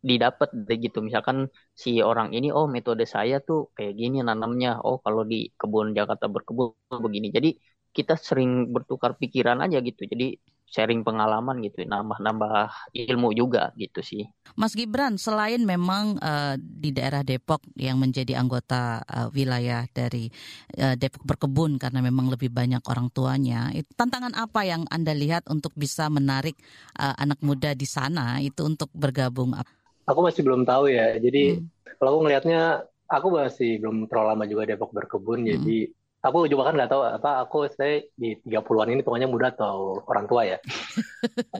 didapat 0.00 0.48
gitu. 0.84 0.98
Misalkan 1.06 1.38
si 1.82 2.00
orang 2.10 2.28
ini 2.36 2.48
oh 2.58 2.66
metode 2.76 3.04
saya 3.14 3.34
tuh 3.48 3.58
kayak 3.76 3.94
gini 4.00 4.16
nanamnya. 4.28 4.80
Oh 4.86 4.96
kalau 5.04 5.22
di 5.32 5.36
kebun 5.60 5.92
Jakarta 5.98 6.26
berkebun 6.34 6.72
begini. 7.04 7.28
Jadi 7.36 7.48
kita 7.96 8.14
sering 8.28 8.50
bertukar 8.74 9.10
pikiran 9.20 9.58
aja 9.64 9.78
gitu. 9.88 10.02
Jadi 10.12 10.24
sharing 10.70 11.02
pengalaman 11.02 11.58
gitu, 11.66 11.82
nambah-nambah 11.82 12.70
ilmu 12.94 13.34
juga 13.34 13.74
gitu 13.74 14.00
sih. 14.06 14.22
Mas 14.54 14.78
Gibran, 14.78 15.18
selain 15.18 15.58
memang 15.66 16.14
uh, 16.22 16.54
di 16.58 16.94
daerah 16.94 17.26
Depok 17.26 17.58
yang 17.74 17.98
menjadi 17.98 18.38
anggota 18.38 19.02
uh, 19.02 19.28
wilayah 19.34 19.82
dari 19.90 20.30
uh, 20.78 20.94
Depok 20.94 21.26
berkebun 21.26 21.76
karena 21.82 21.98
memang 21.98 22.30
lebih 22.30 22.54
banyak 22.54 22.80
orang 22.86 23.10
tuanya, 23.10 23.74
itu, 23.74 23.90
tantangan 23.98 24.30
apa 24.38 24.62
yang 24.62 24.86
Anda 24.94 25.10
lihat 25.10 25.50
untuk 25.50 25.74
bisa 25.74 26.06
menarik 26.06 26.54
uh, 26.94 27.18
anak 27.18 27.42
muda 27.42 27.74
di 27.74 27.86
sana 27.90 28.38
itu 28.38 28.62
untuk 28.62 28.94
bergabung? 28.94 29.58
Aku 30.06 30.20
masih 30.22 30.46
belum 30.46 30.62
tahu 30.62 30.86
ya. 30.90 31.18
Jadi 31.18 31.58
hmm. 31.58 31.98
kalau 31.98 32.18
aku 32.18 32.20
ngelihatnya 32.30 32.86
aku 33.10 33.26
masih 33.34 33.82
belum 33.82 34.06
terlalu 34.06 34.28
lama 34.30 34.44
juga 34.46 34.62
Depok 34.70 34.94
berkebun, 34.94 35.42
hmm. 35.42 35.50
jadi 35.50 35.78
aku 36.20 36.44
juga 36.52 36.68
kan 36.68 36.76
nggak 36.76 36.90
tahu 36.92 37.02
apa 37.02 37.30
aku 37.48 37.58
saya 37.72 38.04
di 38.12 38.36
30-an 38.44 38.92
ini 38.92 39.00
pokoknya 39.00 39.28
muda 39.28 39.52
atau 39.56 40.04
orang 40.04 40.28
tua 40.28 40.42
ya. 40.44 40.58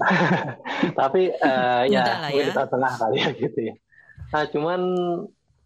Tapi 1.01 1.33
uh, 1.33 1.85
ya, 1.89 2.29
ya. 2.29 2.45
di 2.45 2.53
tengah 2.53 2.93
kali 3.01 3.17
ya 3.25 3.31
gitu 3.33 3.61
ya. 3.73 3.75
Nah, 4.31 4.45
cuman 4.53 4.81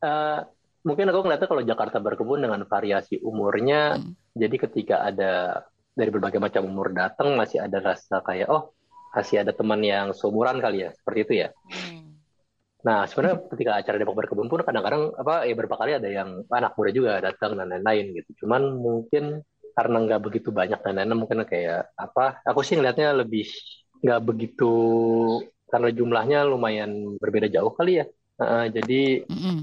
uh, 0.01 0.39
mungkin 0.87 1.11
aku 1.11 1.21
ngeliatnya 1.27 1.49
kalau 1.51 1.63
Jakarta 1.67 1.99
berkebun 1.99 2.47
dengan 2.47 2.63
variasi 2.71 3.19
umurnya, 3.19 3.99
hmm. 3.99 4.39
jadi 4.39 4.57
ketika 4.69 4.97
ada 5.05 5.33
dari 5.95 6.11
berbagai 6.11 6.43
macam 6.43 6.67
umur 6.67 6.91
datang 6.95 7.35
masih 7.39 7.63
ada 7.63 7.79
rasa 7.79 8.23
kayak 8.23 8.51
oh 8.51 8.75
masih 9.15 9.47
ada 9.47 9.55
teman 9.55 9.79
yang 9.83 10.11
seumuran 10.11 10.59
kali 10.59 10.87
ya, 10.87 10.91
seperti 10.95 11.19
itu 11.27 11.33
ya. 11.47 11.49
Hmm. 11.71 12.04
Nah, 12.85 13.09
sebenarnya 13.09 13.49
ketika 13.49 13.73
acara 13.81 13.97
Depok 13.97 14.17
berkebun 14.21 14.49
pun 14.53 14.61
kadang-kadang 14.61 15.17
apa 15.17 15.49
ya 15.49 15.57
beberapa 15.57 15.81
kali 15.81 15.97
ada 15.97 16.05
yang 16.05 16.45
anak 16.53 16.77
muda 16.77 16.91
juga 16.93 17.13
datang 17.25 17.57
dan 17.57 17.73
lain-lain 17.73 18.13
gitu. 18.21 18.45
Cuman 18.45 18.77
mungkin 18.77 19.41
karena 19.73 19.97
nggak 20.05 20.21
begitu 20.21 20.53
banyak 20.53 20.79
dan 20.85 21.01
lain-lain 21.01 21.21
mungkin 21.25 21.49
kayak 21.49 21.97
apa? 21.97 22.45
Aku 22.45 22.61
sih 22.61 22.77
ngelihatnya 22.77 23.17
lebih 23.17 23.49
nggak 24.05 24.21
begitu 24.21 24.73
karena 25.73 25.89
jumlahnya 25.97 26.45
lumayan 26.45 27.17
berbeda 27.17 27.49
jauh 27.49 27.73
kali 27.73 28.05
ya. 28.05 28.07
Uh, 28.37 28.69
jadi 28.69 29.25
mm 29.25 29.33
-hmm. 29.33 29.57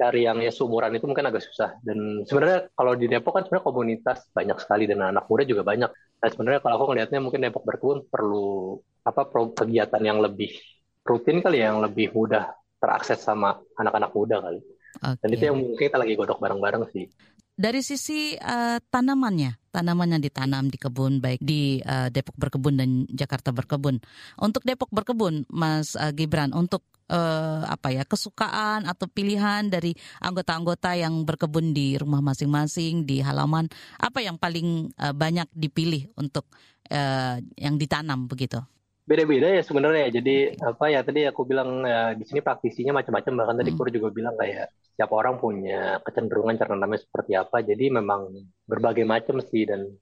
cari 0.00 0.24
yang 0.24 0.40
ya 0.40 0.48
seumuran 0.48 0.96
itu 0.96 1.04
mungkin 1.04 1.28
agak 1.28 1.44
susah. 1.44 1.76
Dan 1.84 2.24
sebenarnya 2.24 2.72
kalau 2.72 2.96
di 2.96 3.12
Depok 3.12 3.36
kan 3.36 3.44
sebenarnya 3.44 3.68
komunitas 3.68 4.24
banyak 4.32 4.56
sekali 4.56 4.88
dan 4.88 5.04
anak 5.04 5.28
muda 5.28 5.44
juga 5.44 5.68
banyak. 5.68 5.92
Nah 5.92 6.28
sebenarnya 6.32 6.64
kalau 6.64 6.80
aku 6.80 6.96
ngelihatnya 6.96 7.20
mungkin 7.20 7.44
Depok 7.44 7.68
berkebun 7.68 8.08
perlu 8.08 8.80
apa 9.04 9.28
kegiatan 9.52 10.00
yang 10.00 10.24
lebih 10.24 10.56
rutin 11.04 11.44
kali 11.44 11.60
ya, 11.60 11.70
yang 11.70 11.84
lebih 11.84 12.10
mudah 12.16 12.56
terakses 12.80 13.20
sama 13.20 13.60
anak-anak 13.76 14.10
muda 14.12 14.40
kali. 14.40 14.60
Okay. 15.00 15.20
Dan 15.20 15.28
itu 15.36 15.42
yang 15.46 15.56
mungkin 15.56 15.76
kita 15.76 15.96
lagi 16.00 16.14
godok 16.16 16.40
bareng-bareng 16.40 16.84
sih. 16.90 17.06
Dari 17.54 17.86
sisi 17.86 18.34
uh, 18.34 18.82
tanamannya, 18.90 19.70
tanaman 19.70 20.18
yang 20.18 20.22
ditanam 20.26 20.66
di 20.66 20.74
kebun 20.74 21.22
baik 21.22 21.38
di 21.38 21.78
uh, 21.86 22.10
Depok 22.10 22.34
Berkebun 22.34 22.74
dan 22.74 22.90
Jakarta 23.06 23.54
Berkebun. 23.54 24.02
Untuk 24.42 24.66
Depok 24.66 24.90
Berkebun, 24.90 25.46
Mas 25.54 25.94
uh, 25.94 26.10
Gibran, 26.10 26.50
untuk 26.50 26.82
uh, 27.14 27.62
apa 27.62 27.94
ya 27.94 28.02
kesukaan 28.02 28.90
atau 28.90 29.06
pilihan 29.06 29.70
dari 29.70 29.94
anggota-anggota 30.18 30.98
yang 30.98 31.22
berkebun 31.22 31.70
di 31.70 31.94
rumah 31.94 32.18
masing-masing 32.26 33.06
di 33.06 33.22
halaman, 33.22 33.70
apa 34.02 34.18
yang 34.18 34.34
paling 34.34 34.90
uh, 34.98 35.14
banyak 35.14 35.46
dipilih 35.54 36.10
untuk 36.18 36.50
uh, 36.90 37.38
yang 37.54 37.78
ditanam 37.78 38.26
begitu? 38.26 38.58
Beda-beda 39.04 39.48
ya 39.52 39.62
sebenarnya. 39.62 40.08
Jadi 40.10 40.56
apa 40.60 40.84
ya 40.88 41.00
tadi 41.04 41.28
aku 41.28 41.44
bilang 41.44 41.84
ya, 41.84 42.16
di 42.16 42.24
sini 42.24 42.40
praktisinya 42.40 43.00
macam-macam. 43.00 43.32
Bahkan 43.44 43.56
tadi 43.60 43.70
hmm. 43.72 43.78
Kur 43.78 43.88
juga 43.92 44.08
bilang 44.10 44.34
kayak 44.40 44.72
setiap 44.80 45.10
orang 45.12 45.36
punya 45.38 46.00
kecenderungan 46.02 46.56
cara 46.56 46.74
namanya 46.74 47.04
seperti 47.04 47.32
apa. 47.36 47.60
Jadi 47.60 47.84
memang 47.92 48.32
berbagai 48.64 49.04
macam 49.04 49.38
sih 49.44 49.68
dan 49.68 49.92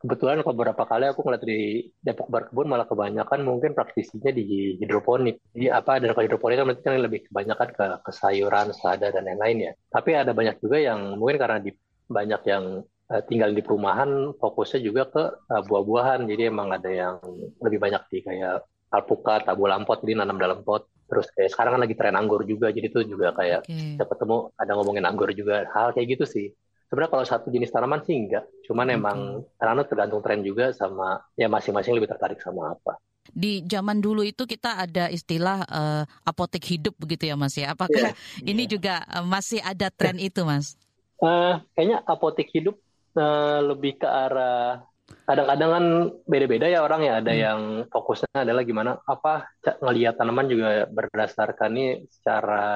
kebetulan 0.00 0.40
beberapa 0.40 0.88
kali 0.88 1.12
aku 1.12 1.20
ngeliat 1.20 1.44
di 1.44 1.92
Depok 2.00 2.32
Berkebun 2.32 2.72
malah 2.72 2.88
kebanyakan 2.88 3.44
mungkin 3.44 3.76
praktisinya 3.76 4.32
di 4.32 4.76
hidroponik. 4.80 5.40
Jadi 5.52 5.66
apa 5.68 6.00
dan 6.00 6.16
kalau 6.16 6.24
hidroponik 6.24 6.56
kan 6.56 6.66
berarti 6.68 6.82
kan 6.84 6.94
lebih 6.96 7.20
kebanyakan 7.28 7.68
ke, 7.76 7.86
ke 8.04 8.10
sayuran, 8.12 8.72
selada 8.72 9.12
dan 9.12 9.28
lain-lain 9.28 9.58
ya. 9.68 9.72
Tapi 9.92 10.16
ada 10.16 10.32
banyak 10.32 10.56
juga 10.60 10.80
yang 10.80 11.20
mungkin 11.20 11.36
karena 11.36 11.60
di 11.60 11.72
banyak 12.10 12.42
yang 12.48 12.64
uh, 13.10 13.22
tinggal 13.26 13.50
di 13.50 13.60
perumahan 13.60 14.32
fokusnya 14.38 14.80
juga 14.80 15.02
ke 15.10 15.24
uh, 15.50 15.62
buah-buahan 15.66 16.30
jadi 16.30 16.48
emang 16.48 16.70
ada 16.70 16.90
yang 16.90 17.14
lebih 17.60 17.82
banyak 17.82 18.02
di 18.08 18.18
kayak 18.22 18.64
alpukat, 18.90 19.46
tabu 19.46 19.66
lampot 19.66 20.02
jadi 20.02 20.22
nanam 20.22 20.38
dalam 20.38 20.62
pot 20.62 20.86
terus 21.10 21.26
kayak 21.34 21.50
sekarang 21.50 21.72
kan 21.74 21.82
lagi 21.82 21.94
tren 21.98 22.14
anggur 22.14 22.46
juga 22.46 22.70
jadi 22.70 22.86
itu 22.86 23.02
juga 23.02 23.34
kayak 23.34 23.66
okay. 23.66 23.98
kita 23.98 24.06
ketemu 24.06 24.36
ada 24.54 24.72
ngomongin 24.78 25.04
anggur 25.10 25.28
juga 25.34 25.66
hal 25.74 25.90
kayak 25.90 26.06
gitu 26.14 26.24
sih 26.24 26.46
sebenarnya 26.86 27.10
kalau 27.10 27.24
satu 27.26 27.50
jenis 27.50 27.74
tanaman 27.74 28.06
sih 28.06 28.14
enggak 28.14 28.46
cuman 28.62 28.86
hmm. 28.86 28.96
emang 28.96 29.18
karena 29.58 29.82
tergantung 29.82 30.22
tren 30.22 30.46
juga 30.46 30.70
sama 30.70 31.18
ya 31.34 31.50
masing-masing 31.50 31.98
lebih 31.98 32.14
tertarik 32.14 32.38
sama 32.38 32.78
apa 32.78 32.94
di 33.30 33.62
zaman 33.62 34.02
dulu 34.02 34.26
itu 34.26 34.42
kita 34.46 34.86
ada 34.86 35.06
istilah 35.10 35.62
uh, 35.66 36.02
apotek 36.26 36.66
hidup 36.66 36.96
begitu 36.98 37.30
ya 37.30 37.38
Mas 37.38 37.54
ya. 37.54 37.76
Apakah 37.78 38.10
yeah, 38.10 38.42
ini 38.42 38.66
yeah. 38.66 38.70
juga 38.74 38.94
uh, 39.06 39.22
masih 39.22 39.62
ada 39.62 39.86
tren 39.92 40.18
itu 40.18 40.42
Mas? 40.42 40.74
Uh, 41.20 41.62
kayaknya 41.76 42.02
apotek 42.08 42.50
hidup 42.50 42.80
uh, 43.16 43.58
lebih 43.64 43.98
ke 43.98 44.08
arah 44.08 44.84
kadang-kadang 45.26 45.70
kan 45.70 45.84
beda-beda 46.26 46.66
ya 46.70 46.82
orang 46.82 47.02
ya. 47.06 47.12
Ada 47.22 47.32
hmm. 47.32 47.40
yang 47.40 47.60
fokusnya 47.90 48.46
adalah 48.46 48.62
gimana 48.62 48.98
apa 49.06 49.50
ngelihat 49.82 50.14
tanaman 50.18 50.46
juga 50.50 50.86
berdasarkan 50.90 51.70
nih 51.74 51.90
secara 52.10 52.66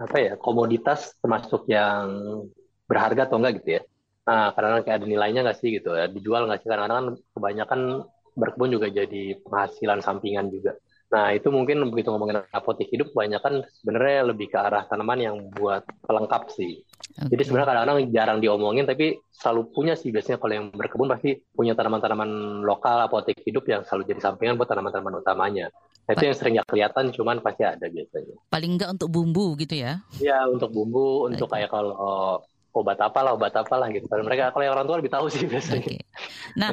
apa 0.00 0.16
ya 0.16 0.32
komoditas 0.40 1.12
termasuk 1.20 1.68
yang 1.68 2.08
berharga 2.88 3.28
atau 3.28 3.36
enggak 3.40 3.60
gitu 3.60 3.70
ya. 3.80 3.82
Nah 4.28 4.52
kadang-kadang 4.56 4.84
kayak 4.84 4.98
ada 5.00 5.06
nilainya 5.08 5.40
nggak 5.44 5.58
sih 5.60 5.68
gitu 5.76 5.96
ya? 5.96 6.08
Dijual 6.08 6.48
nggak 6.48 6.60
sih? 6.64 6.68
Kadang-kadang 6.68 6.96
kan 6.96 7.08
kebanyakan 7.36 7.80
berkebun 8.36 8.70
juga 8.72 8.86
jadi 8.88 9.36
penghasilan 9.44 10.00
sampingan 10.00 10.48
juga 10.48 10.78
Nah, 11.10 11.34
itu 11.34 11.50
mungkin 11.50 11.82
begitu 11.90 12.14
ngomongin 12.14 12.46
apotek 12.54 12.86
hidup, 12.86 13.10
kebanyakan 13.10 13.66
sebenarnya 13.82 14.30
lebih 14.30 14.46
ke 14.46 14.54
arah 14.54 14.86
tanaman 14.86 15.18
yang 15.18 15.36
buat 15.50 15.82
pelengkap 16.06 16.54
sih. 16.54 16.86
Okay. 17.18 17.34
Jadi 17.34 17.42
sebenarnya 17.50 17.68
kadang-kadang 17.74 17.98
jarang 18.14 18.38
diomongin, 18.38 18.86
tapi 18.86 19.18
selalu 19.34 19.74
punya 19.74 19.98
sih 19.98 20.14
biasanya 20.14 20.38
kalau 20.38 20.54
yang 20.54 20.66
berkebun 20.70 21.10
pasti 21.10 21.34
punya 21.50 21.74
tanaman-tanaman 21.74 22.62
lokal 22.62 23.10
apotek 23.10 23.42
hidup 23.42 23.66
yang 23.66 23.82
selalu 23.82 24.06
jadi 24.14 24.20
sampingan 24.22 24.54
buat 24.54 24.70
tanaman-tanaman 24.70 25.18
utamanya. 25.18 25.66
Nah, 26.06 26.12
itu 26.14 26.30
yang 26.30 26.36
sering 26.38 26.54
nggak 26.58 26.70
kelihatan, 26.70 27.04
cuman 27.10 27.36
pasti 27.42 27.62
ada 27.66 27.86
biasanya. 27.90 28.36
Paling 28.46 28.70
nggak 28.78 28.90
untuk 28.94 29.08
bumbu 29.10 29.58
gitu 29.58 29.74
ya? 29.82 29.98
Iya, 30.22 30.46
untuk 30.46 30.70
bumbu, 30.70 31.26
untuk 31.26 31.50
kayak 31.50 31.74
kalau 31.74 31.94
obat 32.70 32.98
apa 33.02 33.18
lah 33.20 33.34
obat 33.34 33.54
apa 33.54 33.74
lah 33.76 33.90
gitu. 33.90 34.06
Kalau 34.06 34.22
mereka 34.22 34.54
kalau 34.54 34.64
yang 34.64 34.74
orang 34.78 34.86
tua 34.86 34.96
lebih 35.02 35.12
tahu 35.12 35.26
sih 35.26 35.46
biasanya. 35.50 35.82
Okay. 35.82 35.98
Nah, 36.54 36.70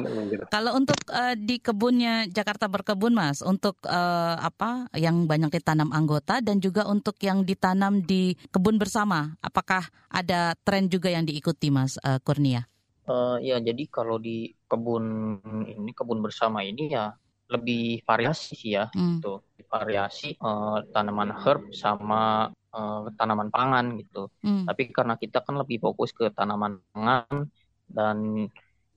kalau 0.50 0.78
untuk 0.78 0.98
uh, 1.10 1.34
di 1.34 1.58
kebunnya 1.58 2.30
Jakarta 2.30 2.70
berkebun 2.70 3.18
Mas, 3.18 3.42
untuk 3.42 3.82
uh, 3.86 4.38
apa 4.38 4.90
yang 4.98 5.26
banyak 5.26 5.54
ditanam 5.58 5.90
anggota 5.90 6.40
dan 6.40 6.62
juga 6.62 6.86
untuk 6.86 7.18
yang 7.22 7.44
ditanam 7.44 8.02
di 8.06 8.38
kebun 8.54 8.78
bersama, 8.78 9.34
apakah 9.42 9.86
ada 10.10 10.54
tren 10.62 10.88
juga 10.88 11.10
yang 11.10 11.26
diikuti 11.26 11.74
Mas 11.74 11.98
uh, 12.06 12.22
Kurnia? 12.22 12.66
Uh, 13.08 13.40
ya, 13.40 13.58
jadi 13.64 13.88
kalau 13.88 14.20
di 14.20 14.52
kebun 14.68 15.40
ini 15.64 15.92
kebun 15.96 16.20
bersama 16.20 16.60
ini 16.60 16.92
ya 16.92 17.16
lebih 17.48 18.04
variasi 18.04 18.54
sih 18.60 18.76
ya, 18.76 18.92
hmm. 18.92 19.24
gitu. 19.24 19.40
Variasi 19.68 20.36
uh, 20.44 20.84
tanaman 20.92 21.32
herb 21.32 21.72
sama 21.72 22.52
uh, 22.78 23.10
tanaman 23.18 23.50
pangan 23.50 23.98
gitu. 23.98 24.30
Hmm. 24.46 24.70
Tapi 24.70 24.94
karena 24.94 25.18
kita 25.18 25.42
kan 25.42 25.58
lebih 25.58 25.82
fokus 25.82 26.14
ke 26.14 26.30
tanaman 26.30 26.78
pangan 26.94 27.50
dan 27.90 28.48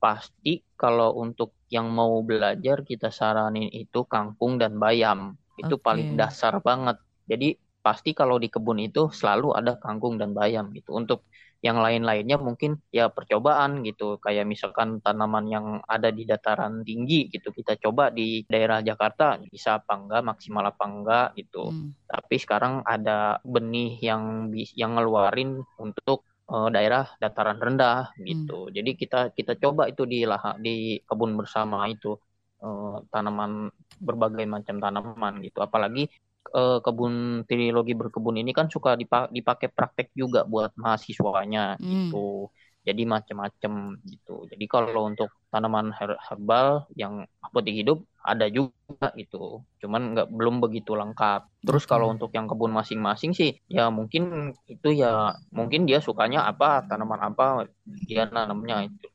pasti 0.01 0.65
kalau 0.77 1.17
untuk 1.17 1.57
yang 1.73 1.89
mau 1.93 2.21
belajar 2.25 2.85
kita 2.85 3.09
saranin 3.09 3.73
itu 3.73 4.05
kangkung 4.05 4.61
dan 4.61 4.77
bayam. 4.77 5.41
Itu 5.57 5.81
okay. 5.81 5.85
paling 5.85 6.09
dasar 6.21 6.61
banget. 6.61 7.01
Jadi 7.25 7.57
pasti 7.81 8.13
kalau 8.13 8.37
di 8.37 8.53
kebun 8.53 8.81
itu 8.81 9.09
selalu 9.09 9.57
ada 9.57 9.81
kangkung 9.81 10.21
dan 10.21 10.37
bayam 10.37 10.73
gitu. 10.77 10.93
Untuk 10.97 11.25
yang 11.61 11.77
lain-lainnya 11.77 12.41
mungkin 12.41 12.81
ya 12.89 13.13
percobaan 13.13 13.85
gitu 13.85 14.17
kayak 14.17 14.49
misalkan 14.49 15.05
tanaman 15.05 15.45
yang 15.45 15.67
ada 15.85 16.09
di 16.09 16.25
dataran 16.25 16.81
tinggi 16.81 17.29
gitu 17.29 17.53
kita 17.53 17.77
coba 17.77 18.09
di 18.09 18.49
daerah 18.49 18.81
Jakarta 18.81 19.37
bisa 19.45 19.77
apa 19.77 19.93
enggak 19.93 20.25
maksimal 20.25 20.65
apa 20.65 20.85
enggak 20.89 21.29
gitu 21.37 21.69
hmm. 21.69 22.09
tapi 22.09 22.37
sekarang 22.41 22.81
ada 22.89 23.45
benih 23.45 24.01
yang 24.01 24.49
yang 24.73 24.97
ngeluarin 24.97 25.61
untuk 25.77 26.25
uh, 26.49 26.73
daerah 26.73 27.05
dataran 27.21 27.61
rendah 27.61 28.09
gitu 28.25 28.69
hmm. 28.69 28.73
jadi 28.73 28.91
kita 28.97 29.21
kita 29.37 29.53
coba 29.61 29.93
itu 29.93 30.09
di 30.09 30.25
lah 30.25 30.57
di 30.57 30.97
kebun 31.05 31.37
bersama 31.37 31.85
itu 31.93 32.17
uh, 32.65 33.05
tanaman 33.13 33.69
berbagai 34.01 34.49
macam 34.49 34.81
tanaman 34.81 35.45
gitu 35.45 35.61
apalagi 35.61 36.09
uh, 36.55 36.79
kebun 36.83 37.47
trilogi 37.47 37.95
berkebun 37.95 38.39
ini 38.39 38.51
kan 38.51 38.71
suka 38.71 38.95
dipakai 39.31 39.71
praktek 39.71 40.13
juga 40.15 40.45
buat 40.47 40.75
mahasiswanya 40.77 41.79
hmm. 41.79 42.11
gitu. 42.11 42.51
Jadi 42.81 43.05
macam-macam 43.05 44.01
gitu. 44.09 44.49
Jadi 44.49 44.65
kalau 44.65 45.13
untuk 45.13 45.29
tanaman 45.53 45.93
herbal 46.01 46.89
yang 46.97 47.29
apotek 47.45 47.77
hidup 47.77 48.01
ada 48.25 48.49
juga 48.49 49.13
gitu. 49.21 49.61
Cuman 49.85 50.17
nggak 50.17 50.33
belum 50.33 50.65
begitu 50.65 50.97
lengkap. 50.97 51.61
Terus 51.61 51.85
kalau 51.85 52.09
untuk 52.09 52.33
yang 52.33 52.49
kebun 52.49 52.73
masing-masing 52.73 53.37
sih 53.37 53.61
ya 53.69 53.93
mungkin 53.93 54.57
itu 54.65 54.97
ya 54.97 55.37
mungkin 55.53 55.85
dia 55.85 56.01
sukanya 56.01 56.49
apa 56.49 56.89
tanaman 56.89 57.21
apa 57.21 57.69
dia 58.09 58.25
nanamnya 58.33 58.89
itu. 58.89 59.07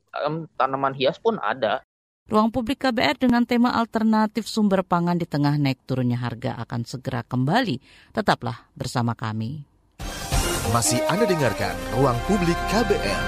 Tanaman 0.54 0.94
hias 0.94 1.18
pun 1.18 1.42
ada 1.42 1.82
Ruang 2.26 2.50
publik 2.50 2.82
KBR 2.82 3.22
dengan 3.22 3.46
tema 3.46 3.78
alternatif 3.78 4.50
sumber 4.50 4.82
pangan 4.82 5.14
di 5.14 5.30
tengah 5.30 5.54
naik 5.62 5.86
turunnya 5.86 6.18
harga 6.18 6.58
akan 6.58 6.82
segera 6.82 7.22
kembali. 7.22 7.78
Tetaplah 8.10 8.66
bersama 8.74 9.14
kami. 9.14 9.62
Masih 10.74 10.98
Anda 11.06 11.22
dengarkan 11.30 11.78
Ruang 11.94 12.18
Publik 12.26 12.58
KBR. 12.66 13.24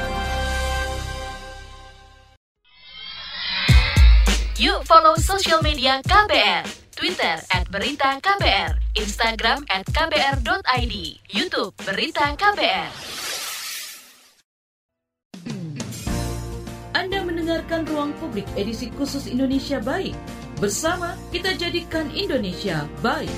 Yuk 4.58 4.82
follow 4.82 5.14
social 5.14 5.62
media 5.62 6.02
KBR. 6.02 6.66
Twitter 6.98 7.38
at 7.54 7.70
Berita 7.70 8.18
KBR, 8.18 8.74
Instagram 8.98 9.62
at 9.70 9.87
KBR.id, 9.87 10.94
Youtube 11.30 11.70
Berita 11.87 12.34
KBR. 12.34 12.90
Mendengarkan 17.48 17.88
Ruang 17.88 18.12
Publik 18.20 18.44
edisi 18.61 18.92
khusus 18.92 19.24
Indonesia 19.24 19.80
Baik. 19.80 20.12
Bersama 20.61 21.16
kita 21.32 21.56
jadikan 21.56 22.12
Indonesia 22.12 22.84
baik. 23.00 23.32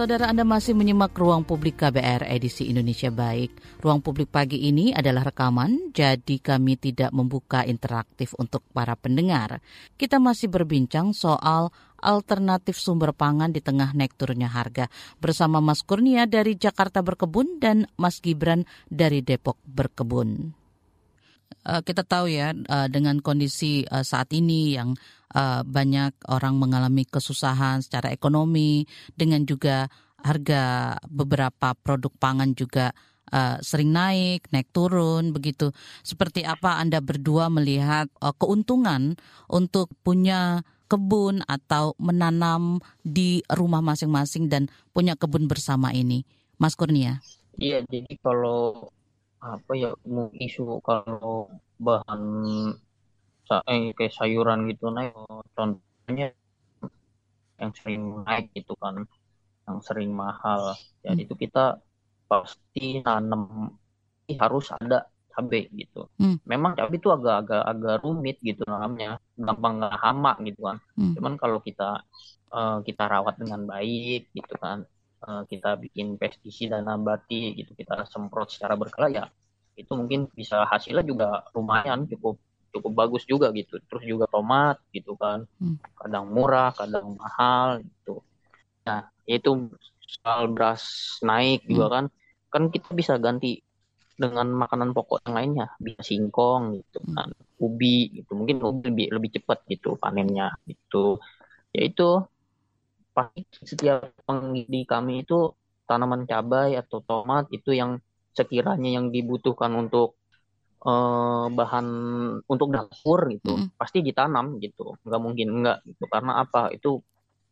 Saudara 0.00 0.32
Anda 0.32 0.48
masih 0.48 0.72
menyimak 0.72 1.12
Ruang 1.12 1.44
Publik 1.44 1.84
KBR 1.84 2.24
edisi 2.24 2.72
Indonesia 2.72 3.12
Baik. 3.12 3.52
Ruang 3.84 4.00
Publik 4.00 4.32
pagi 4.32 4.56
ini 4.64 4.96
adalah 4.96 5.28
rekaman, 5.28 5.92
jadi 5.92 6.40
kami 6.40 6.80
tidak 6.80 7.12
membuka 7.12 7.68
interaktif 7.68 8.32
untuk 8.40 8.64
para 8.72 8.96
pendengar. 8.96 9.60
Kita 10.00 10.16
masih 10.16 10.48
berbincang 10.48 11.12
soal 11.12 11.68
alternatif 12.00 12.80
sumber 12.80 13.12
pangan 13.12 13.52
di 13.52 13.60
tengah 13.60 13.92
naik 13.92 14.16
turunnya 14.16 14.48
harga 14.48 14.88
bersama 15.20 15.60
Mas 15.60 15.84
Kurnia 15.84 16.24
dari 16.24 16.56
Jakarta 16.56 17.04
Berkebun 17.04 17.60
dan 17.60 17.84
Mas 18.00 18.24
Gibran 18.24 18.64
dari 18.88 19.20
Depok 19.20 19.60
Berkebun. 19.68 20.56
Uh, 21.60 21.84
kita 21.84 22.08
tahu 22.08 22.32
ya 22.32 22.56
uh, 22.56 22.88
dengan 22.88 23.20
kondisi 23.20 23.84
uh, 23.84 24.00
saat 24.00 24.32
ini 24.32 24.80
yang 24.80 24.96
uh, 25.34 25.62
banyak 25.66 26.14
orang 26.30 26.58
mengalami 26.58 27.06
kesusahan 27.06 27.82
secara 27.82 28.10
ekonomi 28.14 28.86
dengan 29.14 29.46
juga 29.46 29.90
harga 30.20 30.96
beberapa 31.08 31.72
produk 31.80 32.12
pangan 32.20 32.52
juga 32.52 32.92
uh, 33.32 33.56
sering 33.64 33.90
naik, 33.94 34.50
naik 34.52 34.68
turun 34.74 35.32
begitu. 35.32 35.72
Seperti 36.04 36.44
apa 36.44 36.76
Anda 36.78 37.00
berdua 37.00 37.48
melihat 37.48 38.10
uh, 38.20 38.34
keuntungan 38.36 39.16
untuk 39.48 39.90
punya 40.04 40.62
kebun 40.90 41.46
atau 41.46 41.94
menanam 42.02 42.82
di 43.06 43.46
rumah 43.46 43.78
masing-masing 43.78 44.50
dan 44.50 44.66
punya 44.90 45.14
kebun 45.14 45.46
bersama 45.46 45.94
ini, 45.94 46.26
Mas 46.58 46.74
Kurnia? 46.74 47.22
Iya, 47.54 47.86
jadi 47.86 48.18
kalau 48.18 48.90
apa 49.40 49.72
ya 49.72 49.94
isu 50.36 50.84
kalau 50.84 51.48
bahan 51.80 52.20
eh, 53.66 53.90
kayak 53.96 54.14
sayuran 54.14 54.70
gitu 54.70 54.90
naik 54.94 55.14
contohnya 55.56 56.26
yang 57.60 57.72
sering 57.76 58.02
naik 58.24 58.46
gitu 58.56 58.72
kan 58.78 59.04
yang 59.66 59.78
sering 59.84 60.10
mahal 60.14 60.74
jadi 61.02 61.20
hmm. 61.20 61.26
itu 61.26 61.34
kita 61.36 61.64
pasti 62.30 63.02
nanam 63.02 63.74
harus 64.38 64.70
ada 64.70 65.10
cabai 65.30 65.70
gitu. 65.72 66.10
Hmm. 66.18 66.36
Memang 66.44 66.74
cabai 66.76 66.98
itu 66.98 67.08
agak-agak 67.08 67.62
agak 67.62 67.96
rumit 68.02 68.36
gitu 68.42 68.66
namanya, 68.66 69.22
gampang 69.38 69.80
nggak 69.80 69.96
hama 69.96 70.32
gitu 70.42 70.60
kan. 70.66 70.76
Hmm. 70.98 71.14
Cuman 71.16 71.34
kalau 71.38 71.58
kita 71.62 72.02
uh, 72.52 72.78
kita 72.82 73.04
rawat 73.06 73.38
dengan 73.38 73.64
baik 73.64 74.34
gitu 74.34 74.54
kan, 74.58 74.84
uh, 75.24 75.42
kita 75.46 75.78
bikin 75.78 76.18
pestisida 76.18 76.82
nabati 76.82 77.54
gitu, 77.56 77.72
kita 77.78 78.04
semprot 78.10 78.50
secara 78.50 78.74
berkala 78.74 79.08
ya, 79.08 79.24
itu 79.78 79.90
mungkin 79.94 80.28
bisa 80.34 80.66
hasilnya 80.66 81.06
juga 81.06 81.46
lumayan 81.54 82.04
cukup 82.10 82.36
cukup 82.70 82.92
bagus 83.06 83.22
juga 83.26 83.50
gitu. 83.54 83.78
Terus 83.86 84.04
juga 84.06 84.24
tomat 84.30 84.78
gitu 84.94 85.14
kan, 85.18 85.46
hmm. 85.58 85.78
kadang 85.98 86.30
murah, 86.30 86.70
kadang 86.74 87.14
mahal 87.18 87.82
gitu. 87.82 88.22
Nah 88.86 89.10
itu 89.26 89.70
soal 90.10 90.50
beras 90.50 90.82
naik 91.22 91.62
juga 91.70 91.86
hmm. 91.86 91.94
kan 91.94 92.04
kan 92.50 92.62
kita 92.74 92.90
bisa 92.98 93.14
ganti 93.22 93.62
dengan 94.18 94.52
makanan 94.52 94.92
pokok 94.92 95.24
yang 95.24 95.34
lainnya 95.38 95.66
bisa 95.78 96.02
singkong 96.02 96.76
gitu 96.82 96.98
hmm. 97.00 97.14
kan 97.14 97.28
ubi 97.62 98.10
gitu 98.20 98.34
mungkin 98.34 98.58
ubi 98.60 98.90
lebih 98.90 99.06
lebih 99.16 99.30
cepat 99.40 99.64
gitu 99.70 99.94
panennya 99.96 100.52
gitu 100.66 101.22
yaitu 101.70 102.26
pasti 103.14 103.46
setiap 103.64 104.10
di 104.52 104.82
kami 104.84 105.22
itu 105.24 105.54
tanaman 105.86 106.26
cabai 106.26 106.74
atau 106.78 107.00
tomat 107.02 107.48
itu 107.54 107.72
yang 107.74 107.98
sekiranya 108.34 109.00
yang 109.00 109.10
dibutuhkan 109.10 109.74
untuk 109.74 110.19
uh, 110.84 111.46
bahan 111.52 111.86
untuk 112.44 112.68
dapur 112.72 113.28
gitu 113.28 113.56
mm. 113.56 113.76
pasti 113.76 114.00
ditanam 114.00 114.56
gitu 114.60 114.96
nggak 115.04 115.20
mungkin 115.20 115.48
enggak 115.60 115.78
gitu 115.84 116.04
karena 116.08 116.40
apa 116.40 116.72
itu 116.72 117.00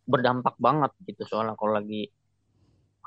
berdampak 0.09 0.57
banget 0.57 0.93
gitu 1.05 1.29
soalnya 1.29 1.53
kalau 1.59 1.77
lagi 1.77 2.09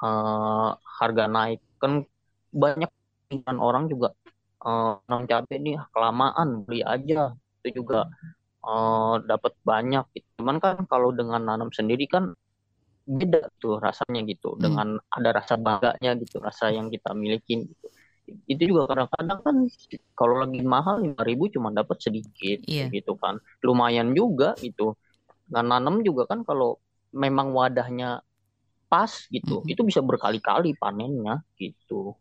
uh, 0.05 0.77
harga 0.77 1.25
naik 1.25 1.61
kan 1.81 2.05
banyak 2.53 2.91
kan 3.31 3.57
orang 3.57 3.89
juga 3.89 4.13
uh, 4.61 5.01
non 5.09 5.25
cabai 5.25 5.57
nih 5.57 5.81
kelamaan 5.89 6.61
beli 6.67 6.85
aja 6.85 7.33
itu 7.61 7.81
juga 7.81 8.09
uh, 8.65 9.17
dapat 9.21 9.53
banyak 9.65 10.05
gitu. 10.13 10.27
cuman 10.41 10.57
kan 10.61 10.75
kalau 10.85 11.09
dengan 11.09 11.41
nanam 11.41 11.73
sendiri 11.73 12.05
kan 12.05 12.33
beda 13.01 13.49
tuh 13.57 13.81
rasanya 13.81 14.21
gitu 14.29 14.53
hmm. 14.53 14.61
dengan 14.61 14.87
ada 15.09 15.29
rasa 15.41 15.57
bangganya 15.57 16.13
gitu 16.21 16.37
rasa 16.37 16.69
yang 16.69 16.93
kita 16.93 17.17
miliki 17.17 17.65
gitu 17.65 17.87
itu 18.47 18.75
juga 18.75 18.91
kadang-kadang 18.91 19.39
kan 19.43 19.55
kalau 20.15 20.35
lagi 20.41 20.61
mahal 20.63 21.03
lima 21.03 21.21
ribu 21.23 21.51
cuma 21.51 21.69
dapat 21.71 21.97
sedikit 21.99 22.63
yeah. 22.67 22.87
gitu 22.89 23.15
kan 23.19 23.39
lumayan 23.63 24.11
juga 24.15 24.55
gitu 24.59 24.95
nggak 25.51 25.65
nanam 25.67 25.99
juga 26.01 26.27
kan 26.31 26.47
kalau 26.47 26.79
memang 27.11 27.51
wadahnya 27.51 28.23
pas 28.91 29.11
gitu, 29.31 29.63
mm-hmm. 29.63 29.71
itu 29.71 29.81
bisa 29.87 30.03
berkali-kali 30.03 30.75
panennya 30.75 31.39
gitu. 31.55 32.11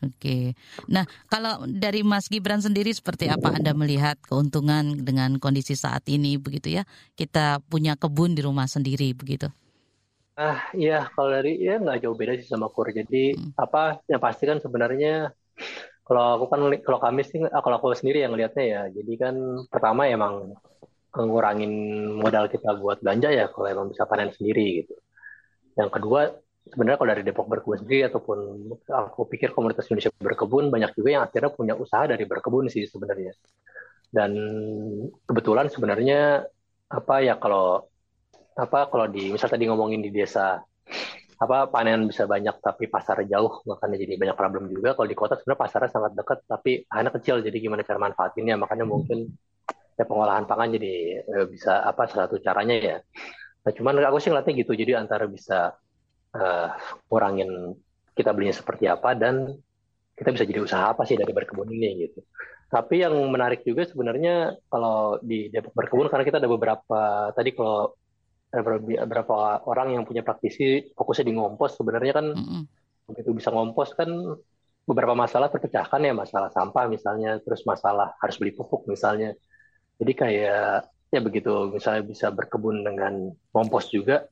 Oke. 0.00 0.58
Nah, 0.90 1.06
kalau 1.30 1.68
dari 1.70 2.02
Mas 2.02 2.26
Gibran 2.26 2.58
sendiri 2.58 2.90
seperti 2.90 3.30
apa 3.30 3.54
Anda 3.54 3.76
melihat 3.76 4.18
keuntungan 4.26 5.04
dengan 5.06 5.38
kondisi 5.38 5.78
saat 5.78 6.08
ini 6.10 6.34
begitu 6.34 6.80
ya? 6.80 6.82
Kita 7.14 7.62
punya 7.62 7.94
kebun 7.94 8.34
di 8.34 8.42
rumah 8.42 8.66
sendiri 8.66 9.14
begitu. 9.14 9.52
Ah, 10.34 10.66
iya, 10.74 11.06
kalau 11.14 11.30
dari 11.30 11.62
ya 11.62 11.78
nggak 11.78 12.02
jauh 12.02 12.18
beda 12.18 12.34
sih 12.34 12.50
sama 12.50 12.66
kur. 12.66 12.90
Jadi 12.90 13.38
hmm. 13.38 13.54
apa 13.54 14.02
yang 14.10 14.18
pasti 14.18 14.44
kan 14.50 14.58
sebenarnya 14.58 15.30
kalau 16.02 16.24
aku 16.36 16.44
kan 16.50 16.60
kalau 16.82 16.98
kami 16.98 17.22
sih 17.22 17.38
ah, 17.46 17.62
kalau 17.62 17.78
aku 17.78 17.94
sendiri 17.94 18.26
yang 18.26 18.34
lihatnya 18.34 18.64
ya. 18.66 18.82
Jadi 18.90 19.12
kan 19.14 19.34
pertama 19.70 20.10
emang 20.10 20.58
ngurangin 21.14 21.70
modal 22.18 22.50
kita 22.50 22.74
buat 22.82 22.98
belanja 22.98 23.30
ya 23.30 23.46
kalau 23.54 23.66
emang 23.70 23.86
bisa 23.94 24.02
panen 24.10 24.34
sendiri 24.34 24.82
gitu. 24.82 24.94
Yang 25.78 25.90
kedua, 26.02 26.20
sebenarnya 26.66 26.98
kalau 26.98 27.10
dari 27.14 27.22
Depok 27.22 27.46
berkebun 27.46 27.78
sendiri 27.86 28.02
ataupun 28.10 28.38
aku 28.90 29.20
pikir 29.30 29.54
komunitas 29.54 29.86
Indonesia 29.86 30.10
berkebun 30.18 30.74
banyak 30.74 30.98
juga 30.98 31.08
yang 31.14 31.22
akhirnya 31.22 31.50
punya 31.54 31.74
usaha 31.78 32.10
dari 32.10 32.26
berkebun 32.26 32.66
sih 32.66 32.82
sebenarnya. 32.90 33.30
Dan 34.10 34.34
kebetulan 35.30 35.70
sebenarnya 35.70 36.42
apa 36.90 37.14
ya 37.22 37.38
kalau 37.38 37.86
apa 38.54 38.86
kalau 38.86 39.06
di 39.10 39.34
misal 39.34 39.50
tadi 39.50 39.66
ngomongin 39.66 39.98
di 39.98 40.14
desa 40.14 40.62
apa 41.34 41.66
panen 41.66 42.06
bisa 42.06 42.30
banyak 42.30 42.62
tapi 42.62 42.86
pasar 42.86 43.26
jauh 43.26 43.60
makanya 43.66 43.96
jadi 43.98 44.14
banyak 44.14 44.36
problem 44.38 44.70
juga. 44.70 44.94
Kalau 44.94 45.08
di 45.10 45.18
kota 45.18 45.34
sebenarnya 45.34 45.60
pasarnya 45.60 45.90
sangat 45.90 46.12
dekat 46.14 46.38
tapi 46.46 46.86
anak 46.86 47.18
kecil 47.20 47.42
jadi 47.42 47.56
gimana 47.58 47.82
cara 47.82 47.98
manfaatinnya? 47.98 48.54
Makanya 48.54 48.86
mungkin 48.86 49.34
ya 49.94 50.04
pengolahan 50.06 50.46
pangan 50.46 50.74
jadi 50.74 50.94
eh, 51.26 51.46
bisa 51.50 51.82
apa 51.82 52.06
salah 52.06 52.30
satu 52.30 52.38
caranya 52.38 52.76
ya. 52.78 52.96
Nah, 53.64 53.72
cuman 53.72 53.96
aku 54.04 54.20
sih 54.20 54.28
ngeliatnya 54.28 54.54
gitu, 54.60 54.72
jadi 54.76 55.00
antara 55.00 55.24
bisa 55.24 55.72
uh, 56.36 56.68
kurangin 57.08 57.72
kita 58.12 58.36
belinya 58.36 58.52
seperti 58.52 58.84
apa 58.92 59.16
dan 59.16 59.56
kita 60.14 60.30
bisa 60.36 60.44
jadi 60.44 60.60
usaha 60.60 60.92
apa 60.92 61.08
sih 61.08 61.16
dari 61.16 61.32
berkebun 61.32 61.72
ini 61.72 62.06
gitu. 62.06 62.20
Tapi 62.68 63.02
yang 63.02 63.16
menarik 63.32 63.64
juga 63.64 63.88
sebenarnya 63.88 64.52
kalau 64.68 65.16
di 65.24 65.48
Depok 65.48 65.72
berkebun 65.72 66.12
karena 66.12 66.24
kita 66.28 66.38
ada 66.44 66.50
beberapa 66.50 67.32
tadi 67.32 67.56
kalau 67.56 67.96
ada 68.54 68.62
beberapa 68.78 69.58
orang 69.66 69.98
yang 69.98 70.02
punya 70.06 70.22
praktisi 70.22 70.94
fokusnya 70.94 71.26
di 71.26 71.34
ngompos. 71.34 71.74
Sebenarnya 71.74 72.12
kan 72.14 72.26
mm-hmm. 72.30 72.62
begitu 73.10 73.30
bisa 73.34 73.50
ngompos 73.50 73.98
kan 73.98 74.06
beberapa 74.86 75.18
masalah 75.18 75.50
terpecahkan 75.50 75.98
ya. 75.98 76.14
Masalah 76.14 76.54
sampah 76.54 76.86
misalnya 76.86 77.42
terus 77.42 77.66
masalah 77.66 78.14
harus 78.22 78.38
beli 78.38 78.54
pupuk 78.54 78.86
misalnya. 78.86 79.34
Jadi 79.98 80.12
kayak 80.14 80.86
ya 81.10 81.20
begitu. 81.20 81.74
Misalnya 81.74 82.06
bisa 82.06 82.30
berkebun 82.30 82.86
dengan 82.86 83.34
kompos 83.50 83.90
juga. 83.90 84.22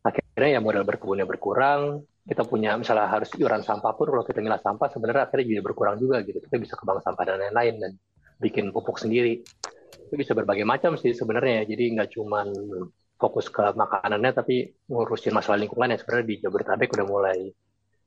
Akhirnya 0.00 0.56
ya 0.56 0.60
modal 0.64 0.88
berkebunnya 0.88 1.28
berkurang. 1.28 2.00
Kita 2.24 2.48
punya 2.48 2.80
misalnya 2.80 3.12
harus 3.12 3.28
iuran 3.36 3.60
sampah 3.60 3.92
pun 3.92 4.08
kalau 4.08 4.24
kita 4.24 4.40
milah 4.40 4.60
sampah 4.60 4.88
sebenarnya 4.88 5.28
akhirnya 5.28 5.46
juga 5.52 5.62
berkurang 5.68 6.00
juga 6.00 6.24
gitu. 6.24 6.40
Kita 6.40 6.56
bisa 6.56 6.80
kebang 6.80 7.04
sampah 7.04 7.24
dan 7.28 7.36
lain-lain 7.44 7.74
dan 7.76 7.92
bikin 8.40 8.72
pupuk 8.72 8.96
sendiri. 8.96 9.44
Itu 10.08 10.16
bisa 10.16 10.32
berbagai 10.32 10.64
macam 10.64 10.96
sih 10.96 11.12
sebenarnya 11.12 11.68
jadi 11.68 11.84
nggak 12.00 12.16
cuma 12.16 12.48
fokus 13.20 13.52
ke 13.52 13.62
makanannya 13.76 14.32
tapi 14.32 14.72
ngurusin 14.88 15.36
masalah 15.36 15.60
lingkungan 15.60 15.92
yang 15.92 16.00
sebenarnya 16.00 16.26
di 16.26 16.36
Jabodetabek 16.40 16.96
udah 16.96 17.06
mulai 17.06 17.38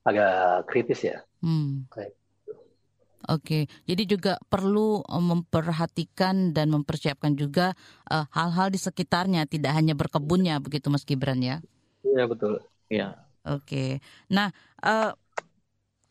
agak 0.03 0.67
kritis 0.67 1.05
ya 1.05 1.21
hmm. 1.45 1.87
Kayak 1.93 2.17
Oke, 3.31 3.71
jadi 3.87 4.03
juga 4.03 4.35
perlu 4.51 4.99
eh, 4.99 5.23
memperhatikan 5.23 6.51
dan 6.51 6.67
mempersiapkan 6.75 7.39
juga 7.39 7.71
eh, 8.11 8.25
hal-hal 8.35 8.67
uh, 8.67 8.73
di 8.73 8.75
sekitarnya, 8.75 9.47
tidak 9.47 9.71
hanya 9.79 9.95
berkebunnya, 9.95 10.59
begitu 10.59 10.91
Mas 10.91 11.07
Gibran 11.07 11.39
ya? 11.39 11.63
Iya 12.03 12.27
betul. 12.27 12.59
Iya. 12.91 13.15
Oke, 13.47 14.03
nah 14.27 14.51
uh, 14.83 15.15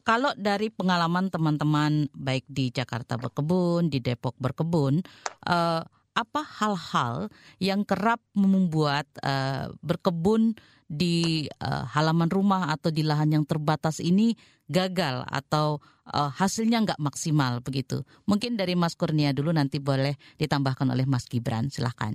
kalau 0.04 0.32
dari 0.34 0.68
pengalaman 0.72 1.28
teman-teman 1.28 2.08
baik 2.16 2.48
di 2.48 2.72
Jakarta 2.72 3.20
berkebun, 3.20 3.92
di 3.92 4.00
Depok 4.00 4.36
berkebun, 4.40 5.04
uh, 5.48 5.84
apa 6.12 6.44
hal-hal 6.44 7.32
yang 7.56 7.88
kerap 7.88 8.20
membuat 8.36 9.08
uh, 9.24 9.72
berkebun 9.80 10.52
di 10.84 11.48
uh, 11.64 11.88
halaman 11.88 12.28
rumah 12.28 12.68
atau 12.68 12.92
di 12.92 13.00
lahan 13.00 13.32
yang 13.40 13.44
terbatas 13.48 13.96
ini 13.96 14.36
gagal 14.68 15.24
atau 15.24 15.80
uh, 16.12 16.28
hasilnya 16.28 16.84
nggak 16.84 17.00
maksimal 17.00 17.64
begitu. 17.64 18.04
Mungkin 18.28 18.60
dari 18.60 18.76
Mas 18.76 18.92
Kurnia 18.92 19.32
dulu 19.32 19.56
nanti 19.56 19.80
boleh 19.80 20.20
ditambahkan 20.36 20.92
oleh 20.92 21.08
Mas 21.08 21.24
Gibran, 21.24 21.72
silahkan. 21.72 22.12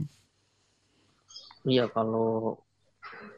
Iya 1.66 1.90
kalau 1.90 2.62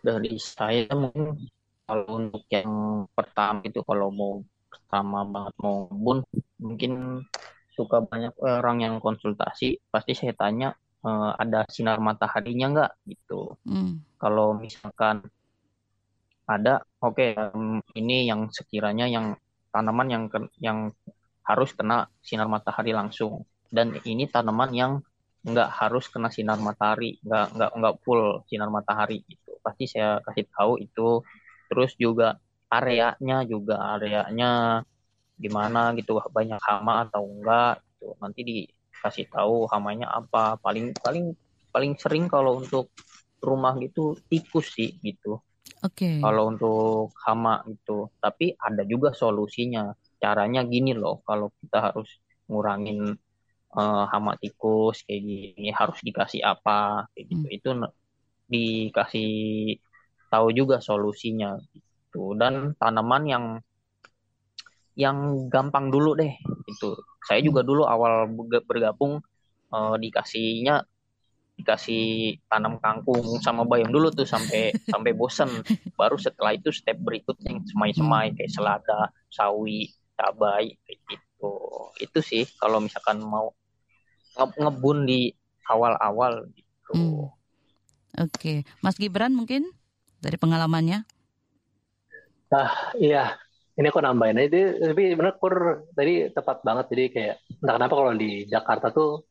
dari 0.04 0.36
saya 0.38 0.92
mungkin 0.92 1.50
kalau 1.88 2.06
untuk 2.22 2.44
yang 2.52 2.70
pertama 3.16 3.66
itu 3.66 3.82
kalau 3.82 4.14
mau 4.14 4.34
pertama 4.70 5.26
banget 5.26 5.56
mau 5.58 5.90
bun 5.90 6.22
mungkin 6.62 7.24
suka 7.80 8.04
banyak 8.04 8.36
orang 8.44 8.84
yang 8.84 8.96
konsultasi 9.00 9.80
pasti 9.88 10.12
saya 10.12 10.36
tanya 10.36 10.76
uh, 11.08 11.32
ada 11.40 11.64
sinar 11.72 12.04
mataharinya 12.04 12.68
nggak 12.76 12.92
gitu. 13.08 13.56
Hmm. 13.64 14.04
Kalau 14.20 14.60
misalkan 14.60 15.24
ada, 16.44 16.84
oke 17.00 17.16
okay, 17.16 17.32
um, 17.40 17.80
ini 17.96 18.28
yang 18.28 18.52
sekiranya 18.52 19.08
yang 19.08 19.40
tanaman 19.72 20.08
yang 20.12 20.24
yang 20.60 20.92
harus 21.48 21.72
kena 21.72 22.12
sinar 22.20 22.52
matahari 22.52 22.92
langsung 22.92 23.48
dan 23.72 23.96
ini 24.06 24.26
tanaman 24.30 24.70
yang 24.74 24.92
nggak 25.46 25.70
harus 25.72 26.12
kena 26.12 26.28
sinar 26.28 26.60
matahari 26.60 27.16
nggak 27.24 27.56
nggak 27.56 27.72
nggak 27.80 27.96
full 28.04 28.44
sinar 28.52 28.68
matahari 28.68 29.24
gitu 29.24 29.56
pasti 29.64 29.88
saya 29.88 30.20
kasih 30.26 30.46
tahu 30.52 30.74
itu 30.84 31.24
terus 31.72 31.96
juga 31.96 32.38
areanya 32.68 33.48
juga 33.48 33.96
areanya 33.96 34.84
gimana 35.40 35.96
gitu 35.96 36.20
banyak 36.30 36.60
hama 36.60 37.08
atau 37.08 37.24
enggak 37.24 37.80
gitu 37.96 38.14
nanti 38.20 38.42
dikasih 38.44 39.32
tahu 39.32 39.66
hamanya 39.72 40.12
apa 40.12 40.60
paling 40.60 40.92
paling 41.00 41.32
paling 41.72 41.96
sering 41.96 42.28
kalau 42.28 42.60
untuk 42.60 42.92
rumah 43.40 43.80
gitu 43.80 44.20
tikus 44.28 44.76
sih 44.76 45.00
gitu 45.00 45.40
Oke. 45.80 46.04
Okay. 46.04 46.16
Kalau 46.20 46.52
untuk 46.52 47.16
hama 47.24 47.64
itu, 47.72 48.12
tapi 48.20 48.52
ada 48.60 48.84
juga 48.84 49.16
solusinya. 49.16 49.96
Caranya 50.20 50.68
gini 50.68 50.92
loh, 50.92 51.24
kalau 51.24 51.56
kita 51.64 51.80
harus 51.92 52.10
ngurangin 52.52 53.16
uh, 53.72 54.04
hama 54.12 54.36
tikus 54.36 55.08
kayak 55.08 55.24
gini, 55.24 55.72
harus 55.72 56.00
dikasih 56.04 56.44
apa 56.44 57.08
kayak 57.16 57.26
gitu. 57.32 57.46
Hmm. 57.48 57.56
Itu 57.56 57.70
dikasih 58.52 59.32
tahu 60.28 60.48
juga 60.52 60.84
solusinya 60.84 61.56
gitu. 61.72 62.36
Dan 62.36 62.76
tanaman 62.76 63.24
yang 63.24 63.46
yang 65.00 65.48
gampang 65.48 65.88
dulu 65.88 66.20
deh. 66.20 66.36
Itu. 66.68 67.00
Saya 67.24 67.40
juga 67.40 67.64
dulu 67.64 67.88
awal 67.88 68.28
bergabung 68.68 69.24
uh, 69.72 69.96
dikasihnya 69.96 70.84
dikasih 71.60 72.40
tanam 72.48 72.80
kangkung 72.80 73.36
sama 73.44 73.68
bayam 73.68 73.92
dulu 73.92 74.12
tuh 74.12 74.28
sampai 74.28 74.76
sampai 74.92 75.16
bosen. 75.16 75.48
Baru 75.96 76.20
setelah 76.20 76.52
itu 76.52 76.76
step 76.76 77.00
berikutnya 77.00 77.64
semai-semai 77.72 78.36
kayak 78.36 78.52
selada 78.52 79.16
sawi 79.32 79.88
cabai 80.20 80.76
kayak 80.84 81.00
gitu. 81.08 81.56
Itu 82.04 82.20
sih 82.20 82.44
kalau 82.60 82.84
misalkan 82.84 83.24
mau 83.24 83.56
nge 84.36 84.46
ngebun 84.60 85.08
di 85.08 85.32
awal-awal 85.72 86.48
gitu. 86.52 86.92
Hmm. 86.92 87.28
oke. 88.20 88.36
Okay. 88.36 88.58
Mas 88.84 89.00
Gibran 89.00 89.32
mungkin 89.32 89.72
dari 90.20 90.36
pengalamannya? 90.36 91.08
Ah 92.50 92.92
iya 92.98 93.38
ini 93.80 93.88
aku 93.88 94.04
nambahin 94.04 94.44
aja 94.44 94.92
tapi 94.92 95.16
benar 95.16 95.40
kur 95.40 95.88
tadi 95.96 96.28
tepat 96.36 96.68
banget. 96.68 96.86
Jadi 96.92 97.04
kayak 97.16 97.36
entah 97.64 97.76
kenapa 97.80 97.94
kalau 97.96 98.12
di 98.12 98.44
Jakarta 98.44 98.92
tuh 98.92 99.24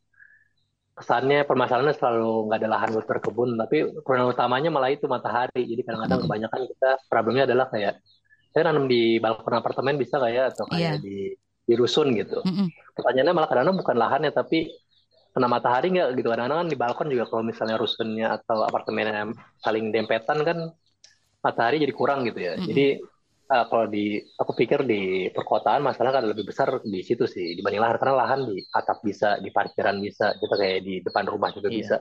kesannya 0.97 1.45
permasalahannya 1.45 1.95
selalu 1.95 2.49
nggak 2.49 2.59
ada 2.65 2.71
lahan 2.73 2.89
buat 2.97 3.07
berkebun 3.07 3.55
tapi 3.55 3.77
problem 4.01 4.33
utamanya 4.33 4.73
malah 4.73 4.89
itu 4.89 5.05
matahari. 5.05 5.69
Jadi 5.69 5.85
kadang-kadang 5.85 6.25
kebanyakan 6.25 6.61
kita 6.65 6.91
problemnya 7.13 7.45
adalah 7.45 7.69
kayak 7.69 8.01
saya 8.49 8.63
nanam 8.73 8.89
di 8.89 9.21
balkon 9.21 9.53
apartemen 9.53 10.01
bisa 10.01 10.17
nggak 10.17 10.33
ya? 10.33 10.45
Atau 10.49 10.65
kayak 10.73 10.81
yeah. 10.81 10.97
di 10.97 11.37
di 11.69 11.75
rusun 11.77 12.17
gitu. 12.17 12.41
Mm 12.41 12.53
-hmm. 12.57 12.67
pertanyaannya 12.97 13.35
malah 13.37 13.49
kadang-kadang 13.53 13.79
bukan 13.85 13.97
lahannya 14.01 14.33
tapi 14.33 14.73
kena 15.37 15.45
matahari 15.45 15.93
nggak 15.93 16.09
gitu. 16.17 16.29
Kadang-kadang 16.33 16.65
kan 16.65 16.69
di 16.73 16.79
balkon 16.81 17.09
juga 17.13 17.29
kalau 17.29 17.45
misalnya 17.45 17.77
rusunnya 17.77 18.41
atau 18.41 18.65
apartemennya 18.65 19.29
saling 19.61 19.93
dempetan 19.93 20.41
kan 20.41 20.73
matahari 21.45 21.85
jadi 21.85 21.93
kurang 21.93 22.25
gitu 22.25 22.41
ya. 22.41 22.57
Mm 22.57 22.65
-hmm. 22.65 22.69
jadi 22.73 22.87
uh, 23.49 23.65
kalau 23.67 23.87
di 23.89 24.21
aku 24.37 24.53
pikir 24.53 24.85
di 24.85 25.33
perkotaan 25.33 25.81
masalah 25.81 26.21
kan 26.21 26.25
lebih 26.29 26.45
besar 26.45 26.81
di 26.85 27.01
situ 27.01 27.25
sih 27.25 27.57
dibanding 27.57 27.83
lahan. 27.83 27.97
Karena 27.97 28.15
lahan 28.25 28.41
di 28.49 28.57
atap 28.73 29.01
bisa 29.03 29.41
di 29.41 29.49
parkiran 29.49 29.97
bisa 29.99 30.37
kita 30.37 30.55
kayak 30.55 30.81
di 30.85 30.95
depan 31.01 31.25
rumah 31.27 31.51
juga 31.53 31.73
iya. 31.73 31.77
bisa. 31.81 31.97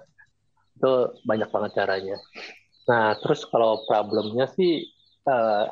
Itu 0.78 1.18
banyak 1.24 1.50
banget 1.50 1.72
caranya. 1.80 2.18
Nah 2.88 3.16
terus 3.20 3.48
kalau 3.48 3.84
problemnya 3.88 4.46
sih 4.52 4.86
uh, 5.28 5.66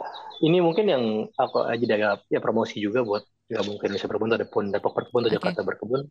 ini 0.43 0.63
mungkin 0.63 0.85
yang 0.87 1.03
aku 1.35 1.67
aja 1.67 1.85
agak 1.95 2.27
ya 2.31 2.39
promosi 2.39 2.79
juga 2.79 3.03
buat 3.03 3.23
ya 3.45 3.61
mungkin 3.61 3.93
bisa 3.93 4.09
berkebun 4.09 4.33
ada 4.33 4.47
pun 4.49 4.73
Depok 4.73 4.97
berkebun 4.97 5.27
atau 5.27 5.33
Jakarta 5.37 5.61
berkebun. 5.61 6.01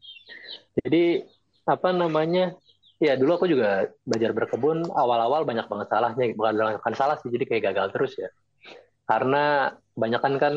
Jadi 0.78 1.24
apa 1.64 1.90
namanya 1.90 2.54
ya 3.02 3.18
dulu 3.18 3.42
aku 3.42 3.46
juga 3.50 3.90
belajar 4.06 4.30
berkebun 4.30 4.86
awal-awal 4.92 5.42
banyak 5.42 5.66
banget 5.66 5.88
salahnya 5.90 6.24
bukan 6.36 6.94
salah 6.94 7.16
sih 7.18 7.32
jadi 7.32 7.44
kayak 7.48 7.62
gagal 7.72 7.86
terus 7.90 8.12
ya 8.20 8.28
karena 9.04 9.74
kebanyakan 9.94 10.32
kan 10.40 10.54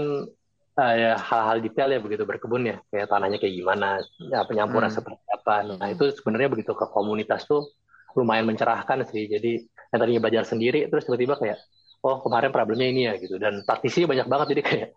uh, 0.78 0.94
ya, 0.96 1.12
hal-hal 1.20 1.58
detail 1.60 1.90
ya 1.92 2.00
begitu 2.00 2.24
berkebun 2.24 2.64
ya. 2.70 2.78
Kayak 2.94 3.08
tanahnya 3.12 3.38
kayak 3.42 3.56
gimana 3.60 4.00
ya 4.32 4.46
penyampuran 4.48 4.90
hmm. 4.90 4.98
seperti 4.98 5.24
apa. 5.34 5.56
Nah 5.76 5.88
itu 5.92 6.06
sebenarnya 6.16 6.50
begitu 6.54 6.72
ke 6.78 6.86
komunitas 6.90 7.44
tuh 7.50 7.68
lumayan 8.16 8.48
mencerahkan 8.48 9.04
sih. 9.10 9.28
Jadi 9.28 9.66
yang 9.92 10.00
tadinya 10.00 10.22
belajar 10.24 10.44
sendiri 10.48 10.88
terus 10.88 11.08
tiba-tiba 11.08 11.36
kayak 11.40 11.60
oh 12.06 12.22
kemarin 12.24 12.54
problemnya 12.54 12.88
ini 12.88 13.02
ya 13.10 13.14
gitu. 13.20 13.36
Dan 13.36 13.66
praktisi 13.68 14.08
banyak 14.08 14.28
banget. 14.30 14.48
Jadi 14.56 14.62
kayak 14.64 14.90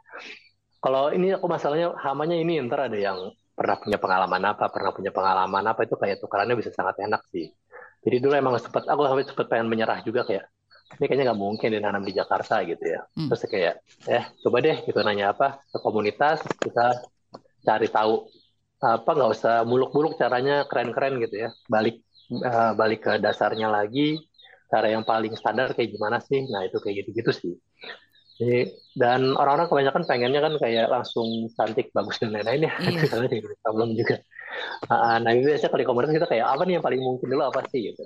kalau 0.80 1.12
ini 1.12 1.36
aku 1.36 1.46
masalahnya 1.50 1.92
hamanya 2.00 2.36
ini 2.40 2.56
ntar 2.64 2.88
ada 2.88 2.96
yang 2.96 3.18
pernah 3.52 3.76
punya 3.76 4.00
pengalaman 4.00 4.56
apa 4.56 4.72
pernah 4.72 4.88
punya 4.96 5.12
pengalaman 5.12 5.64
apa 5.68 5.84
itu 5.84 5.92
kayak 6.00 6.16
tukarannya 6.24 6.56
bisa 6.56 6.72
sangat 6.72 6.96
enak 7.04 7.20
sih. 7.28 7.52
Jadi 8.00 8.16
dulu 8.16 8.32
emang 8.32 8.56
sempat 8.56 8.88
aku 8.88 9.04
sampai 9.04 9.28
sempat 9.28 9.46
pengen 9.52 9.68
menyerah 9.68 10.00
juga 10.00 10.24
kayak 10.24 10.48
ini 10.98 11.04
kayaknya 11.06 11.24
nggak 11.30 11.40
mungkin 11.40 11.68
dinanam 11.70 12.02
di 12.02 12.12
Jakarta 12.16 12.66
gitu 12.66 12.82
ya. 12.82 13.00
Hmm. 13.14 13.28
Terus 13.30 13.42
kayak, 13.46 13.74
eh 14.10 14.24
coba 14.42 14.56
deh 14.58 14.76
gitu 14.82 14.98
nanya 15.06 15.30
apa 15.30 15.62
ke 15.70 15.78
komunitas 15.78 16.42
kita 16.58 17.06
cari 17.62 17.86
tahu 17.86 18.26
apa 18.80 19.10
nggak 19.12 19.30
usah 19.30 19.54
muluk-muluk 19.68 20.16
caranya 20.16 20.66
keren-keren 20.66 21.20
gitu 21.22 21.46
ya. 21.46 21.50
Balik 21.70 22.02
uh, 22.32 22.72
balik 22.74 23.06
ke 23.06 23.12
dasarnya 23.22 23.70
lagi, 23.70 24.18
cara 24.66 24.90
yang 24.90 25.06
paling 25.06 25.34
standar 25.38 25.70
kayak 25.76 25.94
gimana 25.94 26.18
sih? 26.18 26.42
Nah 26.50 26.66
itu 26.66 26.82
kayak 26.82 27.06
gitu-gitu 27.06 27.30
sih. 27.30 27.54
Jadi, 28.40 28.72
dan 28.96 29.36
orang-orang 29.36 29.68
kebanyakan 29.68 30.08
pengennya 30.08 30.40
kan 30.40 30.54
kayak 30.56 30.88
langsung 30.88 31.28
cantik, 31.52 31.92
bagus 31.92 32.16
dan 32.24 32.32
lain-lain 32.32 32.72
ya. 32.72 32.74
Iya. 32.80 33.00
Misalnya 33.04 33.28
problem 33.60 33.92
juga. 33.92 34.16
Uh, 34.88 35.20
nah, 35.20 35.30
biasanya 35.36 35.68
kalau 35.68 35.82
di 35.84 35.88
komunitas 35.92 36.14
kita 36.16 36.26
kayak 36.32 36.46
apa 36.48 36.62
nih 36.64 36.80
yang 36.80 36.84
paling 36.84 37.00
mungkin 37.04 37.28
dulu 37.28 37.44
apa 37.44 37.60
sih 37.68 37.92
gitu. 37.92 38.00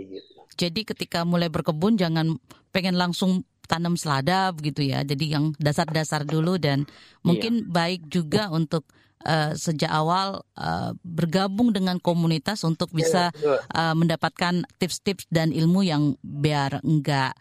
Gitu. 0.00 0.32
Jadi 0.56 0.80
ketika 0.88 1.24
mulai 1.28 1.52
berkebun 1.52 2.00
jangan 2.00 2.40
pengen 2.72 2.96
langsung 2.96 3.44
tanam 3.68 3.96
selada 3.96 4.52
begitu 4.52 4.84
ya. 4.88 5.04
Jadi 5.04 5.32
yang 5.32 5.56
dasar-dasar 5.56 6.28
dulu 6.28 6.60
dan 6.60 6.84
mungkin 7.24 7.64
iya. 7.64 7.68
baik 7.68 8.08
juga 8.12 8.52
untuk 8.52 8.84
uh, 9.24 9.54
sejak 9.54 9.88
awal 9.88 10.42
uh, 10.58 10.92
bergabung 11.00 11.70
dengan 11.72 11.96
komunitas 12.02 12.62
untuk 12.66 12.90
iya, 12.92 12.96
bisa 12.98 13.22
uh, 13.72 13.94
mendapatkan 13.96 14.66
tips-tips 14.76 15.30
dan 15.30 15.54
ilmu 15.54 15.86
yang 15.86 16.18
biar 16.20 16.82
enggak 16.82 17.32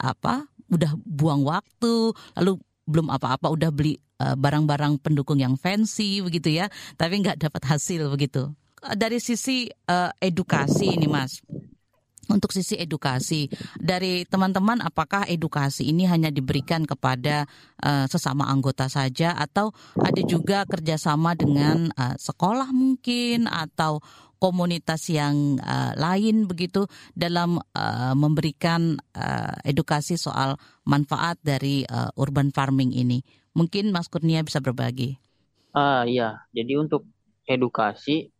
apa 0.00 0.48
udah 0.70 0.94
buang 1.02 1.42
waktu 1.44 2.14
lalu 2.38 2.62
belum 2.86 3.10
apa-apa 3.10 3.50
udah 3.52 3.70
beli 3.74 3.98
barang-barang 4.20 4.96
uh, 4.96 5.00
pendukung 5.02 5.40
yang 5.40 5.58
fancy 5.58 6.22
begitu 6.24 6.56
ya 6.56 6.72
tapi 6.96 7.20
nggak 7.20 7.36
dapat 7.42 7.62
hasil 7.68 8.08
begitu 8.08 8.48
dari 8.96 9.20
sisi 9.20 9.68
uh, 9.92 10.08
edukasi 10.16 10.96
ini 10.96 11.04
mas 11.04 11.44
untuk 12.30 12.54
sisi 12.54 12.78
edukasi. 12.78 13.50
Dari 13.76 14.24
teman-teman 14.24 14.80
apakah 14.80 15.26
edukasi 15.26 15.90
ini 15.90 16.06
hanya 16.06 16.30
diberikan 16.30 16.86
kepada 16.86 17.44
uh, 17.82 18.06
sesama 18.06 18.46
anggota 18.46 18.86
saja? 18.86 19.34
Atau 19.34 19.74
ada 19.98 20.22
juga 20.24 20.62
kerjasama 20.64 21.34
dengan 21.34 21.90
uh, 21.98 22.14
sekolah 22.16 22.70
mungkin 22.70 23.50
atau 23.50 23.98
komunitas 24.40 25.12
yang 25.12 25.60
uh, 25.60 25.92
lain 26.00 26.48
begitu 26.48 26.88
dalam 27.12 27.60
uh, 27.76 28.14
memberikan 28.16 28.96
uh, 29.12 29.54
edukasi 29.68 30.16
soal 30.16 30.56
manfaat 30.88 31.36
dari 31.44 31.84
uh, 31.84 32.08
urban 32.16 32.48
farming 32.48 32.96
ini? 32.96 33.20
Mungkin 33.52 33.92
Mas 33.92 34.08
Kurnia 34.08 34.40
bisa 34.40 34.64
berbagi. 34.64 35.20
Ah 35.76 36.02
uh, 36.02 36.02
iya. 36.08 36.48
Jadi 36.56 36.78
untuk 36.80 37.04
edukasi 37.44 38.30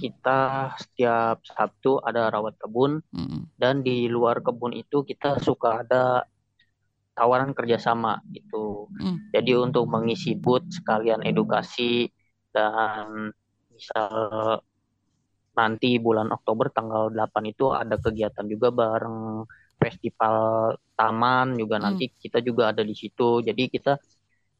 kita 0.00 0.72
setiap 0.80 1.44
Sabtu 1.44 2.00
ada 2.00 2.32
rawat 2.32 2.56
kebun 2.56 3.04
hmm. 3.12 3.52
dan 3.60 3.84
di 3.84 4.08
luar 4.08 4.40
kebun 4.40 4.72
itu 4.72 5.04
kita 5.04 5.36
suka 5.44 5.84
ada 5.84 6.24
tawaran 7.12 7.52
kerjasama 7.52 8.24
gitu. 8.32 8.88
Hmm. 8.96 9.28
Jadi 9.36 9.52
untuk 9.60 9.84
mengisi 9.92 10.32
booth 10.40 10.64
sekalian 10.72 11.20
edukasi 11.20 12.08
dan 12.48 13.28
misal 13.68 14.64
nanti 15.52 16.00
bulan 16.00 16.32
Oktober 16.32 16.72
tanggal 16.72 17.12
8 17.12 17.52
itu 17.52 17.68
ada 17.76 18.00
kegiatan 18.00 18.48
juga 18.48 18.72
bareng 18.72 19.44
festival 19.76 20.76
taman 20.96 21.56
juga 21.60 21.76
nanti 21.76 22.08
hmm. 22.08 22.16
kita 22.16 22.38
juga 22.40 22.72
ada 22.72 22.80
di 22.80 22.96
situ. 22.96 23.44
Jadi 23.44 23.68
kita 23.68 24.00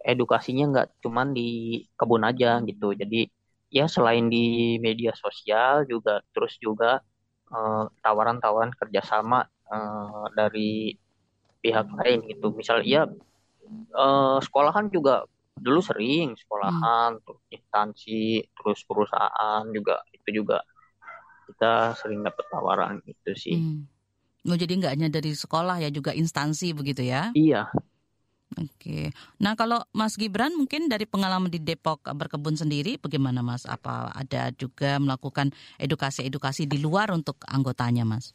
edukasinya 0.00 0.64
nggak 0.68 0.88
cuman 1.00 1.32
di 1.32 1.80
kebun 1.96 2.28
aja 2.28 2.60
gitu. 2.64 2.92
Jadi 2.92 3.39
ya 3.70 3.86
selain 3.86 4.26
di 4.26 4.76
media 4.82 5.14
sosial 5.14 5.86
juga 5.86 6.20
terus 6.34 6.58
juga 6.58 7.00
eh, 7.50 7.84
tawaran-tawaran 8.02 8.74
kerjasama 8.74 9.46
uh, 9.70 10.26
dari 10.34 10.98
pihak 11.62 11.86
lain 12.02 12.26
gitu 12.26 12.50
misal 12.50 12.82
ya 12.82 13.06
uh, 13.94 14.38
sekolahan 14.42 14.90
juga 14.90 15.24
dulu 15.60 15.80
sering 15.84 16.34
sekolahan 16.40 17.20
hmm. 17.20 17.22
terus 17.22 17.42
instansi 17.52 18.24
terus 18.56 18.80
perusahaan 18.88 19.62
juga 19.70 20.00
itu 20.10 20.42
juga 20.42 20.64
kita 21.50 21.92
sering 21.98 22.24
dapat 22.24 22.44
tawaran 22.48 22.96
itu 23.04 23.32
sih. 23.36 23.58
Hmm. 23.60 23.84
Oh, 24.48 24.56
jadi 24.56 24.72
nggak 24.72 24.92
hanya 24.96 25.08
dari 25.12 25.36
sekolah 25.36 25.84
ya 25.84 25.92
juga 25.92 26.16
instansi 26.16 26.72
begitu 26.72 27.04
ya? 27.04 27.28
Iya. 27.36 27.68
Oke. 28.58 29.14
Nah, 29.38 29.54
kalau 29.54 29.78
Mas 29.94 30.18
Gibran 30.18 30.50
mungkin 30.58 30.90
dari 30.90 31.06
pengalaman 31.06 31.46
di 31.46 31.62
Depok 31.62 32.02
berkebun 32.02 32.58
sendiri 32.58 32.98
bagaimana 32.98 33.46
Mas? 33.46 33.62
Apa 33.62 34.10
ada 34.10 34.50
juga 34.58 34.98
melakukan 34.98 35.54
edukasi-edukasi 35.78 36.66
di 36.66 36.82
luar 36.82 37.14
untuk 37.14 37.38
anggotanya, 37.46 38.02
Mas? 38.02 38.34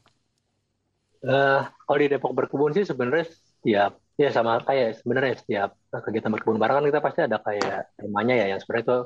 Uh, 1.20 1.68
kalau 1.84 2.00
di 2.00 2.08
Depok 2.08 2.32
berkebun 2.32 2.72
sih 2.72 2.88
sebenarnya 2.88 3.28
setiap 3.28 3.98
ya 4.16 4.32
sama 4.32 4.64
kayak 4.64 5.04
sebenarnya 5.04 5.36
setiap 5.42 5.76
kegiatan 5.92 6.32
berkebun 6.32 6.62
bareng 6.62 6.80
kan 6.80 6.86
kita 6.88 7.00
pasti 7.04 7.20
ada 7.26 7.42
kayak 7.44 7.92
temanya 8.00 8.36
ya 8.40 8.46
yang 8.56 8.60
sebenarnya 8.64 8.86
itu 8.88 8.98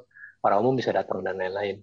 para 0.44 0.56
umum 0.62 0.78
bisa 0.78 0.94
datang 0.94 1.26
dan 1.26 1.42
lain-lain. 1.42 1.82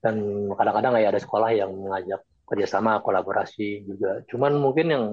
Dan 0.00 0.16
kadang-kadang 0.56 0.92
kayak 0.96 1.10
ada 1.16 1.20
sekolah 1.20 1.50
yang 1.52 1.70
mengajak 1.72 2.20
kerjasama, 2.48 3.00
kolaborasi 3.00 3.88
juga. 3.88 4.20
Cuman 4.28 4.56
mungkin 4.56 4.86
yang 4.88 5.04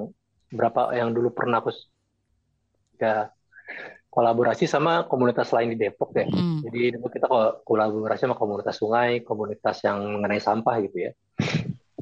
berapa 0.51 0.91
yang 0.95 1.15
dulu 1.15 1.31
pernah 1.31 1.63
aku 1.63 1.71
ya 2.99 3.31
kolaborasi 4.11 4.67
sama 4.67 5.07
komunitas 5.07 5.55
lain 5.55 5.71
di 5.71 5.87
Depok 5.87 6.11
ya. 6.11 6.27
Hmm. 6.27 6.59
Jadi 6.67 6.99
kita 6.99 7.31
kolaborasi 7.63 8.27
sama 8.27 8.35
komunitas 8.35 8.75
sungai, 8.75 9.23
komunitas 9.23 9.79
yang 9.87 10.19
mengenai 10.19 10.43
sampah 10.43 10.75
gitu 10.83 11.07
ya. 11.07 11.11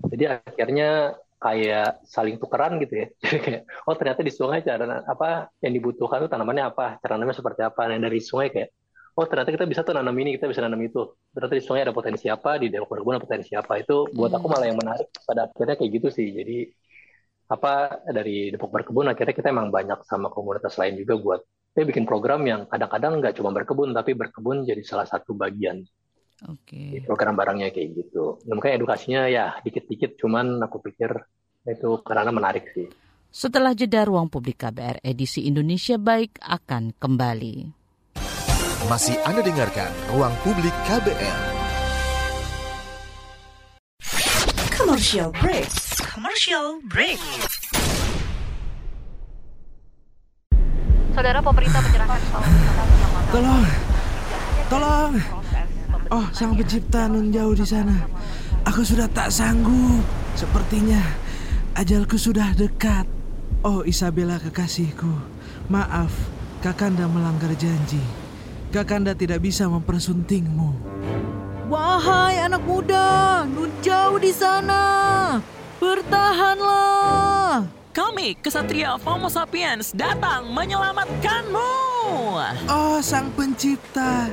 Jadi 0.09 0.23
akhirnya 0.25 1.13
kayak 1.37 2.03
saling 2.09 2.41
tukeran 2.41 2.81
gitu 2.81 3.05
ya. 3.05 3.07
Jadi 3.21 3.37
kayak 3.39 3.61
oh 3.85 3.93
ternyata 3.93 4.25
di 4.25 4.33
sungai 4.33 4.65
cara 4.65 5.05
apa 5.05 5.53
yang 5.61 5.73
dibutuhkan 5.77 6.25
itu 6.25 6.29
tanamannya 6.33 6.65
apa, 6.73 6.97
cara 6.97 7.13
nanamnya 7.13 7.37
seperti 7.37 7.61
apa. 7.61 7.85
Nah 7.85 8.01
dari 8.01 8.19
sungai 8.19 8.49
kayak 8.49 8.73
oh 9.13 9.25
ternyata 9.29 9.53
kita 9.53 9.65
bisa 9.69 9.85
tuh 9.85 9.93
nanam 9.93 10.17
ini, 10.17 10.33
kita 10.33 10.49
bisa 10.49 10.65
nanam 10.65 10.81
itu. 10.81 11.13
Ternyata 11.29 11.53
di 11.53 11.63
sungai 11.63 11.85
ada 11.85 11.93
potensi 11.93 12.25
apa, 12.25 12.57
di 12.57 12.73
Depok 12.73 12.89
Berkebun 12.89 13.21
ada 13.21 13.23
potensi 13.23 13.53
apa. 13.53 13.77
Itu 13.77 14.09
buat 14.09 14.33
aku 14.33 14.49
hmm. 14.49 14.53
malah 14.57 14.65
yang 14.65 14.79
menarik 14.81 15.07
pada 15.29 15.45
akhirnya 15.45 15.77
kayak 15.77 15.91
gitu 15.93 16.07
sih. 16.09 16.33
Jadi 16.33 16.57
apa 17.53 18.01
dari 18.09 18.49
Depok 18.49 18.73
Berkebun 18.73 19.13
akhirnya 19.13 19.37
kita 19.37 19.53
emang 19.53 19.69
banyak 19.69 20.01
sama 20.09 20.33
komunitas 20.33 20.73
lain 20.81 20.97
juga 20.97 21.21
buat 21.21 21.41
saya 21.73 21.83
bikin 21.85 22.05
program 22.09 22.41
yang 22.45 22.65
kadang-kadang 22.65 23.21
nggak 23.21 23.37
cuma 23.37 23.53
berkebun 23.53 23.93
tapi 23.93 24.17
berkebun 24.17 24.65
jadi 24.65 24.81
salah 24.81 25.05
satu 25.05 25.37
bagian 25.37 25.85
Oke. 26.47 27.03
Okay. 27.03 27.03
Program 27.03 27.35
barangnya 27.35 27.67
kayak 27.75 27.99
gitu. 27.99 28.39
Nah, 28.47 28.55
mungkin 28.55 28.79
edukasinya 28.79 29.27
ya 29.27 29.59
dikit-dikit, 29.59 30.15
cuman 30.15 30.63
aku 30.63 30.79
pikir 30.79 31.11
itu 31.67 31.99
karena 31.99 32.31
menarik 32.31 32.71
sih. 32.71 32.87
Setelah 33.27 33.75
jeda 33.75 34.07
ruang 34.07 34.31
publik 34.31 34.63
KBR 34.63 35.03
edisi 35.03 35.45
Indonesia 35.45 35.99
Baik 35.99 36.39
akan 36.39 36.95
kembali. 36.95 37.55
Masih 38.87 39.19
Anda 39.27 39.43
dengarkan 39.43 39.91
ruang 40.15 40.31
publik 40.41 40.71
KBR. 40.87 41.39
Commercial 44.71 45.29
break. 45.35 45.69
Commercial 45.99 46.79
break. 46.87 47.19
Saudara 51.13 51.39
pemerintah 51.41 51.81
menyerahkan 51.83 52.21
Tolong, 53.29 53.65
tolong. 54.69 55.13
Oh, 56.09 56.25
sang 56.33 56.57
pencipta 56.57 57.05
nun 57.05 57.29
jauh 57.29 57.53
di 57.53 57.61
sana. 57.61 58.09
Aku 58.65 58.81
sudah 58.81 59.05
tak 59.05 59.29
sanggup. 59.29 60.01
Sepertinya 60.33 60.97
ajalku 61.77 62.17
sudah 62.17 62.57
dekat. 62.57 63.05
Oh, 63.61 63.85
Isabella 63.85 64.41
kekasihku. 64.41 65.13
Maaf, 65.69 66.09
Kakanda 66.65 67.05
melanggar 67.05 67.53
janji. 67.53 68.01
Kakanda 68.73 69.13
tidak 69.13 69.45
bisa 69.45 69.69
mempersuntingmu. 69.69 70.73
Wahai 71.69 72.41
anak 72.41 72.65
muda, 72.65 73.45
nun 73.45 73.69
jauh 73.85 74.17
di 74.17 74.33
sana. 74.33 74.81
Bertahanlah. 75.77 77.78
Kami, 77.99 78.31
kesatria 78.39 78.95
Homo 79.03 79.27
sapiens, 79.27 79.91
datang 79.91 80.47
menyelamatkanmu. 80.55 81.75
Oh, 82.71 83.03
sang 83.03 83.27
pencipta. 83.35 84.31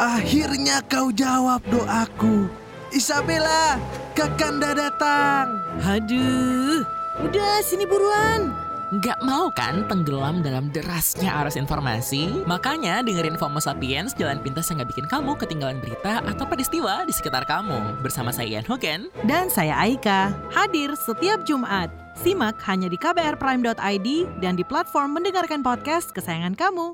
Akhirnya 0.00 0.80
kau 0.88 1.12
jawab 1.12 1.60
doaku. 1.68 2.48
Isabella, 2.88 3.76
Kakanda 4.16 4.72
datang. 4.72 5.44
Aduh, 5.84 6.88
udah 7.20 7.60
sini 7.60 7.84
buruan. 7.84 8.61
Gak 9.00 9.24
mau 9.24 9.48
kan 9.56 9.88
tenggelam 9.88 10.44
dalam 10.44 10.68
derasnya 10.68 11.32
arus 11.40 11.56
informasi? 11.56 12.44
Makanya 12.44 13.00
dengerin 13.00 13.40
FOMO 13.40 13.56
Sapiens, 13.56 14.12
jalan 14.20 14.36
pintas 14.44 14.68
yang 14.68 14.84
gak 14.84 14.92
bikin 14.92 15.08
kamu 15.08 15.32
ketinggalan 15.40 15.80
berita 15.80 16.20
atau 16.20 16.44
peristiwa 16.44 17.00
di 17.08 17.12
sekitar 17.16 17.48
kamu. 17.48 18.04
Bersama 18.04 18.36
saya 18.36 18.60
Ian 18.60 18.68
Hogan. 18.68 19.08
Dan 19.24 19.48
saya 19.48 19.80
Aika, 19.80 20.36
hadir 20.52 20.92
setiap 20.92 21.40
Jumat 21.48 21.88
Simak 22.20 22.60
hanya 22.68 22.92
di 22.92 23.00
kbrprime.id 23.00 24.08
dan 24.44 24.60
di 24.60 24.64
platform 24.68 25.16
mendengarkan 25.16 25.64
podcast 25.64 26.12
kesayangan 26.12 26.52
kamu. 26.52 26.92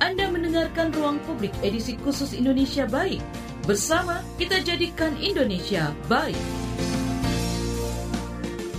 Anda 0.00 0.32
mendengarkan 0.32 0.96
Ruang 0.96 1.20
Publik 1.28 1.52
edisi 1.60 2.00
khusus 2.00 2.32
Indonesia 2.32 2.88
Baik. 2.88 3.20
Bersama 3.68 4.24
kita 4.40 4.64
jadikan 4.64 5.12
Indonesia 5.20 5.92
baik. 6.08 6.65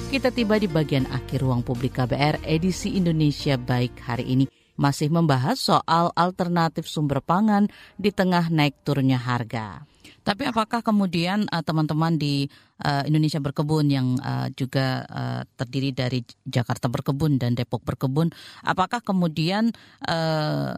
Kita 0.08 0.32
tiba 0.32 0.56
di 0.56 0.72
bagian 0.72 1.04
akhir 1.12 1.44
Ruang 1.44 1.68
Publik 1.68 2.00
KBR 2.00 2.40
edisi 2.48 2.96
Indonesia 2.96 3.60
Baik 3.60 4.00
hari 4.08 4.24
ini 4.24 4.46
masih 4.80 5.12
membahas 5.12 5.60
soal 5.60 6.16
alternatif 6.16 6.88
sumber 6.88 7.20
pangan 7.20 7.68
di 8.00 8.16
tengah 8.16 8.48
naik 8.48 8.88
turunnya 8.88 9.20
harga. 9.20 9.84
Tapi 10.24 10.48
apakah 10.48 10.80
kemudian 10.80 11.52
uh, 11.52 11.60
teman-teman 11.60 12.16
di 12.16 12.48
uh, 12.88 13.04
Indonesia 13.04 13.44
Berkebun 13.44 13.92
yang 13.92 14.16
uh, 14.24 14.48
juga 14.56 15.04
uh, 15.12 15.42
terdiri 15.60 15.92
dari 15.92 16.24
Jakarta 16.48 16.88
Berkebun 16.88 17.36
dan 17.36 17.60
Depok 17.60 17.84
Berkebun, 17.84 18.32
apakah 18.64 19.04
kemudian 19.04 19.76
uh, 20.08 20.72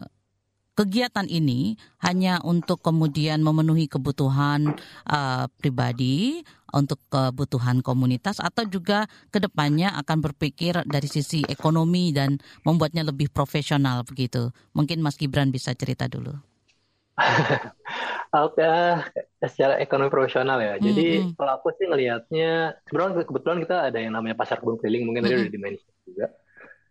kegiatan 0.80 1.28
ini 1.28 1.76
hanya 2.00 2.40
untuk 2.40 2.80
kemudian 2.80 3.44
memenuhi 3.44 3.84
kebutuhan 3.84 4.80
uh, 5.04 5.44
pribadi, 5.60 6.40
untuk 6.72 6.98
kebutuhan 7.10 7.80
komunitas, 7.84 8.38
atau 8.38 8.66
juga 8.66 9.06
ke 9.30 9.38
depannya 9.42 9.92
akan 9.98 10.18
berpikir 10.30 10.82
dari 10.86 11.08
sisi 11.08 11.42
ekonomi 11.46 12.10
dan 12.10 12.38
membuatnya 12.62 13.06
lebih 13.06 13.30
profesional 13.30 14.02
begitu? 14.06 14.50
Mungkin 14.72 15.02
Mas 15.02 15.18
Gibran 15.18 15.50
bisa 15.50 15.72
cerita 15.76 16.06
dulu. 16.06 16.34
Oke, 18.30 18.62
secara 19.42 19.82
ekonomi 19.82 20.06
profesional 20.06 20.62
ya. 20.62 20.78
Jadi 20.78 21.18
mm 21.18 21.22
-hmm. 21.26 21.34
kalau 21.34 21.52
aku 21.58 21.74
sih 21.74 21.90
ngelihatnya, 21.90 22.78
sebenarnya 22.86 23.26
kebetulan 23.26 23.58
kita 23.66 23.76
ada 23.90 23.98
yang 23.98 24.14
namanya 24.14 24.38
pasar 24.38 24.62
kebun 24.62 24.78
keliling, 24.78 25.02
mungkin 25.02 25.26
tadi 25.26 25.34
mm 25.34 25.38
-hmm. 25.38 25.46
udah 25.50 25.56
dimensi 25.58 25.88
juga. 25.90 25.99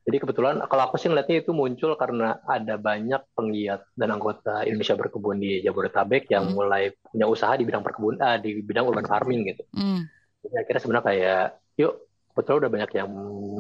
Jadi 0.10 0.26
kebetulan 0.26 0.58
kalau 0.66 0.90
aku 0.90 0.98
sih 0.98 1.06
ngelihatnya 1.06 1.46
itu 1.46 1.54
muncul 1.54 1.94
karena 1.94 2.42
ada 2.50 2.82
banyak 2.82 3.22
penggiat 3.38 3.86
dan 3.94 4.10
anggota 4.10 4.66
Indonesia 4.66 4.98
berkebun 4.98 5.38
di 5.38 5.62
Jabodetabek 5.62 6.26
yang 6.34 6.50
mm. 6.50 6.54
mulai 6.58 6.90
punya 6.98 7.30
usaha 7.30 7.54
di 7.54 7.62
bidang 7.62 7.86
perkebun, 7.86 8.18
ah, 8.18 8.42
di 8.42 8.58
bidang 8.66 8.90
urban 8.90 9.06
farming 9.06 9.54
gitu. 9.54 9.62
Mm. 9.78 10.10
Jadi 10.42 10.56
akhirnya 10.58 10.82
sebenarnya 10.82 11.06
kayak, 11.14 11.46
yuk 11.78 11.94
betul 12.34 12.58
udah 12.58 12.74
banyak 12.74 12.92
yang 12.98 13.12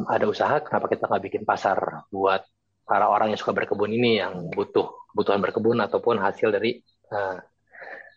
ada 0.09 0.25
usaha, 0.25 0.57
kenapa 0.65 0.89
kita 0.89 1.05
nggak 1.05 1.23
bikin 1.29 1.43
pasar 1.45 1.77
buat 2.09 2.41
para 2.81 3.05
orang 3.05 3.29
yang 3.29 3.37
suka 3.37 3.53
berkebun 3.53 3.93
ini 3.93 4.17
yang 4.17 4.49
butuh 4.49 4.89
kebutuhan 5.13 5.45
berkebun 5.45 5.77
ataupun 5.85 6.17
hasil 6.17 6.49
dari 6.49 6.81
uh, 7.13 7.37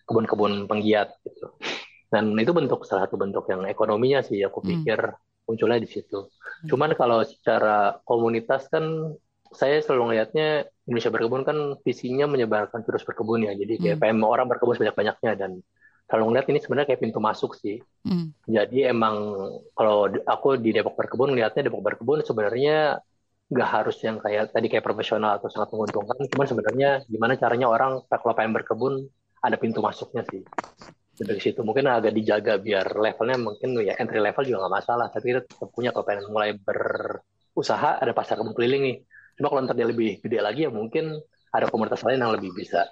kebun-kebun 0.09 0.65
penggiat 0.65 1.21
gitu. 1.21 1.53
Dan 2.09 2.33
itu 2.41 2.57
bentuk 2.57 2.89
salah 2.89 3.05
satu 3.05 3.21
bentuk 3.21 3.45
yang 3.53 3.69
ekonominya 3.69 4.25
sih 4.25 4.41
aku 4.41 4.65
hmm. 4.65 4.69
pikir 4.73 5.01
hmm. 5.05 5.21
Munculnya 5.53 5.79
di 5.79 5.89
situ. 5.91 6.27
Hmm. 6.27 6.69
Cuman 6.69 6.91
kalau 6.97 7.21
secara 7.23 8.01
komunitas 8.09 8.67
kan 8.73 9.13
saya 9.53 9.85
selalu 9.85 10.13
ngelihatnya 10.13 10.65
Indonesia 10.89 11.13
berkebun 11.13 11.43
kan 11.45 11.59
visinya 11.85 12.25
menyebarkan 12.25 12.81
virus 12.83 13.05
berkebun 13.05 13.45
ya. 13.45 13.53
Jadi 13.53 13.79
kayak 13.79 13.97
hmm. 14.01 14.05
PM 14.09 14.25
orang 14.25 14.49
berkebun 14.49 14.81
sebanyak-banyaknya 14.81 15.33
dan 15.37 15.61
kalau 16.09 16.29
ngeliat 16.29 16.45
ini 16.49 16.59
sebenarnya 16.61 16.89
kayak 16.93 17.03
pintu 17.05 17.21
masuk 17.21 17.57
sih. 17.61 17.81
Hmm. 18.05 18.33
Jadi 18.49 18.89
emang 18.89 19.17
kalau 19.77 20.09
aku 20.25 20.57
di 20.57 20.73
Depok 20.73 20.97
berkebun 20.97 21.37
ngelihatnya 21.37 21.69
Depok 21.69 21.85
berkebun 21.85 22.25
sebenarnya 22.25 23.01
nggak 23.53 23.69
harus 23.69 24.01
yang 24.01 24.17
kayak 24.17 24.49
tadi 24.57 24.73
kayak 24.73 24.85
profesional 24.85 25.37
atau 25.37 25.53
sangat 25.53 25.77
menguntungkan. 25.77 26.17
Cuman 26.33 26.47
sebenarnya 26.49 27.05
gimana 27.05 27.37
caranya 27.37 27.69
orang 27.69 28.01
kalau 28.09 28.33
pengen 28.33 28.57
berkebun 28.57 29.05
ada 29.43 29.57
pintu 29.59 29.83
masuknya 29.83 30.23
sih 30.31 30.47
dari 31.21 31.41
situ 31.41 31.61
mungkin 31.61 31.85
agak 31.93 32.17
dijaga 32.17 32.57
biar 32.57 32.97
levelnya 32.97 33.37
mungkin 33.37 33.77
ya 33.85 33.95
entry 34.01 34.19
level 34.19 34.45
juga 34.49 34.65
nggak 34.65 34.75
masalah 34.81 35.07
tapi 35.13 35.37
kita 35.37 35.41
tetap 35.45 35.69
punya 35.69 35.93
kalau 35.93 36.09
pengen 36.09 36.25
mulai 36.33 36.57
berusaha 36.57 38.01
ada 38.01 38.13
pasar 38.17 38.41
kebun 38.41 38.57
keliling 38.57 38.83
nih 38.89 38.97
cuma 39.37 39.53
kalau 39.53 39.61
nanti 39.61 39.77
dia 39.77 39.89
lebih 39.89 40.25
gede 40.25 40.39
lagi 40.41 40.61
ya 40.65 40.71
mungkin 40.73 41.21
ada 41.53 41.69
komunitas 41.69 42.01
lain 42.09 42.25
yang 42.25 42.33
lebih 42.33 42.57
bisa 42.57 42.89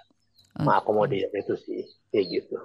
okay. 0.53 0.61
mengakomodir 0.61 1.33
itu 1.33 1.53
sih 1.57 1.81
kayak 2.13 2.25
gitu 2.29 2.57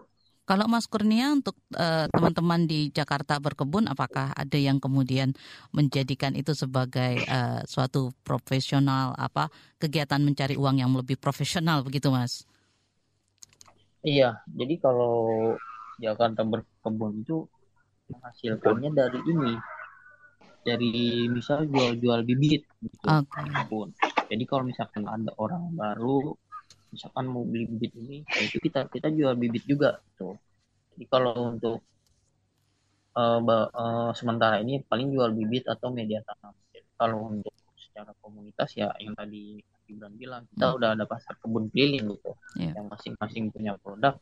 kalau 0.46 0.70
Mas 0.70 0.86
Kurnia 0.86 1.34
untuk 1.34 1.58
uh, 1.74 2.06
teman-teman 2.06 2.70
di 2.70 2.94
Jakarta 2.94 3.34
berkebun, 3.42 3.90
apakah 3.90 4.30
ada 4.30 4.54
yang 4.54 4.78
kemudian 4.78 5.34
menjadikan 5.74 6.38
itu 6.38 6.54
sebagai 6.54 7.18
uh, 7.26 7.66
suatu 7.66 8.14
profesional 8.22 9.10
apa 9.18 9.50
kegiatan 9.82 10.22
mencari 10.22 10.54
uang 10.54 10.78
yang 10.78 10.94
lebih 10.94 11.18
profesional 11.18 11.82
begitu, 11.82 12.14
Mas? 12.14 12.46
Iya, 14.06 14.38
jadi 14.46 14.74
kalau 14.78 15.58
Jakarta 15.98 16.46
berkebun 16.46 17.26
itu 17.26 17.42
menghasilkannya 18.06 18.90
dari 18.94 19.20
ini 19.26 19.52
dari 20.62 21.26
misal 21.26 21.66
jual-jual 21.66 22.22
bibit 22.22 22.62
gitu 22.86 23.06
okay. 23.06 23.66
pun. 23.66 23.90
Jadi 24.30 24.44
kalau 24.46 24.62
misalkan 24.62 25.10
ada 25.10 25.34
orang 25.42 25.74
baru 25.74 26.38
misalkan 26.94 27.26
mau 27.26 27.42
beli 27.42 27.66
bibit 27.66 27.98
ini, 27.98 28.22
ya 28.22 28.46
itu 28.46 28.62
kita 28.62 28.86
kita 28.86 29.10
jual 29.10 29.34
bibit 29.34 29.66
juga 29.66 29.98
tuh. 30.14 30.38
Jadi 30.94 31.04
kalau 31.10 31.34
untuk 31.50 31.82
uh, 33.18 33.40
uh, 33.42 34.10
sementara 34.14 34.62
ini 34.62 34.86
paling 34.86 35.10
jual 35.10 35.34
bibit 35.34 35.66
atau 35.66 35.90
media 35.90 36.22
tanam. 36.22 36.54
Jadi 36.70 36.88
kalau 36.94 37.26
untuk 37.34 37.54
secara 37.74 38.14
komunitas 38.22 38.70
ya 38.78 38.94
yang 39.02 39.18
tadi 39.18 39.58
Gibran 39.86 40.14
bilang 40.18 40.42
kita 40.50 40.66
hmm. 40.68 40.76
udah 40.76 40.88
ada 40.98 41.04
pasar 41.06 41.38
kebun 41.38 41.70
keliling 41.70 42.18
gitu, 42.18 42.32
yeah. 42.58 42.74
yang 42.74 42.90
masing-masing 42.90 43.54
punya 43.54 43.78
produk 43.78 44.18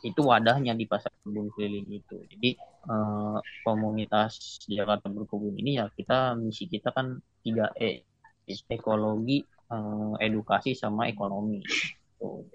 itu 0.00 0.20
wadahnya 0.24 0.72
di 0.72 0.88
pasar 0.88 1.12
kebun 1.20 1.52
keliling 1.52 1.84
itu. 1.90 2.16
Jadi 2.32 2.56
uh, 2.88 3.36
komunitas 3.66 4.64
Jakarta 4.64 5.12
berkebun 5.12 5.60
ini 5.60 5.76
ya 5.82 5.92
kita 5.92 6.38
misi 6.40 6.64
kita 6.70 6.88
kan 6.94 7.20
tiga 7.44 7.68
E 7.76 8.06
ekologi, 8.48 9.44
uh, 9.72 10.16
edukasi 10.20 10.76
sama 10.76 11.08
ekonomi. 11.08 11.60
Gitu. 11.64 12.48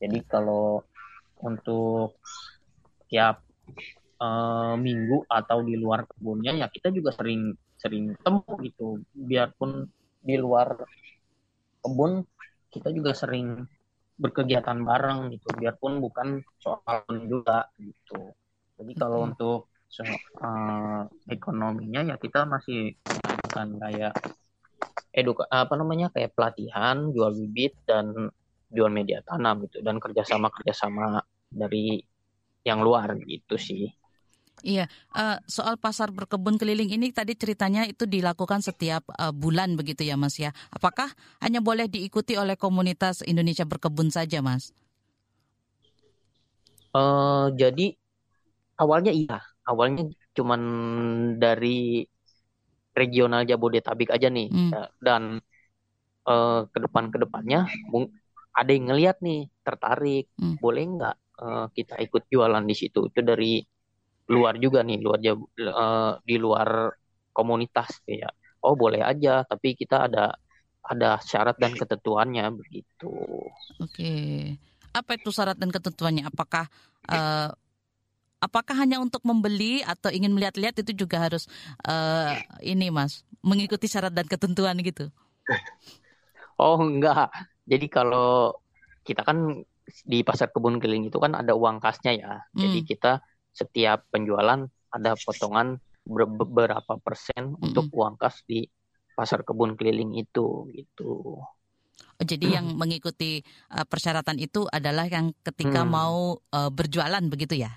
Jadi 0.00 0.18
kalau 0.28 0.84
untuk 1.44 2.20
tiap 3.08 3.44
uh, 4.20 4.76
minggu 4.76 5.24
atau 5.28 5.64
di 5.64 5.76
luar 5.76 6.04
kebunnya 6.08 6.56
ya 6.56 6.66
kita 6.68 6.92
juga 6.92 7.12
sering 7.12 7.56
sering 7.76 8.16
ketemu 8.16 8.52
gitu. 8.64 8.86
Biarpun 9.12 9.88
di 10.24 10.36
luar 10.40 10.80
kebun 11.84 12.24
kita 12.72 12.88
juga 12.90 13.12
sering 13.12 13.68
berkegiatan 14.16 14.80
bareng 14.80 15.30
gitu. 15.36 15.52
Biarpun 15.54 16.00
bukan 16.00 16.40
soal 16.58 17.04
juga 17.28 17.68
gitu. 17.78 18.32
Jadi 18.80 18.92
kalau 18.98 19.22
hmm. 19.22 19.28
untuk 19.34 19.60
uh, 20.42 21.06
ekonominya 21.30 22.14
ya 22.14 22.16
kita 22.18 22.48
masih 22.48 22.98
melakukan 23.06 23.68
kayak 23.78 24.14
eduka 25.14 25.46
apa 25.46 25.74
namanya 25.78 26.10
kayak 26.10 26.34
pelatihan 26.34 27.14
jual 27.14 27.30
bibit 27.36 27.78
dan 27.86 28.32
jual 28.72 28.90
media 28.90 29.22
tanam 29.22 29.68
gitu. 29.68 29.84
Dan 29.84 30.02
kerjasama 30.02 30.50
kerjasama 30.50 31.22
dari 31.52 32.02
yang 32.66 32.80
luar 32.80 33.14
gitu 33.22 33.60
sih 33.60 33.92
Iya, 34.64 34.88
uh, 35.12 35.36
soal 35.44 35.76
pasar 35.76 36.08
berkebun 36.08 36.56
keliling 36.56 36.88
ini 36.88 37.12
tadi 37.12 37.36
ceritanya 37.36 37.84
itu 37.84 38.08
dilakukan 38.08 38.64
setiap 38.64 39.04
uh, 39.12 39.28
bulan 39.28 39.76
begitu 39.76 40.08
ya 40.08 40.16
Mas 40.16 40.40
ya. 40.40 40.56
Apakah 40.72 41.12
hanya 41.44 41.60
boleh 41.60 41.84
diikuti 41.84 42.32
oleh 42.40 42.56
komunitas 42.56 43.20
Indonesia 43.28 43.68
berkebun 43.68 44.08
saja 44.08 44.40
Mas? 44.40 44.72
Uh, 46.96 47.52
jadi 47.60 47.92
awalnya 48.80 49.12
iya, 49.12 49.44
awalnya 49.68 50.08
cuman 50.32 50.60
dari 51.36 52.08
regional 52.96 53.44
Jabodetabek 53.44 54.16
aja 54.16 54.32
nih 54.32 54.48
hmm. 54.48 54.70
Ya, 54.72 54.88
dan 55.04 55.44
uh, 56.24 56.64
ke 56.72 56.78
depan 56.80 57.12
ke 57.12 57.20
depannya 57.20 57.68
ada 58.54 58.70
yang 58.70 58.88
ngelihat 58.88 59.20
nih 59.20 59.50
tertarik, 59.60 60.30
hmm. 60.40 60.56
boleh 60.62 60.84
nggak 60.88 61.16
uh, 61.42 61.66
kita 61.74 62.00
ikut 62.00 62.32
jualan 62.32 62.64
di 62.64 62.72
situ? 62.72 63.10
Itu 63.10 63.20
dari 63.20 63.73
luar 64.30 64.56
juga 64.56 64.80
nih 64.80 64.98
luar 65.04 65.20
uh, 65.20 66.12
di 66.24 66.36
luar 66.40 66.92
komunitas 67.34 68.00
ya. 68.08 68.30
Oh 68.64 68.72
boleh 68.72 69.04
aja 69.04 69.44
tapi 69.44 69.76
kita 69.76 70.08
ada 70.08 70.32
ada 70.84 71.16
syarat 71.20 71.56
dan 71.56 71.72
ketentuannya 71.72 72.44
begitu. 72.56 73.12
Oke. 73.80 74.12
Apa 74.94 75.16
itu 75.16 75.32
syarat 75.32 75.56
dan 75.56 75.72
ketentuannya? 75.72 76.28
Apakah 76.28 76.68
uh, 77.08 77.50
apakah 78.40 78.76
hanya 78.76 79.00
untuk 79.00 79.24
membeli 79.24 79.80
atau 79.80 80.12
ingin 80.12 80.32
melihat-lihat 80.32 80.76
itu 80.84 80.92
juga 80.92 81.24
harus 81.24 81.48
uh, 81.88 82.36
ini 82.60 82.92
mas 82.92 83.24
mengikuti 83.40 83.88
syarat 83.88 84.12
dan 84.12 84.28
ketentuan 84.28 84.76
gitu? 84.80 85.08
Oh 86.54 86.78
enggak. 86.78 87.34
Jadi 87.66 87.90
kalau 87.90 88.54
kita 89.02 89.26
kan 89.26 89.66
di 90.06 90.22
pasar 90.22 90.54
kebun 90.54 90.78
keliling 90.78 91.10
itu 91.10 91.18
kan 91.18 91.34
ada 91.34 91.52
uang 91.52 91.82
kasnya 91.82 92.12
ya. 92.14 92.32
Hmm. 92.54 92.60
jadi 92.62 92.78
kita 92.86 93.12
setiap 93.54 94.04
penjualan 94.10 94.66
ada 94.90 95.12
potongan 95.16 95.78
beberapa 96.04 97.00
persen 97.00 97.54
mm-hmm. 97.54 97.64
untuk 97.64 97.86
uang 97.94 98.20
kas 98.20 98.44
di 98.44 98.66
pasar 99.14 99.46
kebun 99.46 99.78
keliling 99.78 100.18
itu 100.18 100.68
gitu. 100.74 101.40
Oh, 102.14 102.24
jadi 102.26 102.58
yang 102.58 102.74
mengikuti 102.74 103.42
uh, 103.70 103.86
persyaratan 103.86 104.38
itu 104.42 104.66
adalah 104.70 105.06
yang 105.06 105.34
ketika 105.42 105.82
hmm. 105.82 105.90
mau 105.90 106.38
uh, 106.38 106.70
berjualan 106.70 107.22
begitu 107.26 107.58
ya? 107.62 107.70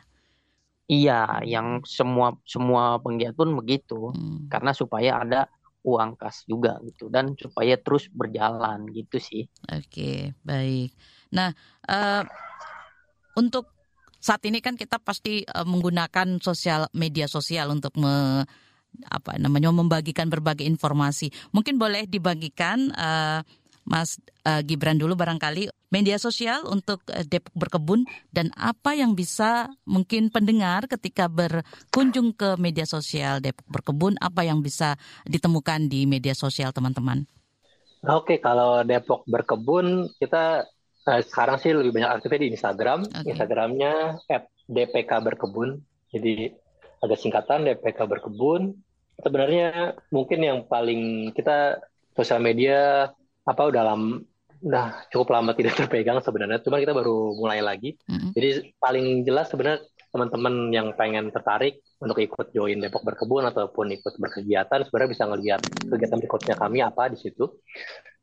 Iya, 0.89 1.41
yang 1.45 1.85
semua 1.85 2.37
semua 2.45 2.97
penggiat 3.01 3.33
pun 3.37 3.53
begitu, 3.57 4.13
hmm. 4.13 4.49
karena 4.49 4.71
supaya 4.73 5.21
ada 5.21 5.41
uang 5.85 6.17
kas 6.19 6.43
juga 6.49 6.77
gitu 6.85 7.07
dan 7.07 7.33
supaya 7.37 7.77
terus 7.77 8.09
berjalan 8.09 8.89
gitu 8.93 9.17
sih. 9.17 9.43
Oke, 9.69 10.33
baik. 10.41 10.93
Nah, 11.33 11.53
uh, 11.89 12.23
untuk 13.37 13.76
saat 14.17 14.41
ini 14.45 14.59
kan 14.59 14.75
kita 14.75 14.97
pasti 15.01 15.45
uh, 15.45 15.65
menggunakan 15.67 16.41
sosial 16.41 16.89
media 16.93 17.29
sosial 17.29 17.71
untuk 17.73 17.95
me, 17.97 18.45
apa 19.07 19.37
namanya 19.37 19.69
membagikan 19.69 20.27
berbagai 20.27 20.65
informasi. 20.65 21.29
Mungkin 21.53 21.77
boleh 21.77 22.09
dibagikan 22.09 22.89
uh, 22.97 23.41
Mas 23.87 24.19
uh, 24.43 24.59
Gibran 24.67 24.99
dulu 24.99 25.15
barangkali 25.15 25.71
media 25.95 26.19
sosial 26.19 26.67
untuk 26.67 26.99
Depok 27.07 27.55
berkebun 27.55 28.03
dan 28.35 28.51
apa 28.59 28.91
yang 28.91 29.15
bisa 29.15 29.71
mungkin 29.87 30.27
pendengar 30.27 30.91
ketika 30.91 31.31
berkunjung 31.31 32.35
ke 32.35 32.59
media 32.59 32.83
sosial 32.83 33.39
Depok 33.39 33.63
berkebun 33.71 34.19
apa 34.19 34.43
yang 34.43 34.59
bisa 34.59 34.99
ditemukan 35.23 35.87
di 35.87 36.03
media 36.03 36.35
sosial 36.35 36.75
teman-teman. 36.75 37.23
Oke, 38.05 38.43
kalau 38.43 38.83
Depok 38.83 39.23
berkebun 39.25 40.11
kita 40.19 40.67
Uh, 41.07 41.23
sekarang 41.23 41.55
sih 41.63 41.71
lebih 41.71 41.95
banyak 41.95 42.19
aktifnya 42.19 42.43
di 42.43 42.49
Instagram. 42.51 43.07
Okay. 43.07 43.31
Instagramnya 43.31 44.19
@dpk 44.67 45.11
berkebun. 45.23 45.79
Jadi 46.11 46.51
ada 47.01 47.15
singkatan 47.15 47.63
DPK 47.67 47.99
berkebun. 48.03 48.73
Sebenarnya 49.17 49.97
mungkin 50.13 50.39
yang 50.43 50.59
paling 50.69 51.33
kita 51.33 51.81
sosial 52.13 52.43
media 52.43 53.09
apa 53.47 53.61
udah 53.65 53.83
lama 53.87 54.21
udah 54.57 55.05
cukup 55.13 55.37
lama 55.37 55.53
tidak 55.53 55.73
terpegang 55.79 56.19
sebenarnya. 56.21 56.61
Cuma 56.61 56.81
kita 56.81 56.93
baru 56.93 57.33
mulai 57.37 57.61
lagi. 57.61 57.97
Mm-hmm. 58.09 58.31
Jadi 58.33 58.49
paling 58.81 59.07
jelas 59.25 59.47
sebenarnya 59.49 59.85
teman-teman 60.07 60.73
yang 60.73 60.87
pengen 60.97 61.29
tertarik 61.29 61.83
untuk 62.01 62.17
ikut 62.17 62.49
join 62.55 62.79
Depok 62.79 63.03
berkebun 63.03 63.43
ataupun 63.53 63.91
ikut 63.91 64.17
berkegiatan 64.17 64.87
sebenarnya 64.87 65.11
bisa 65.13 65.23
ngelihat 65.27 65.61
kegiatan 65.83 66.17
berikutnya 66.23 66.55
kami 66.55 66.79
apa 66.79 67.11
di 67.11 67.19
situ 67.19 67.59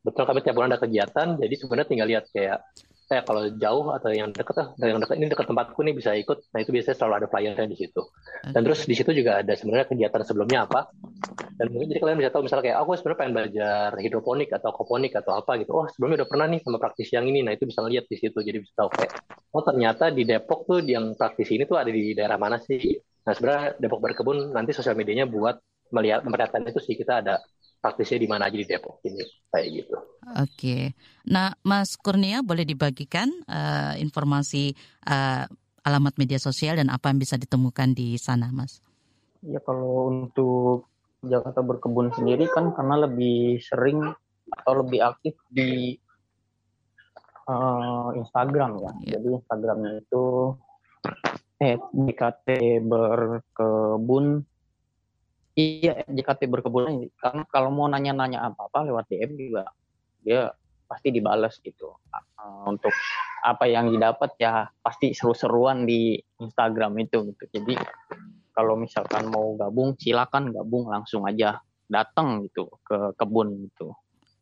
betul 0.05 0.23
kami 0.29 0.39
tiap 0.45 0.53
bulan 0.53 0.69
ada 0.69 0.81
kegiatan 0.85 1.41
jadi 1.41 1.53
sebenarnya 1.57 1.89
tinggal 1.89 2.07
lihat 2.07 2.25
kayak 2.29 2.61
eh 3.05 3.21
kalau 3.21 3.45
jauh 3.53 3.93
atau 3.93 4.09
yang 4.09 4.33
dekat 4.33 4.55
ah 4.57 4.67
yang 4.81 4.97
dekat 4.97 5.21
ini 5.21 5.29
dekat 5.29 5.45
tempatku 5.45 5.77
nih 5.85 5.93
bisa 5.93 6.17
ikut. 6.17 6.49
Nah 6.49 6.59
itu 6.65 6.73
biasanya 6.73 6.97
selalu 6.97 7.13
ada 7.21 7.27
flyernya 7.29 7.67
di 7.69 7.77
situ. 7.77 8.01
Dan 8.49 8.65
terus 8.65 8.81
di 8.89 8.95
situ 8.97 9.13
juga 9.13 9.45
ada 9.45 9.53
sebenarnya 9.53 9.93
kegiatan 9.93 10.21
sebelumnya 10.25 10.65
apa. 10.65 10.89
Dan 11.53 11.69
mungkin 11.69 11.93
jadi 11.93 12.01
kalian 12.01 12.17
bisa 12.17 12.33
tahu 12.33 12.49
misalnya 12.49 12.65
kayak 12.65 12.77
aku 12.81 12.89
oh, 12.89 12.97
sebenarnya 12.97 13.19
pengen 13.21 13.33
belajar 13.37 13.89
hidroponik 14.01 14.49
atau 14.57 14.69
koponik 14.73 15.13
atau 15.13 15.37
apa 15.37 15.51
gitu. 15.61 15.71
Oh 15.77 15.85
sebelumnya 15.85 16.25
udah 16.25 16.29
pernah 16.33 16.45
nih 16.49 16.59
sama 16.65 16.77
praktisi 16.81 17.11
yang 17.13 17.29
ini. 17.29 17.45
Nah 17.45 17.53
itu 17.53 17.69
bisa 17.69 17.79
ngeliat 17.85 18.05
di 18.09 18.17
situ 18.17 18.37
jadi 18.41 18.57
bisa 18.57 18.73
tahu 18.73 18.89
kayak 18.89 19.11
oh 19.53 19.61
ternyata 19.61 20.09
di 20.09 20.23
Depok 20.25 20.65
tuh 20.65 20.81
yang 20.81 21.13
praktisi 21.13 21.61
ini 21.61 21.69
tuh 21.69 21.77
ada 21.77 21.93
di 21.93 22.17
daerah 22.17 22.41
mana 22.41 22.57
sih? 22.57 22.97
Nah 23.21 23.37
sebenarnya 23.37 23.77
Depok 23.77 24.01
berkebun 24.01 24.49
nanti 24.49 24.73
sosial 24.73 24.97
medianya 24.97 25.29
buat 25.29 25.61
melihat 25.93 26.25
memperlihatkan 26.25 26.65
itu 26.65 26.81
sih 26.81 26.97
kita 26.97 27.21
ada 27.21 27.37
praktisnya 27.85 28.17
di 28.17 28.25
mana 28.25 28.49
aja 28.49 28.57
di 28.57 28.65
Depok 28.65 29.05
ini 29.05 29.21
kayak 29.53 29.67
gitu. 29.69 29.93
Oke, 30.41 30.97
nah 31.29 31.53
Mas 31.61 31.93
Kurnia 32.01 32.41
boleh 32.41 32.65
dibagikan 32.65 33.29
uh, 33.45 33.93
informasi 34.01 34.73
uh, 35.05 35.45
alamat 35.85 36.17
media 36.17 36.41
sosial 36.41 36.81
dan 36.81 36.89
apa 36.89 37.13
yang 37.13 37.21
bisa 37.21 37.37
ditemukan 37.37 37.93
di 37.93 38.17
sana, 38.17 38.49
Mas? 38.49 38.81
Ya 39.45 39.61
kalau 39.61 40.09
untuk 40.09 40.89
Jakarta 41.21 41.61
berkebun 41.61 42.09
sendiri 42.09 42.49
kan 42.49 42.73
karena 42.73 43.05
lebih 43.05 43.61
sering 43.61 44.01
atau 44.49 44.73
lebih 44.81 45.05
aktif 45.05 45.37
di 45.53 45.93
uh, 47.45 48.09
Instagram 48.17 48.81
ya. 48.81 48.91
Yeah. 49.05 49.21
Jadi 49.21 49.27
Instagramnya 49.41 49.91
itu 50.01 50.23
eh 51.61 51.77
BKT 51.77 52.81
berkebun 52.83 54.43
Iya, 55.55 56.03
JKT 56.11 56.51
berkebun 56.51 57.07
karena 57.15 57.47
kalau 57.47 57.71
mau 57.71 57.87
nanya-nanya 57.87 58.43
apa-apa 58.51 58.91
lewat 58.91 59.07
DM 59.07 59.39
juga 59.39 59.63
dia 60.19 60.51
pasti 60.83 61.15
dibalas 61.15 61.57
gitu. 61.63 61.95
Uh, 62.35 62.67
untuk 62.75 62.91
apa 63.39 63.63
yang 63.63 63.87
didapat 63.87 64.35
ya 64.35 64.67
pasti 64.83 65.15
seru-seruan 65.15 65.87
di 65.87 66.19
Instagram 66.43 66.99
itu 66.99 67.23
gitu. 67.31 67.43
Jadi 67.55 67.71
kalau 68.51 68.75
misalkan 68.75 69.31
mau 69.31 69.55
gabung 69.55 69.95
silakan 69.95 70.51
gabung 70.51 70.91
langsung 70.91 71.23
aja 71.23 71.63
datang 71.87 72.43
gitu 72.43 72.67
ke 72.83 73.15
kebun 73.15 73.69
gitu. 73.71 73.95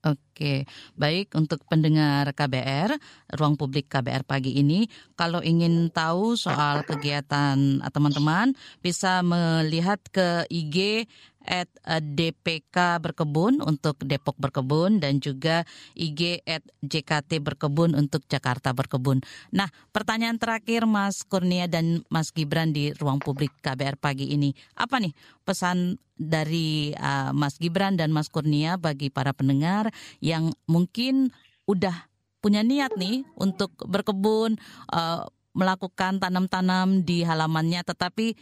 Oke, 0.04 0.68
baik 1.00 1.32
untuk 1.32 1.64
pendengar 1.64 2.28
KBR, 2.36 3.00
ruang 3.40 3.56
publik 3.56 3.88
KBR 3.88 4.28
pagi 4.28 4.52
ini, 4.60 4.84
kalau 5.16 5.40
ingin 5.40 5.88
tahu 5.96 6.36
soal 6.36 6.84
kegiatan 6.84 7.80
teman-teman, 7.88 8.52
bisa 8.84 9.24
melihat 9.24 10.04
ke 10.12 10.44
IG 10.52 11.08
at 11.44 11.70
eh, 11.86 12.02
DPK 12.02 13.00
Berkebun 13.00 13.60
untuk 13.64 14.00
Depok 14.04 14.36
Berkebun 14.40 15.04
dan 15.04 15.20
juga 15.20 15.68
IG 15.96 16.44
at 16.48 16.64
JKT 16.84 17.44
Berkebun 17.44 17.96
untuk 17.96 18.24
Jakarta 18.28 18.72
Berkebun. 18.72 19.22
Nah, 19.52 19.68
pertanyaan 19.92 20.40
terakhir 20.40 20.88
Mas 20.88 21.24
Kurnia 21.28 21.68
dan 21.68 22.04
Mas 22.08 22.32
Gibran 22.32 22.72
di 22.72 22.92
ruang 22.98 23.20
publik 23.20 23.52
KBR 23.62 24.00
pagi 24.00 24.32
ini. 24.32 24.56
Apa 24.76 25.00
nih 25.00 25.12
pesan 25.44 26.00
dari 26.16 26.96
uh, 26.96 27.36
Mas 27.36 27.60
Gibran 27.60 28.00
dan 28.00 28.16
Mas 28.16 28.32
Kurnia 28.32 28.80
bagi 28.80 29.12
para 29.12 29.36
pendengar 29.36 29.92
yang 30.24 30.56
mungkin 30.70 31.34
udah 31.68 32.08
punya 32.44 32.60
niat 32.60 33.00
nih 33.00 33.24
untuk 33.40 33.72
berkebun, 33.88 34.60
uh, 34.92 35.24
melakukan 35.54 36.18
tanam-tanam 36.18 37.06
di 37.06 37.22
halamannya 37.22 37.86
tetapi 37.86 38.36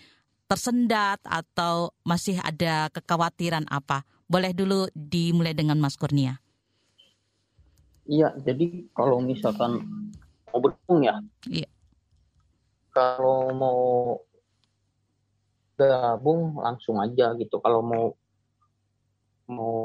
tersendat 0.52 1.24
atau 1.24 1.96
masih 2.04 2.36
ada 2.44 2.92
kekhawatiran 2.92 3.64
apa? 3.72 4.04
Boleh 4.28 4.52
dulu 4.52 4.92
dimulai 4.92 5.56
dengan 5.56 5.80
Mas 5.80 5.96
Kurnia. 5.96 6.44
Iya, 8.04 8.36
jadi 8.44 8.92
kalau 8.92 9.24
misalkan 9.24 9.80
mau 10.52 10.60
berkebun 10.60 11.08
ya. 11.08 11.16
Iya. 11.48 11.72
Kalau 12.92 13.56
mau 13.56 13.82
gabung 15.80 16.60
langsung 16.60 17.00
aja 17.00 17.32
gitu. 17.40 17.64
Kalau 17.64 17.80
mau 17.80 18.12
mau 19.48 19.80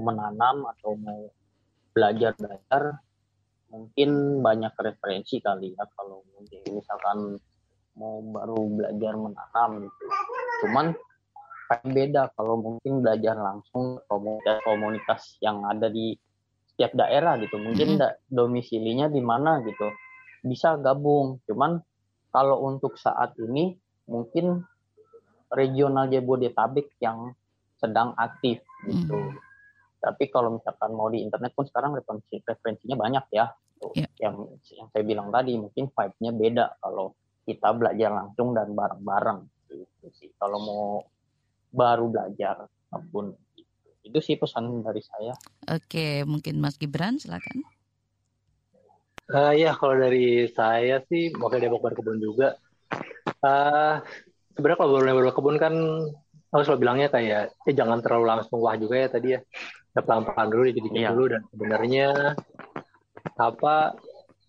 menanam 0.00 0.64
atau 0.72 0.96
mau 0.96 1.28
belajar 1.92 2.32
belajar 2.36 3.00
mungkin 3.72 4.40
banyak 4.40 4.72
referensi 4.80 5.40
kali 5.40 5.72
ya 5.72 5.84
kalau 5.96 6.24
misalkan 6.72 7.40
mau 7.96 8.20
baru 8.20 8.60
belajar 8.70 9.12
menanam 9.16 9.70
gitu. 9.88 10.04
Cuman 10.64 10.86
kayak 11.66 11.88
beda 11.90 12.22
kalau 12.38 12.56
mungkin 12.60 13.02
belajar 13.02 13.34
langsung 13.34 13.98
komunitas 14.06 14.56
komunitas 14.62 15.20
yang 15.42 15.66
ada 15.66 15.90
di 15.90 16.14
setiap 16.72 16.92
daerah 16.94 17.40
gitu. 17.40 17.56
Mungkin 17.56 17.96
mm-hmm. 17.96 18.30
domisilinya 18.30 19.08
di 19.08 19.24
mana 19.24 19.64
gitu. 19.64 19.90
Bisa 20.44 20.76
gabung. 20.78 21.40
Cuman 21.48 21.80
kalau 22.30 22.68
untuk 22.68 23.00
saat 23.00 23.32
ini 23.40 23.74
mungkin 24.06 24.62
regional 25.50 26.06
Jabodetabek 26.12 27.00
yang 27.00 27.32
sedang 27.80 28.12
aktif 28.20 28.60
gitu. 28.84 29.16
Mm-hmm. 29.16 29.44
Tapi 29.96 30.24
kalau 30.30 30.60
misalkan 30.60 30.92
mau 30.94 31.08
di 31.10 31.24
internet 31.24 31.56
pun 31.56 31.66
sekarang 31.66 31.96
referensi 31.96 32.38
referensinya 32.44 32.94
banyak 32.94 33.24
ya. 33.32 33.50
Yeah. 33.96 34.08
Yang 34.20 34.34
yang 34.76 34.88
saya 34.92 35.02
bilang 35.04 35.28
tadi 35.32 35.56
mungkin 35.56 35.90
vibe-nya 35.90 36.32
beda 36.32 36.64
kalau 36.78 37.16
kita 37.46 37.70
belajar 37.72 38.10
langsung 38.10 38.52
dan 38.52 38.74
bareng-bareng 38.74 39.46
gitu 39.70 40.08
sih. 40.18 40.28
Kalau 40.34 40.58
mau 40.58 40.86
baru 41.70 42.10
belajar 42.10 42.66
apa 42.66 43.06
pun 43.08 43.30
itu. 43.54 43.64
Itu 44.02 44.18
sih 44.18 44.34
pesan 44.38 44.82
dari 44.82 45.02
saya. 45.02 45.34
Oke, 45.70 46.26
mungkin 46.26 46.58
Mas 46.58 46.78
Gibran 46.78 47.22
silakan. 47.22 47.62
Uh, 49.26 49.50
ya 49.54 49.74
kalau 49.74 49.98
dari 49.98 50.46
saya 50.50 51.02
sih 51.10 51.34
wakil 51.34 51.58
Depok 51.58 51.82
berkebun 51.82 52.18
juga. 52.22 52.54
Uh, 53.42 53.98
sebenarnya 54.54 54.78
kalau 54.78 55.02
boleh 55.02 55.14
berkebun 55.26 55.56
kan 55.58 55.74
aku 56.54 56.62
selalu 56.62 56.82
bilangnya 56.86 57.08
kayak 57.10 57.52
eh 57.66 57.74
jangan 57.74 57.98
terlalu 58.00 58.24
langsung 58.30 58.62
wah 58.62 58.78
juga 58.78 58.96
ya 59.02 59.08
tadi 59.10 59.34
ya 59.34 59.40
pelan-pelan 59.92 60.48
dulu 60.52 60.62
dikit 60.70 60.92
iya. 60.92 61.10
dulu 61.12 61.24
dan 61.32 61.42
sebenarnya 61.50 62.08
apa 63.36 63.96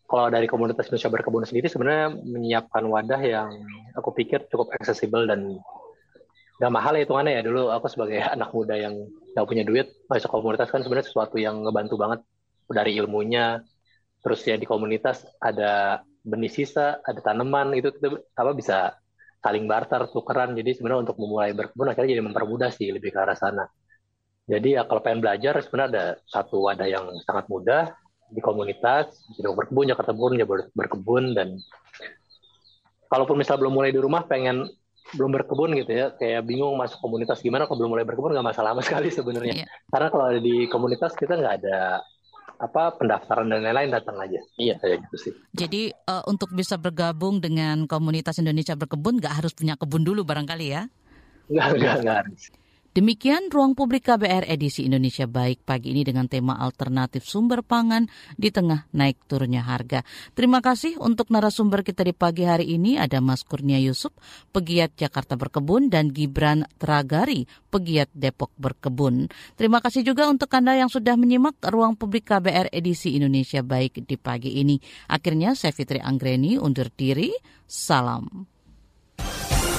kalau 0.08 0.32
dari 0.32 0.48
komunitas 0.48 0.88
Indonesia 0.88 1.12
berkebun 1.12 1.44
sendiri 1.44 1.68
sebenarnya 1.68 2.16
menyiapkan 2.24 2.84
wadah 2.88 3.20
yang 3.20 3.52
aku 3.92 4.16
pikir 4.16 4.48
cukup 4.48 4.72
aksesibel 4.80 5.28
dan 5.28 5.60
gak 6.58 6.72
mahal 6.72 6.96
ya 6.96 7.04
hitungannya 7.04 7.34
ya. 7.38 7.44
Dulu 7.44 7.68
aku 7.76 7.92
sebagai 7.92 8.24
anak 8.36 8.56
muda 8.56 8.80
yang 8.80 8.96
gak 9.36 9.46
punya 9.46 9.68
duit 9.68 9.92
masuk 10.08 10.32
komunitas 10.32 10.72
kan 10.72 10.80
sebenarnya 10.82 11.12
sesuatu 11.12 11.36
yang 11.36 11.60
ngebantu 11.62 12.00
banget. 12.00 12.20
Dari 12.68 13.00
ilmunya 13.00 13.64
terus 14.24 14.44
ya 14.44 14.60
di 14.60 14.68
komunitas 14.68 15.24
ada 15.40 16.04
benih 16.20 16.52
sisa 16.52 17.00
ada 17.00 17.20
tanaman 17.24 17.72
itu 17.80 17.88
apa 18.36 18.52
bisa 18.56 18.96
saling 19.44 19.68
barter 19.68 20.08
tukeran. 20.08 20.56
Jadi 20.56 20.72
sebenarnya 20.80 21.12
untuk 21.12 21.20
memulai 21.20 21.52
berkebun 21.52 21.92
akhirnya 21.92 22.16
jadi 22.16 22.24
mempermudah 22.24 22.72
sih 22.72 22.96
lebih 22.96 23.12
ke 23.12 23.20
arah 23.20 23.36
sana. 23.36 23.68
Jadi 24.48 24.80
ya 24.80 24.88
kalau 24.88 25.04
pengen 25.04 25.20
belajar 25.20 25.60
sebenarnya 25.60 25.90
ada 25.92 26.06
satu 26.24 26.64
wadah 26.64 26.88
yang 26.88 27.12
sangat 27.28 27.52
mudah 27.52 27.92
di 28.28 28.42
komunitas 28.44 29.24
sudah 29.36 29.56
berkebun 29.56 29.88
Jakarta 29.88 30.12
Berkebun 30.12 30.40
ya 30.40 30.46
berkebun 30.76 31.24
dan 31.32 31.58
kalaupun 33.08 33.40
misal 33.40 33.56
belum 33.56 33.72
mulai 33.72 33.96
di 33.96 34.00
rumah 34.04 34.28
pengen 34.28 34.68
belum 35.16 35.32
berkebun 35.32 35.72
gitu 35.80 35.92
ya 35.96 36.06
kayak 36.20 36.44
bingung 36.44 36.76
masuk 36.76 37.00
komunitas 37.00 37.40
gimana 37.40 37.64
kalau 37.64 37.80
belum 37.80 37.96
mulai 37.96 38.04
berkebun 38.04 38.36
nggak 38.36 38.48
masalah 38.52 38.76
sama 38.76 38.84
sekali 38.88 39.08
sebenarnya 39.08 39.64
yeah. 39.64 39.70
karena 39.88 40.08
kalau 40.12 40.26
ada 40.28 40.40
di 40.44 40.68
komunitas 40.68 41.16
kita 41.16 41.40
nggak 41.40 41.56
ada 41.64 42.04
apa 42.58 42.98
pendaftaran 42.98 43.54
dan 43.54 43.62
lain-lain 43.62 43.94
datang 43.94 44.18
aja. 44.18 44.42
Iya, 44.58 44.82
kayak 44.82 45.06
gitu 45.06 45.30
sih. 45.30 45.34
Jadi 45.54 45.94
uh, 46.10 46.26
untuk 46.26 46.50
bisa 46.58 46.74
bergabung 46.74 47.38
dengan 47.38 47.86
komunitas 47.86 48.42
Indonesia 48.42 48.74
berkebun 48.74 49.22
nggak 49.22 49.42
harus 49.42 49.54
punya 49.54 49.78
kebun 49.78 50.02
dulu 50.02 50.26
barangkali 50.26 50.66
ya? 50.74 50.90
Nggak, 51.54 51.68
nggak, 51.78 51.96
nggak 52.02 52.18
harus. 52.26 52.44
Demikian 52.98 53.54
ruang 53.54 53.78
publik 53.78 54.10
KBR 54.10 54.50
edisi 54.50 54.82
Indonesia 54.90 55.30
Baik 55.30 55.62
pagi 55.62 55.94
ini 55.94 56.02
dengan 56.02 56.26
tema 56.26 56.58
alternatif 56.58 57.30
sumber 57.30 57.62
pangan 57.62 58.10
di 58.34 58.50
tengah 58.50 58.90
naik 58.90 59.22
turunnya 59.30 59.62
harga. 59.62 60.02
Terima 60.34 60.66
kasih 60.66 60.98
untuk 60.98 61.30
narasumber 61.30 61.86
kita 61.86 62.02
di 62.02 62.18
pagi 62.18 62.50
hari 62.50 62.74
ini 62.74 62.98
ada 62.98 63.22
Mas 63.22 63.46
Kurnia 63.46 63.78
Yusuf, 63.78 64.18
pegiat 64.50 64.98
Jakarta 64.98 65.38
Berkebun 65.38 65.94
dan 65.94 66.10
Gibran 66.10 66.66
Tragari, 66.82 67.46
pegiat 67.70 68.10
Depok 68.18 68.50
Berkebun. 68.58 69.30
Terima 69.54 69.78
kasih 69.78 70.02
juga 70.02 70.26
untuk 70.26 70.50
Anda 70.58 70.74
yang 70.74 70.90
sudah 70.90 71.14
menyimak 71.22 71.62
ruang 71.70 71.94
publik 71.94 72.26
KBR 72.26 72.74
edisi 72.74 73.14
Indonesia 73.14 73.62
Baik 73.62 74.10
di 74.10 74.18
pagi 74.18 74.58
ini. 74.58 74.82
Akhirnya 75.14 75.54
saya 75.54 75.70
Fitri 75.70 76.02
Anggreni 76.02 76.58
undur 76.58 76.90
diri. 76.90 77.30
Salam. 77.70 78.57